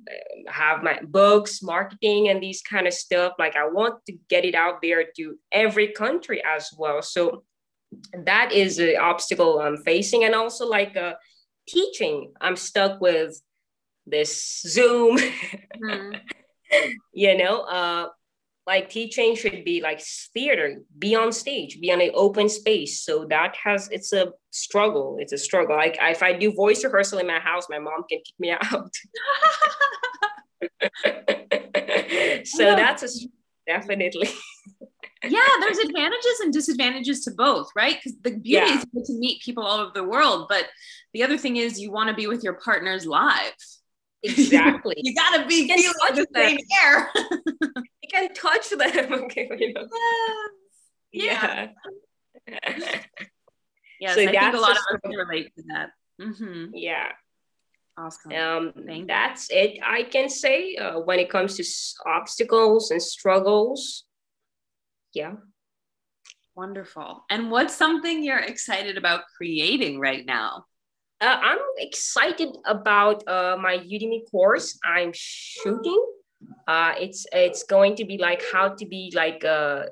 have 0.48 0.82
my 0.82 1.00
books, 1.04 1.62
marketing, 1.62 2.30
and 2.30 2.42
these 2.42 2.64
kind 2.64 2.88
of 2.88 2.94
stuff. 2.94 3.34
Like 3.38 3.56
I 3.56 3.68
want 3.68 4.04
to 4.08 4.14
get 4.30 4.46
it 4.46 4.56
out 4.56 4.82
there 4.82 5.06
to 5.18 5.38
every 5.52 5.90
country 5.90 6.42
as 6.44 6.70
well. 6.76 7.04
So 7.04 7.44
that 8.26 8.52
is 8.52 8.80
an 8.80 8.96
obstacle 9.00 9.60
I'm 9.60 9.78
facing, 9.78 10.24
and 10.24 10.34
also 10.34 10.68
like 10.68 10.98
uh, 10.98 11.14
teaching, 11.68 12.34
I'm 12.42 12.56
stuck 12.56 13.00
with 13.00 13.40
this 14.06 14.62
Zoom. 14.62 15.20
Mm-hmm. 15.78 16.90
you 17.14 17.38
know, 17.38 17.62
uh, 17.62 18.08
like 18.68 18.90
teaching 18.90 19.34
should 19.34 19.64
be 19.64 19.82
like 19.82 20.02
theater, 20.34 20.82
be 21.00 21.16
on 21.16 21.32
stage, 21.32 21.80
be 21.80 21.92
on 21.92 22.02
an 22.02 22.12
open 22.14 22.50
space. 22.50 23.02
So 23.02 23.26
that 23.30 23.56
has 23.64 23.88
it's 23.92 24.12
a 24.12 24.34
struggle. 24.52 25.16
It's 25.20 25.32
a 25.32 25.38
struggle. 25.38 25.78
Like 25.78 25.98
if 26.02 26.22
I 26.22 26.34
do 26.34 26.52
voice 26.54 26.84
rehearsal 26.84 27.20
in 27.20 27.28
my 27.28 27.40
house, 27.40 27.68
my 27.70 27.80
mom 27.80 28.04
can 28.10 28.20
kick 28.20 28.36
me 28.38 28.52
out. 28.62 28.94
so 32.46 32.76
that's 32.76 33.04
a 33.04 33.08
definitely. 33.66 34.30
yeah, 35.24 35.40
there's 35.62 35.78
advantages 35.78 36.42
and 36.42 36.52
disadvantages 36.52 37.22
to 37.22 37.32
both, 37.32 37.70
right? 37.74 37.96
Because 37.96 38.20
the 38.22 38.32
beauty 38.32 38.68
yeah. 38.68 38.84
is 38.96 39.08
to 39.08 39.18
meet 39.18 39.42
people 39.42 39.64
all 39.64 39.80
over 39.80 39.92
the 39.96 40.04
world, 40.04 40.48
but 40.50 40.66
the 41.14 41.24
other 41.24 41.38
thing 41.38 41.56
is 41.56 41.80
you 41.80 41.90
want 41.92 42.10
to 42.10 42.16
be 42.16 42.28
with 42.28 42.44
your 42.44 42.56
partner's 42.56 43.06
live. 43.06 43.54
Exactly. 44.24 44.96
you 44.98 45.16
gotta 45.16 45.46
be 45.46 45.68
feeling 45.68 45.94
the 46.16 46.28
same 46.36 46.58
air. 46.84 47.10
You 48.12 48.20
can 48.20 48.34
touch 48.34 48.70
them. 48.70 49.14
Okay. 49.26 49.50
You 49.58 49.74
know. 49.74 49.88
Yeah. 51.12 51.68
Yeah. 52.48 52.70
yes, 54.00 54.16
so 54.16 54.22
I 54.22 54.28
think 54.28 54.54
a 54.54 54.58
lot 54.58 54.72
of 54.72 54.78
us 54.78 55.00
can 55.04 55.12
relate 55.12 55.52
to 55.58 55.64
that. 55.68 55.90
Mm-hmm. 56.22 56.72
Yeah. 56.74 57.12
Awesome. 57.98 58.32
Um, 58.32 58.74
that's 59.08 59.50
it. 59.50 59.80
I 59.84 60.04
can 60.04 60.30
say 60.30 60.76
uh, 60.76 61.00
when 61.00 61.20
it 61.20 61.30
comes 61.30 61.58
to 61.58 61.64
obstacles 62.06 62.92
and 62.92 63.02
struggles. 63.02 64.04
Yeah. 65.14 65.34
Wonderful. 66.56 67.24
And 67.30 67.50
what's 67.50 67.76
something 67.76 68.24
you're 68.24 68.38
excited 68.40 68.98
about 68.98 69.22
creating 69.36 70.00
right 70.00 70.26
now? 70.26 70.66
Uh, 71.20 71.38
I'm 71.42 71.60
excited 71.78 72.56
about 72.66 73.28
uh, 73.28 73.58
my 73.60 73.80
Udemy 73.80 74.30
course. 74.30 74.78
I'm 74.86 75.12
shooting. 75.14 76.04
Uh, 76.68 76.94
it's 77.00 77.26
it's 77.32 77.64
going 77.64 77.96
to 77.96 78.06
be 78.06 78.18
like 78.18 78.44
how 78.52 78.70
to 78.70 78.86
be 78.86 79.12
like 79.16 79.44
uh, 79.46 79.84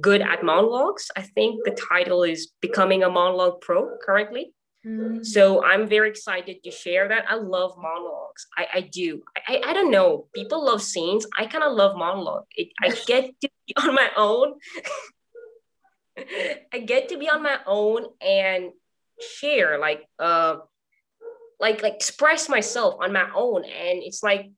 good 0.00 0.22
at 0.22 0.42
monologues. 0.42 1.10
I 1.16 1.22
think 1.22 1.64
the 1.64 1.72
title 1.72 2.22
is 2.22 2.52
becoming 2.60 3.02
a 3.02 3.10
monologue 3.10 3.60
pro 3.60 3.96
currently. 4.04 4.52
Mm-hmm. 4.86 5.22
So 5.22 5.64
I'm 5.64 5.88
very 5.88 6.10
excited 6.10 6.62
to 6.62 6.70
share 6.70 7.08
that. 7.08 7.24
I 7.28 7.36
love 7.36 7.76
monologues. 7.78 8.46
I, 8.56 8.66
I 8.74 8.80
do. 8.82 9.22
I, 9.48 9.62
I 9.64 9.72
don't 9.72 9.90
know. 9.90 10.28
People 10.34 10.64
love 10.64 10.82
scenes. 10.82 11.26
I 11.36 11.46
kind 11.46 11.64
of 11.64 11.72
love 11.72 11.96
monologue. 11.96 12.44
It, 12.54 12.68
I 12.82 12.90
get 13.06 13.40
to 13.40 13.48
be 13.66 13.74
on 13.76 13.94
my 13.94 14.10
own. 14.16 14.54
I 16.72 16.78
get 16.78 17.08
to 17.08 17.18
be 17.18 17.28
on 17.28 17.42
my 17.42 17.58
own 17.66 18.06
and 18.20 18.70
share 19.38 19.78
like 19.78 20.04
uh 20.18 20.56
like 21.58 21.82
like 21.82 21.94
express 21.94 22.48
myself 22.48 22.96
on 23.00 23.12
my 23.12 23.28
own 23.34 23.64
and 23.64 24.02
it's 24.02 24.22
like 24.22 24.50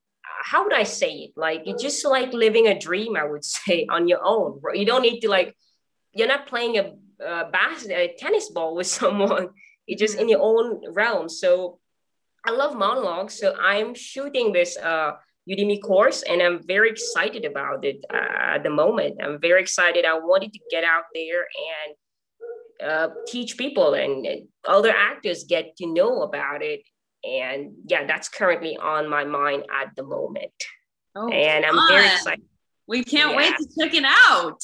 how 0.43 0.63
would 0.63 0.73
i 0.73 0.83
say 0.83 1.11
it? 1.11 1.31
Like 1.35 1.63
it's 1.65 1.81
just 1.81 2.05
like 2.05 2.31
living 2.33 2.67
a 2.67 2.79
dream 2.79 3.15
i 3.15 3.25
would 3.25 3.45
say 3.57 3.85
on 3.89 4.07
your 4.07 4.23
own 4.23 4.59
you 4.73 4.85
don't 4.85 5.01
need 5.01 5.21
to 5.21 5.29
like 5.29 5.55
you're 6.13 6.27
not 6.27 6.47
playing 6.47 6.77
a, 6.77 6.93
a 7.23 7.51
a 7.89 8.15
tennis 8.17 8.49
ball 8.49 8.75
with 8.75 8.87
someone. 8.99 9.49
You're 9.85 9.99
just 9.99 10.17
in 10.17 10.27
your 10.27 10.41
own 10.41 10.93
realm. 10.93 11.29
So 11.29 11.79
i 12.45 12.51
love 12.51 12.75
monologues. 12.75 13.37
So 13.39 13.55
i'm 13.59 13.93
shooting 13.93 14.53
this 14.53 14.77
uh 14.77 15.11
udemy 15.49 15.81
course 15.81 16.23
and 16.23 16.41
i'm 16.41 16.59
very 16.67 16.89
excited 16.89 17.45
about 17.45 17.85
it 17.85 18.03
uh, 18.13 18.55
at 18.55 18.63
the 18.63 18.69
moment. 18.69 19.21
I'm 19.23 19.39
very 19.39 19.61
excited. 19.61 20.05
I 20.05 20.15
wanted 20.19 20.51
to 20.53 20.59
get 20.69 20.83
out 20.83 21.05
there 21.13 21.45
and 21.73 21.95
uh, 22.79 23.09
teach 23.27 23.57
people 23.57 23.93
and 23.95 24.47
other 24.65 24.93
actors 24.95 25.45
get 25.45 25.75
to 25.77 25.87
know 25.87 26.21
about 26.21 26.61
it. 26.61 26.81
And 27.27 27.73
yeah, 27.85 28.05
that's 28.05 28.29
currently 28.29 28.77
on 28.77 29.09
my 29.09 29.23
mind 29.23 29.65
at 29.73 29.95
the 29.95 30.03
moment. 30.03 30.53
Oh, 31.15 31.29
and 31.29 31.65
I'm 31.65 31.75
fun. 31.75 31.89
very 31.89 32.07
excited. 32.07 32.45
We 32.87 33.03
can't 33.03 33.31
yeah. 33.31 33.37
wait 33.37 33.53
to 33.57 33.67
check 33.77 33.93
it 33.93 34.05
out. 34.05 34.61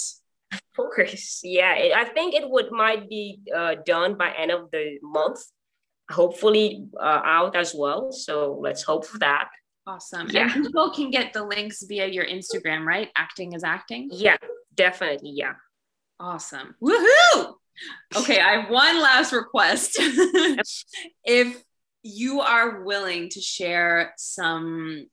Of 0.54 0.62
course, 0.76 1.42
yeah. 1.44 1.74
It, 1.76 1.94
I 1.94 2.06
think 2.06 2.36
it 2.36 2.50
would 2.50 2.72
might 2.72 3.10
be 3.10 3.40
uh, 3.56 3.76
done 3.86 4.16
by 4.16 4.32
end 4.32 4.52
of 4.52 4.72
the 4.72 4.98
month. 5.02 5.40
Hopefully 6.10 6.86
uh, 7.00 7.22
out 7.24 7.56
as 7.56 7.74
well. 7.74 8.12
So 8.12 8.60
let's 8.62 8.84
hope 8.84 9.06
for 9.06 9.18
that. 9.20 9.50
Awesome. 9.86 10.30
Yeah. 10.30 10.54
And 10.54 10.66
people 10.66 10.92
can 10.92 11.10
get 11.10 11.34
the 11.34 11.44
links 11.44 11.84
via 11.84 12.08
your 12.08 12.26
Instagram, 12.26 12.86
right? 12.86 13.10
Acting 13.16 13.54
is 13.54 13.64
acting. 13.64 14.10
Yeah, 14.12 14.38
definitely. 14.76 15.32
Yeah. 15.34 15.54
Awesome. 16.20 16.76
Woohoo! 16.82 17.56
Okay, 18.16 18.40
I 18.40 18.62
have 18.62 18.70
one 18.70 19.02
last 19.02 19.34
request. 19.34 19.96
if 21.26 21.64
you 22.04 22.42
are 22.42 22.84
willing 22.84 23.30
to 23.30 23.42
share 23.42 24.14
some 24.18 25.08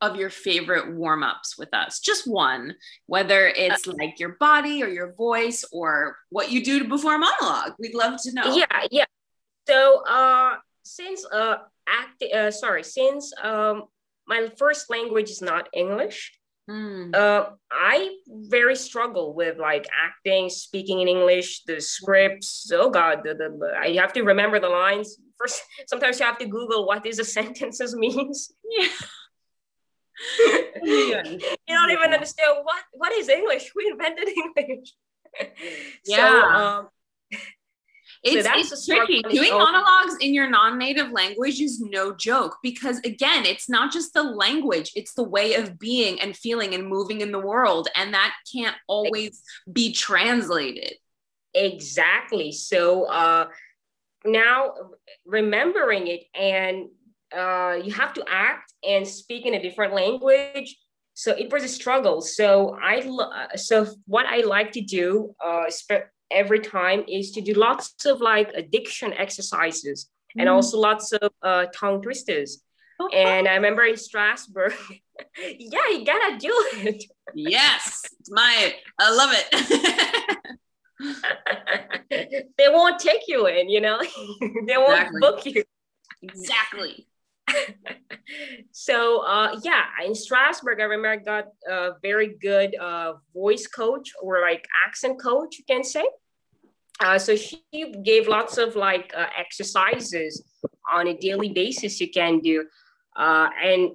of 0.00 0.16
your 0.16 0.30
favorite 0.30 0.94
warm 0.94 1.22
ups 1.22 1.56
with 1.58 1.72
us, 1.72 2.00
just 2.00 2.26
one, 2.26 2.74
whether 3.06 3.46
it's 3.46 3.86
like 3.86 4.18
your 4.18 4.36
body 4.38 4.82
or 4.82 4.88
your 4.88 5.14
voice 5.14 5.64
or 5.72 6.16
what 6.30 6.50
you 6.50 6.62
do 6.62 6.86
before 6.86 7.14
a 7.14 7.18
monologue, 7.18 7.74
we'd 7.78 7.94
love 7.94 8.20
to 8.22 8.32
know. 8.32 8.54
Yeah, 8.54 8.86
yeah. 8.90 9.04
So, 9.66 10.02
uh, 10.06 10.56
since 10.84 11.24
uh, 11.32 11.56
act, 11.88 12.22
uh, 12.22 12.50
sorry, 12.50 12.84
since 12.84 13.32
um, 13.42 13.84
my 14.26 14.50
first 14.58 14.90
language 14.90 15.30
is 15.30 15.40
not 15.40 15.68
English, 15.72 16.32
Mm. 16.68 17.14
Uh, 17.14 17.50
I 17.70 18.16
very 18.28 18.74
struggle 18.74 19.34
with 19.34 19.58
like 19.58 19.86
acting, 19.96 20.48
speaking 20.48 21.00
in 21.00 21.08
English, 21.08 21.62
the 21.64 21.80
scripts. 21.80 22.70
Oh 22.72 22.90
God, 22.90 23.20
the, 23.24 23.34
the, 23.34 23.72
I 23.78 23.94
have 23.94 24.12
to 24.14 24.22
remember 24.22 24.58
the 24.58 24.68
lines. 24.68 25.16
First, 25.38 25.62
sometimes 25.86 26.18
you 26.18 26.26
have 26.26 26.38
to 26.38 26.46
Google 26.46 26.86
what 26.86 27.02
these 27.02 27.32
sentences 27.32 27.94
means. 28.04 28.52
Yeah. 28.68 28.88
you 31.24 31.52
don't 31.68 31.90
even 31.90 32.14
understand 32.14 32.58
what 32.62 32.82
what 32.92 33.12
is 33.12 33.28
English. 33.28 33.72
We 33.74 33.88
invented 33.90 34.28
English. 34.56 34.94
Yeah. 36.06 36.30
So, 36.30 36.42
um, 36.42 36.88
it's, 38.22 38.46
so 38.46 38.76
it's 38.76 38.86
tricky. 38.86 39.22
Doing 39.22 39.52
monologues 39.52 40.16
in 40.20 40.34
your 40.34 40.48
non-native 40.48 41.12
language 41.12 41.60
is 41.60 41.80
no 41.80 42.14
joke 42.14 42.56
because 42.62 42.98
again, 43.00 43.44
it's 43.44 43.68
not 43.68 43.92
just 43.92 44.14
the 44.14 44.22
language, 44.22 44.92
it's 44.96 45.14
the 45.14 45.22
way 45.22 45.54
of 45.54 45.78
being 45.78 46.20
and 46.20 46.36
feeling 46.36 46.74
and 46.74 46.88
moving 46.88 47.20
in 47.20 47.30
the 47.30 47.38
world. 47.38 47.88
And 47.94 48.14
that 48.14 48.34
can't 48.52 48.76
always 48.88 49.42
be 49.70 49.92
translated. 49.92 50.94
Exactly. 51.54 52.52
So 52.52 53.04
uh 53.04 53.46
now 54.26 54.74
remembering 55.24 56.06
it 56.06 56.24
and 56.34 56.88
uh 57.36 57.76
you 57.82 57.92
have 57.92 58.12
to 58.12 58.24
act 58.28 58.72
and 58.88 59.06
speak 59.06 59.46
in 59.46 59.54
a 59.54 59.62
different 59.62 59.94
language 59.94 60.76
so 61.14 61.32
it 61.32 61.50
was 61.50 61.64
a 61.64 61.68
struggle 61.68 62.20
so 62.20 62.76
i 62.82 63.00
so 63.56 63.86
what 64.06 64.26
i 64.26 64.38
like 64.42 64.70
to 64.72 64.80
do 64.80 65.34
uh 65.44 65.64
every 66.30 66.60
time 66.60 67.04
is 67.08 67.30
to 67.32 67.40
do 67.40 67.54
lots 67.54 68.04
of 68.04 68.20
like 68.20 68.50
addiction 68.54 69.12
exercises 69.12 70.10
mm. 70.36 70.40
and 70.40 70.48
also 70.48 70.78
lots 70.78 71.12
of 71.12 71.32
uh, 71.42 71.66
tongue 71.74 72.02
twisters. 72.02 72.62
And 73.12 73.46
I 73.46 73.54
remember 73.56 73.84
in 73.84 73.94
Strasberg, 73.94 74.74
yeah, 75.38 75.88
you 75.90 76.04
gotta 76.04 76.38
do 76.38 76.52
it. 76.76 77.04
Yes, 77.34 78.00
it's 78.18 78.30
my, 78.30 78.74
I 78.98 79.14
love 79.14 79.30
it. 79.34 80.56
they 82.10 82.68
won't 82.68 82.98
take 82.98 83.22
you 83.28 83.46
in, 83.46 83.68
you 83.68 83.80
know, 83.80 84.00
they 84.40 84.76
won't 84.76 84.92
exactly. 84.92 85.20
book 85.20 85.46
you. 85.46 85.64
Exactly. 86.22 87.06
so 88.72 89.20
uh, 89.20 89.58
yeah, 89.62 89.84
in 90.04 90.12
Strasberg, 90.12 90.80
I 90.80 90.84
remember 90.84 91.08
I 91.08 91.16
got 91.16 91.46
a 91.68 91.92
very 92.02 92.36
good 92.40 92.74
uh, 92.76 93.14
voice 93.34 93.66
coach 93.66 94.12
or 94.22 94.40
like 94.40 94.66
accent 94.86 95.20
coach, 95.20 95.58
you 95.58 95.64
can 95.68 95.84
say. 95.84 96.06
Uh, 96.98 97.18
so 97.18 97.36
she 97.36 97.62
gave 98.02 98.26
lots 98.26 98.56
of 98.56 98.74
like 98.74 99.12
uh, 99.16 99.26
exercises 99.38 100.42
on 100.90 101.08
a 101.08 101.16
daily 101.16 101.50
basis 101.50 102.00
you 102.00 102.10
can 102.10 102.40
do. 102.40 102.64
Uh, 103.14 103.48
and 103.62 103.90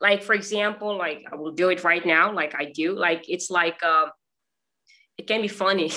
like, 0.00 0.22
for 0.22 0.32
example, 0.32 0.96
like 0.96 1.24
I 1.30 1.36
will 1.36 1.52
do 1.52 1.68
it 1.68 1.84
right 1.84 2.04
now, 2.04 2.32
like 2.32 2.54
I 2.58 2.64
do, 2.64 2.98
like 2.98 3.28
it's 3.28 3.50
like, 3.50 3.80
uh, 3.84 4.06
it 5.16 5.26
can 5.26 5.42
be 5.42 5.48
funny. 5.48 5.92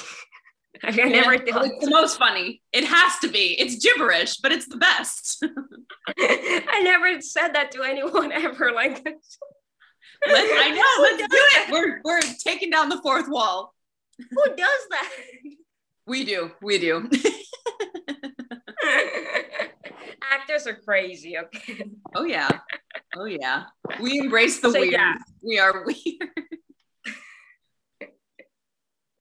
Yeah, 0.93 1.05
never 1.05 1.33
It's 1.33 1.85
the 1.85 1.89
most 1.89 2.17
funny. 2.17 2.61
It 2.71 2.83
has 2.83 3.19
to 3.19 3.29
be. 3.29 3.55
It's 3.59 3.83
gibberish, 3.83 4.37
but 4.37 4.51
it's 4.51 4.67
the 4.67 4.77
best. 4.77 5.43
I 6.19 6.81
never 6.83 7.21
said 7.21 7.49
that 7.53 7.71
to 7.71 7.83
anyone 7.83 8.31
ever. 8.33 8.71
Like, 8.73 9.05
let's, 9.05 9.37
I 10.27 10.69
know. 10.71 11.03
Let's 11.03 11.21
do 11.21 11.27
it. 11.31 11.71
We're 11.71 12.01
we're 12.03 12.21
taking 12.43 12.69
down 12.69 12.89
the 12.89 12.99
fourth 13.01 13.29
wall. 13.29 13.73
Who 14.17 14.55
does 14.55 14.87
that? 14.89 15.09
We 16.05 16.25
do. 16.25 16.51
We 16.61 16.79
do. 16.79 17.09
Actors 20.31 20.67
are 20.67 20.75
crazy. 20.75 21.37
Okay. 21.37 21.85
Oh 22.15 22.25
yeah. 22.25 22.49
Oh 23.15 23.25
yeah. 23.25 23.65
We 24.01 24.19
embrace 24.19 24.59
the 24.59 24.71
so, 24.71 24.79
weird. 24.79 24.93
Yeah. 24.93 25.15
We 25.41 25.59
are 25.59 25.85
weird. 25.85 26.29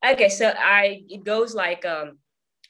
Okay, 0.05 0.29
so 0.29 0.53
I 0.57 1.05
it 1.09 1.25
goes 1.25 1.55
like 1.55 1.85
um 1.85 2.19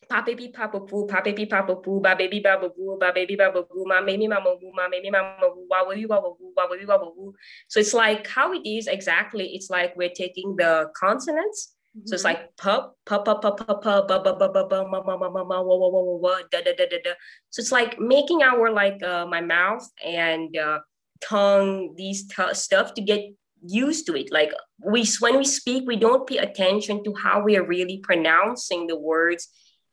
pa 0.09 0.21
baby 0.23 0.49
papa 0.49 0.81
boo, 0.81 1.07
pa 1.07 1.21
baby 1.21 1.47
papa 1.47 1.75
boo, 1.75 2.01
ba 2.01 2.15
baby 2.15 2.41
baba 2.41 2.69
boo, 2.69 2.99
ba 3.01 3.13
baby 3.15 3.37
baba 3.37 3.63
boo, 3.63 3.85
ma 3.87 4.05
baby 4.05 4.29
mama 4.29 4.57
boo, 4.61 4.73
ma 4.75 4.89
baby 4.89 5.11
mama 5.11 5.49
boo, 5.55 5.67
wa 5.69 5.89
baby 5.89 6.07
baba 6.07 6.29
boo, 6.37 6.53
wa 6.57 6.69
baby 6.69 6.85
baba 6.85 7.07
boo. 7.07 7.33
So 7.69 7.81
it's 7.81 7.95
like 7.95 8.27
how 8.27 8.53
it 8.53 8.67
is 8.67 8.87
exactly. 8.87 9.55
It's 9.55 9.71
like 9.71 9.97
we're 9.97 10.13
taking 10.15 10.57
the 10.57 10.91
consonants. 10.95 11.75
Mm-hmm. 11.97 12.07
So 12.07 12.15
it's 12.15 12.25
like 12.25 12.57
pup, 12.57 12.97
pup, 13.07 13.25
pup, 13.25 13.43
pup, 13.43 13.57
pup, 13.57 13.83
pup, 13.83 14.09
ba, 14.09 14.21
ba, 14.21 14.37
ba, 14.37 14.49
ba, 14.49 14.65
ba, 14.69 14.85
ma, 14.89 15.03
ma, 15.03 15.17
ma, 15.17 15.29
ma, 15.29 15.45
ma, 15.45 15.61
wa, 15.61 15.77
wa, 15.77 15.89
wa, 15.89 16.03
wa, 16.03 16.17
wa, 16.17 16.35
da, 16.51 16.61
da, 16.61 16.73
da, 16.77 16.87
da, 16.89 16.99
da. 17.05 17.13
So 17.51 17.61
it's 17.61 17.73
like 17.73 17.99
making 17.99 18.43
our 18.43 18.71
like 18.71 19.03
uh, 19.03 19.27
my 19.27 19.41
mouth 19.41 19.89
and 20.05 20.57
uh, 20.57 20.81
tongue, 21.21 21.95
these 21.97 22.27
t- 22.29 22.55
stuff 22.55 22.95
to 22.95 23.03
get 23.03 23.33
used 23.67 24.07
to 24.07 24.17
it. 24.17 24.33
Like 24.33 24.53
we, 24.85 25.07
when 25.21 25.39
we 25.39 25.45
speak, 25.45 25.85
we 25.87 25.97
don't 25.97 26.27
pay 26.27 26.39
attention 26.39 27.05
to 27.05 27.15
how 27.15 27.43
we 27.43 27.57
are 27.57 27.67
really 27.67 27.99
pronouncing 27.99 28.87
the 28.87 28.99
words, 28.99 29.49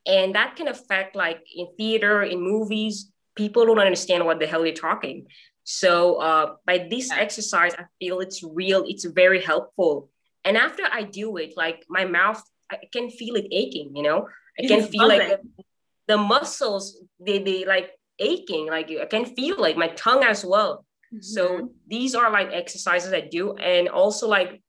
and 0.05 0.35
that 0.35 0.55
can 0.55 0.67
affect 0.67 1.15
like 1.15 1.41
in 1.55 1.67
theater, 1.77 2.23
in 2.23 2.41
movies, 2.41 3.11
people 3.35 3.65
don't 3.65 3.79
understand 3.79 4.25
what 4.25 4.39
the 4.39 4.47
hell 4.47 4.65
you're 4.65 4.75
talking. 4.75 5.27
So 5.63 6.15
uh, 6.15 6.55
by 6.65 6.87
this 6.89 7.11
exercise, 7.11 7.73
I 7.77 7.85
feel 7.99 8.19
it's 8.21 8.43
real. 8.43 8.85
It's 8.87 9.05
very 9.05 9.41
helpful. 9.41 10.09
And 10.43 10.57
after 10.57 10.83
I 10.91 11.03
do 11.03 11.37
it, 11.37 11.53
like 11.55 11.85
my 11.89 12.05
mouth, 12.05 12.41
I 12.71 12.77
can 12.91 13.09
feel 13.09 13.35
it 13.35 13.47
aching. 13.51 13.95
You 13.95 14.03
know, 14.03 14.27
I 14.57 14.67
can 14.67 14.87
feel 14.87 15.07
like 15.07 15.27
the, 15.29 15.63
the 16.07 16.17
muscles 16.17 17.01
they 17.19 17.39
they 17.39 17.65
like 17.65 17.91
aching. 18.19 18.67
Like 18.67 18.89
I 18.89 19.05
can 19.05 19.25
feel 19.25 19.59
like 19.59 19.77
my 19.77 19.89
tongue 19.89 20.23
as 20.23 20.43
well. 20.43 20.85
Mm-hmm. 21.13 21.21
So 21.21 21.71
these 21.87 22.15
are 22.15 22.31
like 22.31 22.49
exercises 22.51 23.13
I 23.13 23.21
do, 23.21 23.53
and 23.55 23.89
also 23.89 24.27
like 24.27 24.61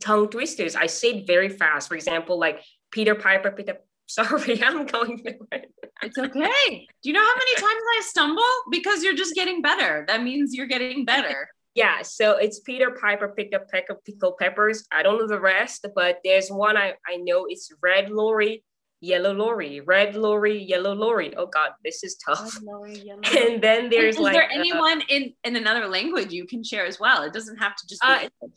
tongue 0.00 0.28
twisters. 0.28 0.76
I 0.76 0.86
say 0.86 1.10
it 1.10 1.26
very 1.26 1.48
fast. 1.48 1.88
For 1.88 1.94
example, 1.94 2.38
like 2.38 2.60
Peter 2.90 3.14
Piper, 3.14 3.50
picked 3.50 3.70
up 3.70 3.76
Peter. 3.76 3.86
Sorry, 4.10 4.60
I'm 4.64 4.86
going. 4.86 5.22
it's 6.02 6.18
okay. 6.18 6.88
Do 7.02 7.08
you 7.08 7.12
know 7.12 7.20
how 7.20 7.34
many 7.36 7.54
times 7.54 7.82
I 7.98 8.02
stumble? 8.04 8.42
Because 8.70 9.04
you're 9.04 9.14
just 9.14 9.36
getting 9.36 9.62
better. 9.62 10.04
That 10.08 10.24
means 10.24 10.52
you're 10.54 10.66
getting 10.66 11.04
better. 11.04 11.48
Yeah, 11.76 12.02
so 12.02 12.36
it's 12.36 12.58
Peter 12.58 12.96
Piper 13.00 13.28
picked 13.28 13.54
a 13.54 13.60
peck 13.60 13.90
of 13.90 14.04
pickled 14.04 14.38
peppers. 14.38 14.88
I 14.90 15.04
don't 15.04 15.20
know 15.20 15.28
the 15.28 15.38
rest, 15.38 15.86
but 15.94 16.18
there's 16.24 16.50
one 16.50 16.76
I, 16.76 16.94
I 17.06 17.16
know. 17.18 17.46
It's 17.48 17.70
red 17.80 18.10
lorry, 18.10 18.64
yellow 19.00 19.32
lorry, 19.32 19.80
red 19.80 20.14
lorry, 20.14 20.62
yellow 20.62 20.94
lorry. 20.94 21.34
Oh 21.36 21.46
God, 21.46 21.70
this 21.84 22.04
is 22.04 22.16
tough. 22.16 22.58
Lorry, 22.62 23.10
and 23.36 23.62
then 23.62 23.90
there's 23.90 24.16
is 24.16 24.20
like, 24.20 24.34
there 24.34 24.50
anyone 24.50 25.02
uh, 25.02 25.06
in 25.08 25.32
in 25.44 25.56
another 25.56 25.88
language 25.88 26.32
you 26.32 26.46
can 26.46 26.62
share 26.62 26.86
as 26.86 27.00
well? 27.00 27.22
It 27.22 27.32
doesn't 27.32 27.56
have 27.56 27.76
to 27.76 27.86
just 27.86 28.02
be. 28.02 28.08
Uh, 28.08 28.48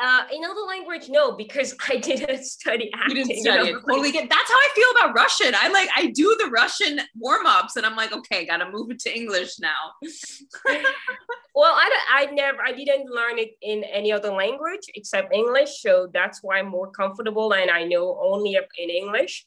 uh, 0.00 0.22
in 0.32 0.44
other 0.44 0.60
language, 0.60 1.08
no, 1.08 1.32
because 1.32 1.74
I 1.88 1.96
didn't 1.96 2.44
study 2.44 2.90
acting. 2.94 3.16
You 3.16 3.24
didn't 3.24 3.40
study 3.40 3.70
it. 3.70 3.80
Totally 3.86 4.12
get. 4.12 4.28
That's 4.30 4.50
how 4.50 4.56
I 4.56 4.70
feel 4.74 4.90
about 4.92 5.14
Russian. 5.14 5.54
I 5.56 5.68
like 5.68 5.88
I 5.96 6.06
do 6.10 6.36
the 6.38 6.50
Russian 6.50 7.00
warm 7.16 7.46
ups, 7.46 7.76
and 7.76 7.84
I'm 7.84 7.96
like, 7.96 8.12
okay, 8.12 8.46
gotta 8.46 8.70
move 8.70 8.90
it 8.90 9.00
to 9.00 9.14
English 9.14 9.58
now. 9.58 9.92
well, 11.54 11.72
I 11.74 11.90
I 12.10 12.26
never 12.32 12.58
I 12.64 12.72
didn't 12.72 13.10
learn 13.10 13.38
it 13.38 13.56
in 13.60 13.82
any 13.84 14.12
other 14.12 14.30
language 14.30 14.86
except 14.94 15.34
English, 15.34 15.80
so 15.80 16.08
that's 16.12 16.42
why 16.42 16.58
I'm 16.58 16.68
more 16.68 16.90
comfortable, 16.90 17.52
and 17.54 17.70
I 17.70 17.84
know 17.84 18.18
only 18.22 18.56
in 18.56 18.90
English 18.90 19.46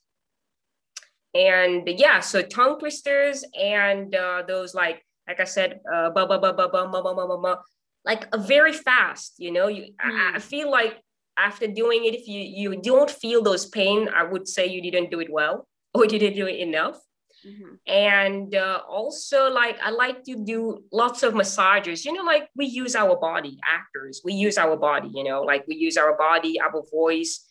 and 1.34 1.88
yeah 1.88 2.20
so 2.20 2.42
tongue 2.42 2.78
twisters 2.80 3.44
and 3.60 4.16
uh, 4.16 4.44
those 4.48 4.74
like 4.74 5.04
like 5.28 5.40
i 5.40 5.44
said 5.44 5.80
uh, 5.94 6.10
ba 6.10 6.28
ba 6.28 6.40
ba 6.40 6.54
ba 6.54 6.68
ba 6.68 7.58
like 8.04 8.28
a 8.34 8.38
very 8.38 8.74
fast 8.74 9.36
you 9.38 9.52
know 9.52 9.68
you 9.68 9.84
mm. 9.84 9.96
I, 10.02 10.36
I, 10.36 10.38
mm. 10.38 10.42
feel 10.42 10.70
like 10.70 11.00
after 11.38 11.68
doing 11.68 12.06
it 12.06 12.14
if 12.14 12.28
you 12.28 12.42
you 12.42 12.82
don't 12.82 13.10
feel 13.10 13.42
those 13.42 13.68
pain 13.68 14.10
i 14.14 14.24
would 14.24 14.48
say 14.48 14.68
you 14.68 14.82
didn't 14.82 15.12
do 15.12 15.20
it 15.20 15.32
well 15.32 15.68
or 15.94 16.06
you 16.06 16.20
didn't 16.20 16.36
do 16.36 16.48
it 16.48 16.60
enough 16.60 17.00
mm-hmm. 17.46 17.76
And 17.88 18.56
uh, 18.56 18.82
also, 18.88 19.50
like, 19.50 19.78
I 19.82 19.90
like 19.90 20.24
to 20.26 20.36
do 20.46 20.84
lots 20.94 21.24
of 21.24 21.34
massages. 21.34 22.06
You 22.06 22.14
know, 22.14 22.24
like 22.24 22.48
we 22.56 22.66
use 22.68 22.96
our 22.96 23.18
body, 23.20 23.58
actors, 23.66 24.22
we 24.24 24.34
use 24.34 24.60
our 24.60 24.78
body, 24.78 25.10
you 25.12 25.24
know, 25.24 25.42
like 25.42 25.66
we 25.68 25.76
use 25.76 25.98
our 25.98 26.16
body, 26.16 26.62
our 26.62 26.84
voice, 26.92 27.51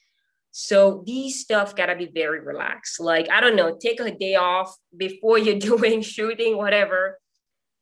so 0.53 1.03
these 1.07 1.41
stuff 1.41 1.77
gotta 1.77 1.95
be 1.95 2.11
very 2.13 2.41
relaxed. 2.41 3.01
Like, 3.01 3.31
I 3.31 3.41
don't 3.41 3.57
know, 3.57 3.77
take 3.77 4.01
a 4.01 4.11
day 4.11 4.35
off 4.35 4.75
before 4.97 5.39
you're 5.39 5.59
doing 5.71 6.03
shooting, 6.03 6.57
whatever, 6.57 7.19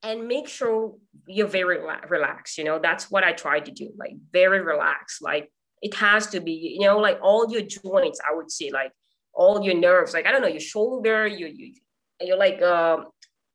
and 0.03 0.29
make 0.29 0.49
sure 0.49 0.95
you're 1.27 1.47
very 1.47 1.81
relaxed. 2.09 2.59
You 2.59 2.64
know, 2.64 2.79
that's 2.79 3.11
what 3.11 3.25
I 3.25 3.33
try 3.33 3.61
to 3.61 3.71
do, 3.71 3.91
like 3.97 4.12
very 4.33 4.61
relaxed. 4.61 5.23
Like 5.23 5.51
it 5.83 5.95
has 5.95 6.29
to 6.29 6.41
be, 6.41 6.77
you 6.79 6.87
know, 6.87 6.99
like 6.99 7.19
all 7.23 7.51
your 7.51 7.62
joints, 7.62 8.21
I 8.29 8.35
would 8.35 8.51
say, 8.51 8.71
like 8.71 8.93
all 9.35 9.62
your 9.62 9.75
nerves, 9.75 10.12
like 10.12 10.27
I 10.27 10.33
don't 10.33 10.43
know, 10.43 10.49
your 10.49 10.61
shoulder, 10.61 11.27
you 11.27 11.47
you 11.47 11.75
you're 12.21 12.37
like 12.37 12.61
um 12.62 13.07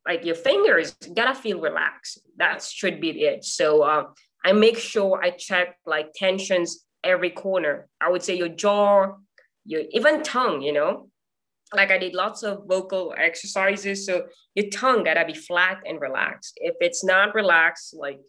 like 0.08 0.26
your 0.26 0.36
fingers 0.36 0.94
gotta 1.16 1.36
feel 1.36 1.60
relaxed. 1.60 2.20
That 2.38 2.62
should 2.64 3.00
be 3.00 3.24
it. 3.24 3.46
So 3.46 3.84
uh, 3.84 4.06
I 4.44 4.52
make 4.52 4.78
sure 4.78 5.24
I 5.24 5.32
check 5.32 5.78
like 5.86 6.12
tensions 6.14 6.86
every 7.04 7.30
corner. 7.30 7.88
I 8.00 8.10
would 8.10 8.24
say 8.24 8.36
your 8.36 8.50
jaw, 8.50 9.16
your 9.66 9.84
even 9.92 10.24
tongue, 10.24 10.62
you 10.62 10.74
know. 10.74 11.10
Like 11.74 11.90
I 11.90 11.98
did 11.98 12.14
lots 12.14 12.44
of 12.44 12.66
vocal 12.68 13.14
exercises. 13.18 14.06
So 14.06 14.28
your 14.56 14.70
tongue 14.70 15.04
gotta 15.04 15.26
be 15.26 15.34
flat 15.34 15.82
and 15.86 16.00
relaxed. 16.00 16.54
If 16.58 16.76
it's 16.82 17.04
not 17.04 17.34
relaxed, 17.34 17.96
like, 17.98 18.20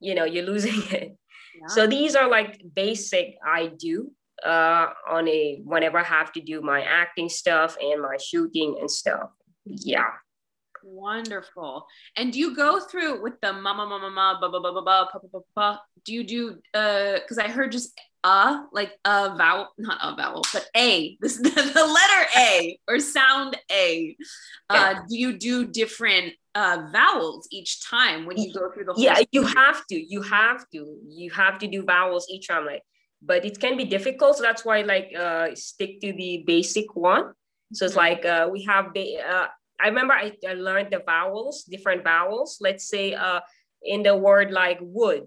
you 0.00 0.14
know, 0.14 0.24
you're 0.24 0.44
losing 0.44 0.82
it. 0.90 1.16
Yeah. 1.54 1.66
So 1.68 1.86
these 1.86 2.14
are 2.14 2.28
like 2.28 2.62
basic 2.74 3.36
I 3.46 3.72
do 3.78 4.10
uh 4.44 4.88
on 5.08 5.28
a 5.28 5.60
whenever 5.64 5.98
I 5.98 6.02
have 6.02 6.32
to 6.32 6.40
do 6.40 6.60
my 6.60 6.82
acting 6.82 7.28
stuff 7.28 7.76
and 7.80 8.02
my 8.02 8.16
shooting 8.18 8.76
and 8.80 8.90
stuff. 8.90 9.30
Yeah. 9.64 10.10
Wonderful. 10.84 11.86
And 12.16 12.32
do 12.32 12.38
you 12.38 12.56
go 12.56 12.80
through 12.80 13.22
with 13.22 13.40
the 13.40 13.52
mama 13.52 13.86
mama 13.86 14.10
mama 14.10 14.38
ba 14.40 14.48
ba 14.48 14.60
ba 14.60 14.72
ba 14.72 14.82
ba 14.82 15.08
ba 15.12 15.28
ba 15.32 15.40
pa? 15.54 15.80
Do 16.04 16.12
you 16.12 16.24
do 16.24 16.58
uh 16.74 17.20
because 17.20 17.38
I 17.38 17.48
heard 17.48 17.72
just 17.72 17.98
a 18.24 18.62
like 18.72 18.92
a 19.04 19.36
vowel 19.36 19.68
not 19.78 19.98
a 20.00 20.14
vowel 20.14 20.42
but 20.52 20.68
a 20.76 21.16
this 21.20 21.36
the, 21.40 21.50
letter 21.50 22.28
a 22.36 22.78
or 22.88 22.98
sound 22.98 23.56
a. 23.70 24.16
Uh, 24.70 24.94
do 25.08 25.18
you 25.18 25.38
do 25.38 25.66
different 25.66 26.32
uh, 26.54 26.88
vowels 26.92 27.46
each 27.50 27.84
time 27.84 28.24
when 28.24 28.38
you 28.38 28.52
go 28.52 28.70
through 28.72 28.84
the 28.84 28.92
whole 28.92 29.02
yeah 29.02 29.20
you 29.32 29.42
have 29.42 29.84
to 29.86 29.94
you 29.94 30.22
have 30.22 30.64
to 30.70 30.98
you 31.08 31.30
have 31.30 31.58
to 31.58 31.66
do 31.66 31.82
vowels 31.82 32.26
each 32.30 32.48
time 32.48 32.64
like 32.64 32.82
but 33.20 33.44
it 33.44 33.60
can 33.60 33.76
be 33.76 33.84
difficult 33.84 34.36
so 34.36 34.42
that's 34.42 34.64
why 34.64 34.82
like 34.82 35.12
uh 35.18 35.54
stick 35.54 36.00
to 36.00 36.12
the 36.12 36.44
basic 36.46 36.94
one. 36.96 37.32
So 37.72 37.86
it's 37.86 37.94
mm-hmm. 37.94 37.98
like 37.98 38.24
uh 38.24 38.48
we 38.50 38.64
have 38.64 38.92
the 38.94 39.18
uh 39.18 39.46
i 39.80 39.88
remember 39.88 40.14
I, 40.14 40.32
I 40.48 40.54
learned 40.54 40.92
the 40.92 41.02
vowels 41.04 41.64
different 41.64 42.04
vowels. 42.04 42.58
Let's 42.60 42.88
say 42.88 43.14
uh 43.14 43.40
in 43.82 44.02
the 44.02 44.16
word 44.16 44.52
like 44.52 44.78
wood 44.80 45.24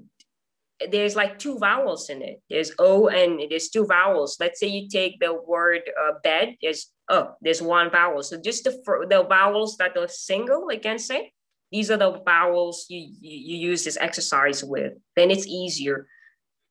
there's 0.91 1.15
like 1.15 1.39
two 1.39 1.57
vowels 1.57 2.09
in 2.09 2.21
it. 2.21 2.41
There's 2.49 2.71
O 2.79 3.07
and 3.07 3.41
there's 3.49 3.69
two 3.69 3.86
vowels. 3.86 4.38
Let's 4.39 4.59
say 4.59 4.67
you 4.67 4.88
take 4.89 5.19
the 5.19 5.33
word 5.33 5.81
uh, 6.01 6.13
bed, 6.23 6.55
there's 6.61 6.91
oh, 7.09 7.36
there's 7.41 7.61
one 7.61 7.91
vowel. 7.91 8.23
So 8.23 8.39
just 8.41 8.63
the 8.63 8.71
the 9.09 9.25
vowels 9.27 9.77
that 9.77 9.97
are 9.97 10.07
single, 10.07 10.67
I 10.71 10.77
can 10.77 10.99
say, 10.99 11.31
these 11.71 11.91
are 11.91 11.97
the 11.97 12.21
vowels 12.25 12.86
you, 12.89 12.99
you, 12.99 13.38
you 13.38 13.69
use 13.69 13.83
this 13.83 13.97
exercise 13.97 14.63
with. 14.63 14.93
Then 15.15 15.31
it's 15.31 15.47
easier. 15.47 16.07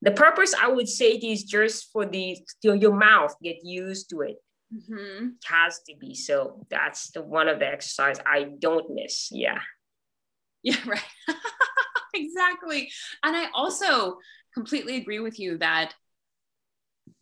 The 0.03 0.13
purpose 0.13 0.55
I 0.61 0.69
would 0.69 0.89
say 0.89 1.13
is 1.13 1.45
just 1.45 1.91
for 1.93 2.05
the 2.07 2.37
your, 2.63 2.75
your 2.75 2.95
mouth 2.95 3.35
get 3.43 3.57
used 3.63 4.11
to 4.11 4.21
it. 4.23 4.37
Mm-hmm. 4.75 5.27
It 5.27 5.45
has 5.47 5.81
to 5.89 5.95
be 5.99 6.15
so. 6.15 6.67
That's 6.71 7.11
the 7.11 7.23
one 7.23 7.49
of 7.49 7.59
the 7.59 7.67
exercise 7.67 8.19
I 8.27 8.51
don't 8.59 8.95
miss. 8.95 9.29
Yeah. 9.31 9.61
Yeah. 10.63 10.77
Right. 10.87 11.03
exactly. 12.19 12.91
And 13.23 13.37
I 13.37 13.49
also 13.55 14.19
completely 14.55 14.97
agree 14.97 15.21
with 15.21 15.39
you 15.39 15.59
that 15.59 15.95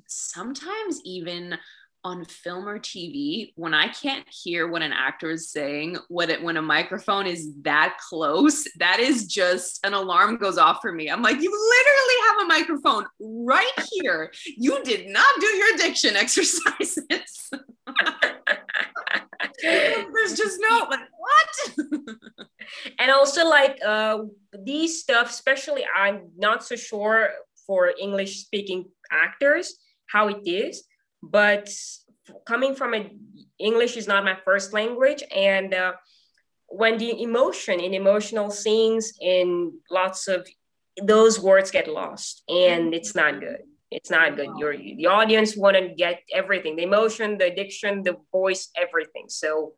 sometimes 0.06 1.00
even 1.04 1.56
on 2.04 2.24
film 2.24 2.68
or 2.68 2.80
TV, 2.80 3.52
when 3.54 3.74
I 3.74 3.88
can't 3.88 4.26
hear 4.28 4.66
what 4.66 4.82
an 4.82 4.92
actor 4.92 5.30
is 5.30 5.50
saying, 5.50 5.98
when 6.08 6.30
it 6.30 6.42
when 6.42 6.56
a 6.56 6.62
microphone 6.62 7.26
is 7.26 7.52
that 7.62 7.96
close, 8.08 8.66
that 8.78 8.98
is 8.98 9.26
just 9.26 9.78
an 9.84 9.94
alarm 9.94 10.36
goes 10.36 10.58
off 10.58 10.78
for 10.82 10.92
me. 10.92 11.08
I'm 11.08 11.22
like, 11.22 11.40
you 11.40 11.50
literally 11.50 12.14
have 12.26 12.42
a 12.42 12.46
microphone 12.46 13.06
right 13.20 13.88
here. 13.92 14.32
You 14.56 14.82
did 14.82 15.08
not 15.10 15.32
do 15.40 15.46
your 15.46 15.76
diction 15.76 16.16
exercises. 16.16 17.50
There's 20.12 20.36
just 20.36 20.58
no 20.60 20.86
like 20.90 21.08
what? 21.18 21.76
and 22.98 23.10
also 23.10 23.48
like 23.48 23.78
uh, 23.84 24.18
these 24.64 25.00
stuff, 25.00 25.30
especially 25.30 25.84
I'm 25.96 26.30
not 26.36 26.64
so 26.64 26.76
sure 26.76 27.30
for 27.66 27.92
English 28.00 28.40
speaking 28.40 28.86
actors 29.10 29.74
how 30.06 30.28
it 30.28 30.40
is, 30.44 30.84
but 31.22 31.70
coming 32.46 32.74
from 32.74 32.94
a 32.94 33.10
English 33.58 33.96
is 33.96 34.08
not 34.08 34.24
my 34.24 34.36
first 34.44 34.72
language, 34.72 35.22
and 35.34 35.72
uh, 35.72 35.92
when 36.66 36.98
the 36.98 37.22
emotion 37.22 37.78
in 37.80 37.94
emotional 37.94 38.50
scenes 38.50 39.12
in 39.20 39.78
lots 39.90 40.26
of 40.26 40.46
those 41.00 41.38
words 41.38 41.70
get 41.70 41.86
lost, 41.88 42.42
and 42.48 42.94
it's 42.94 43.14
not 43.14 43.40
good. 43.40 43.62
It's 43.94 44.10
not 44.10 44.36
good. 44.36 44.50
You're 44.58 44.76
the 44.76 45.06
audience 45.06 45.56
want 45.56 45.76
to 45.76 45.88
get 45.88 46.20
everything, 46.32 46.76
the 46.76 46.84
emotion, 46.84 47.38
the 47.38 47.46
addiction, 47.52 48.02
the 48.02 48.16
voice, 48.30 48.70
everything. 48.76 49.26
So 49.28 49.74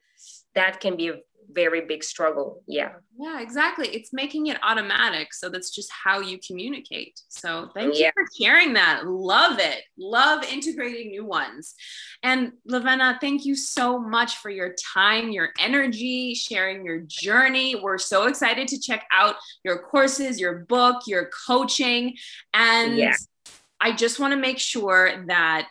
that 0.55 0.81
can 0.81 0.97
be 0.97 1.09
a 1.09 1.15
very 1.51 1.83
big 1.83 2.03
struggle. 2.03 2.63
Yeah. 2.67 2.93
Yeah, 3.19 3.41
exactly. 3.41 3.89
It's 3.89 4.13
making 4.13 4.49
it 4.49 4.59
automatic. 4.63 5.33
So 5.33 5.49
that's 5.49 5.71
just 5.71 5.91
how 5.93 6.21
you 6.21 6.39
communicate. 6.45 7.21
So 7.29 7.71
thank 7.75 7.99
yeah. 7.99 8.07
you 8.07 8.13
for 8.15 8.25
sharing 8.41 8.73
that. 8.75 9.07
Love 9.07 9.59
it. 9.59 9.83
Love 9.97 10.43
integrating 10.45 11.11
new 11.11 11.25
ones. 11.25 11.75
And 12.23 12.53
Lovena, 12.67 13.19
thank 13.21 13.45
you 13.45 13.55
so 13.55 14.01
much 14.01 14.37
for 14.39 14.51
your 14.51 14.75
time, 14.95 15.31
your 15.31 15.51
energy, 15.59 16.35
sharing 16.35 16.85
your 16.85 17.01
journey. 17.07 17.77
We're 17.77 17.99
so 17.99 18.27
excited 18.27 18.69
to 18.69 18.81
check 18.81 19.07
out 19.13 19.37
your 19.65 19.79
courses, 19.79 20.41
your 20.41 20.61
book, 20.61 21.03
your 21.07 21.31
coaching. 21.47 22.17
And 22.53 22.97
yeah. 22.97 23.15
I 23.85 23.93
just 23.93 24.19
want 24.19 24.33
to 24.33 24.39
make 24.39 24.59
sure 24.59 25.27
that 25.27 25.69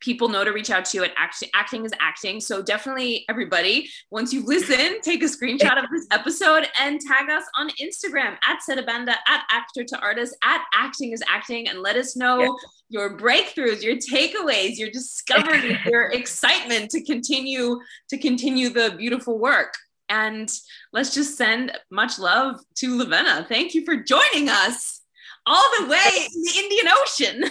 people 0.00 0.28
know 0.28 0.42
to 0.42 0.50
reach 0.50 0.70
out 0.70 0.84
to 0.84 0.96
you 0.96 1.04
at 1.04 1.12
act- 1.16 1.44
acting 1.54 1.84
is 1.84 1.92
acting. 2.00 2.40
So 2.40 2.60
definitely 2.60 3.24
everybody 3.28 3.88
once 4.10 4.32
you 4.32 4.44
listen 4.44 5.00
take 5.02 5.22
a 5.22 5.26
screenshot 5.26 5.78
of 5.78 5.88
this 5.92 6.08
episode 6.10 6.66
and 6.80 7.00
tag 7.00 7.30
us 7.30 7.44
on 7.56 7.70
instagram 7.80 8.36
at 8.48 8.58
Serabanda, 8.68 9.14
at 9.28 9.44
actor 9.52 9.84
to 9.84 10.00
artist 10.00 10.36
at 10.42 10.62
acting 10.74 11.12
is 11.12 11.22
acting 11.28 11.68
and 11.68 11.78
let 11.80 11.94
us 11.94 12.16
know 12.16 12.58
your 12.88 13.16
breakthroughs 13.16 13.82
your 13.82 13.94
takeaways 13.94 14.76
your 14.76 14.90
discoveries 14.90 15.78
your 15.86 16.10
excitement 16.10 16.90
to 16.90 17.04
continue 17.04 17.78
to 18.10 18.18
continue 18.18 18.68
the 18.68 18.96
beautiful 18.98 19.38
work. 19.38 19.74
And 20.08 20.50
let's 20.92 21.14
just 21.14 21.38
send 21.38 21.78
much 21.90 22.18
love 22.18 22.60
to 22.78 22.98
Lovena. 22.98 23.46
Thank 23.48 23.74
you 23.74 23.84
for 23.84 23.96
joining 23.96 24.48
us 24.48 25.01
all 25.46 25.68
the 25.80 25.86
way 25.86 26.26
in 26.34 26.42
the 26.42 26.52
Indian 26.58 26.88
Ocean. 27.00 27.44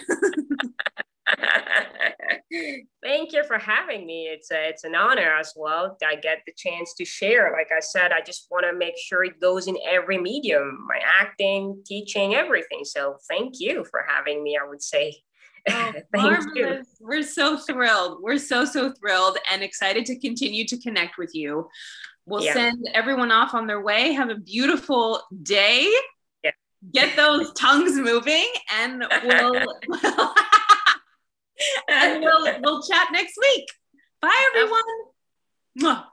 Thank 3.04 3.34
you 3.34 3.44
for 3.44 3.58
having 3.58 4.06
me. 4.06 4.28
It's 4.32 4.52
a, 4.52 4.70
it's 4.70 4.84
an 4.84 4.96
honor 4.96 5.36
as 5.40 5.54
well. 5.56 5.98
I 6.06 6.16
get 6.16 6.40
the 6.46 6.54
chance 6.56 6.94
to 6.96 7.06
share. 7.06 7.52
Like 7.52 7.70
I 7.76 7.80
said, 7.80 8.12
I 8.12 8.22
just 8.22 8.48
want 8.52 8.66
to 8.70 8.78
make 8.78 8.96
sure 8.98 9.24
it 9.24 9.40
goes 9.40 9.68
in 9.68 9.78
every 9.88 10.18
medium, 10.18 10.86
my 10.88 11.00
acting, 11.20 11.82
teaching, 11.86 12.36
everything. 12.36 12.84
So 12.84 13.18
thank 13.30 13.56
you 13.60 13.86
for 13.90 14.06
having 14.08 14.44
me. 14.44 14.58
I 14.62 14.68
would 14.68 14.82
say. 14.82 15.16
Oh, 15.70 15.92
Thank 16.12 16.56
you. 16.56 16.82
We're 17.00 17.22
so 17.22 17.56
thrilled. 17.56 18.24
We're 18.24 18.40
so 18.40 18.66
so 18.66 18.92
thrilled 18.94 19.38
and 19.52 19.62
excited 19.62 20.08
to 20.08 20.18
continue 20.18 20.66
to 20.66 20.76
connect 20.80 21.20
with 21.20 21.36
you. 21.36 21.70
We'll 22.26 22.44
yeah. 22.44 22.54
send 22.54 22.88
everyone 22.96 23.32
off 23.32 23.54
on 23.54 23.68
their 23.68 23.80
way. 23.80 24.14
Have 24.14 24.30
a 24.30 24.36
beautiful 24.36 25.22
day. 25.44 25.88
Yeah. 26.82 27.06
Get 27.06 27.16
those 27.16 27.54
tongues 27.54 27.96
moving, 27.96 28.46
and 28.72 29.06
we'll. 29.24 29.66
and 31.90 32.22
we'll 32.24 32.60
we'll 32.62 32.82
chat 32.84 33.10
next 33.12 33.38
week. 33.38 33.68
Bye 34.22 34.52
everyone. 34.54 36.04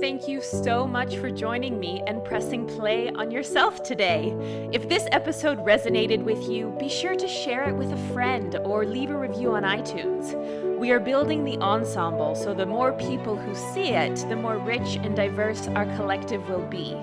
Thank 0.00 0.28
you 0.28 0.40
so 0.40 0.86
much 0.86 1.16
for 1.16 1.30
joining 1.30 1.78
me 1.78 2.02
and 2.06 2.24
pressing 2.24 2.66
play 2.66 3.10
on 3.10 3.30
yourself 3.30 3.82
today. 3.82 4.34
If 4.72 4.88
this 4.88 5.06
episode 5.12 5.58
resonated 5.58 6.24
with 6.24 6.48
you, 6.48 6.74
be 6.80 6.88
sure 6.88 7.14
to 7.14 7.28
share 7.28 7.68
it 7.68 7.74
with 7.74 7.92
a 7.92 8.12
friend 8.14 8.56
or 8.64 8.86
leave 8.86 9.10
a 9.10 9.18
review 9.18 9.52
on 9.52 9.62
iTunes. 9.62 10.78
We 10.78 10.90
are 10.90 11.00
building 11.00 11.44
the 11.44 11.58
ensemble, 11.58 12.34
so 12.34 12.54
the 12.54 12.64
more 12.64 12.94
people 12.94 13.36
who 13.36 13.54
see 13.74 13.90
it, 13.90 14.16
the 14.30 14.36
more 14.36 14.56
rich 14.56 14.96
and 14.96 15.14
diverse 15.14 15.68
our 15.68 15.84
collective 15.96 16.48
will 16.48 16.66
be. 16.66 16.96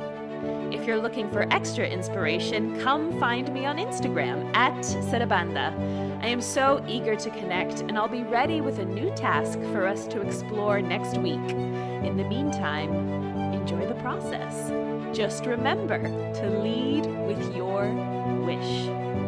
If 0.72 0.86
you're 0.86 1.01
looking 1.01 1.30
for 1.30 1.47
extra 1.51 1.88
inspiration, 1.88 2.80
come 2.82 3.18
find 3.20 3.53
me 3.53 3.65
on 3.65 3.78
Instagram 3.78 4.53
at 4.53 4.76
Serabanda. 5.09 5.72
I 6.22 6.28
am 6.28 6.41
so 6.41 6.84
eager 6.88 7.15
to 7.15 7.30
connect, 7.30 7.82
and 7.82 7.97
I'll 7.97 8.09
be 8.09 8.24
ready 8.24 8.59
with 8.59 8.80
a 8.80 8.86
new 8.86 9.09
task 9.15 9.59
for 9.72 9.88
us 9.88 10.07
to 10.07 10.22
explore 10.22 10.82
next 10.82 11.18
week. 11.18 11.49
In 11.51 12.18
the 12.18 12.26
meantime, 12.26 12.93
enjoy 13.53 13.86
the 13.86 13.95
process. 13.95 14.70
Just 15.15 15.45
remember 15.45 16.01
to 16.01 16.59
lead 16.59 17.05
with 17.26 17.55
your 17.55 17.88
wish. 18.45 19.26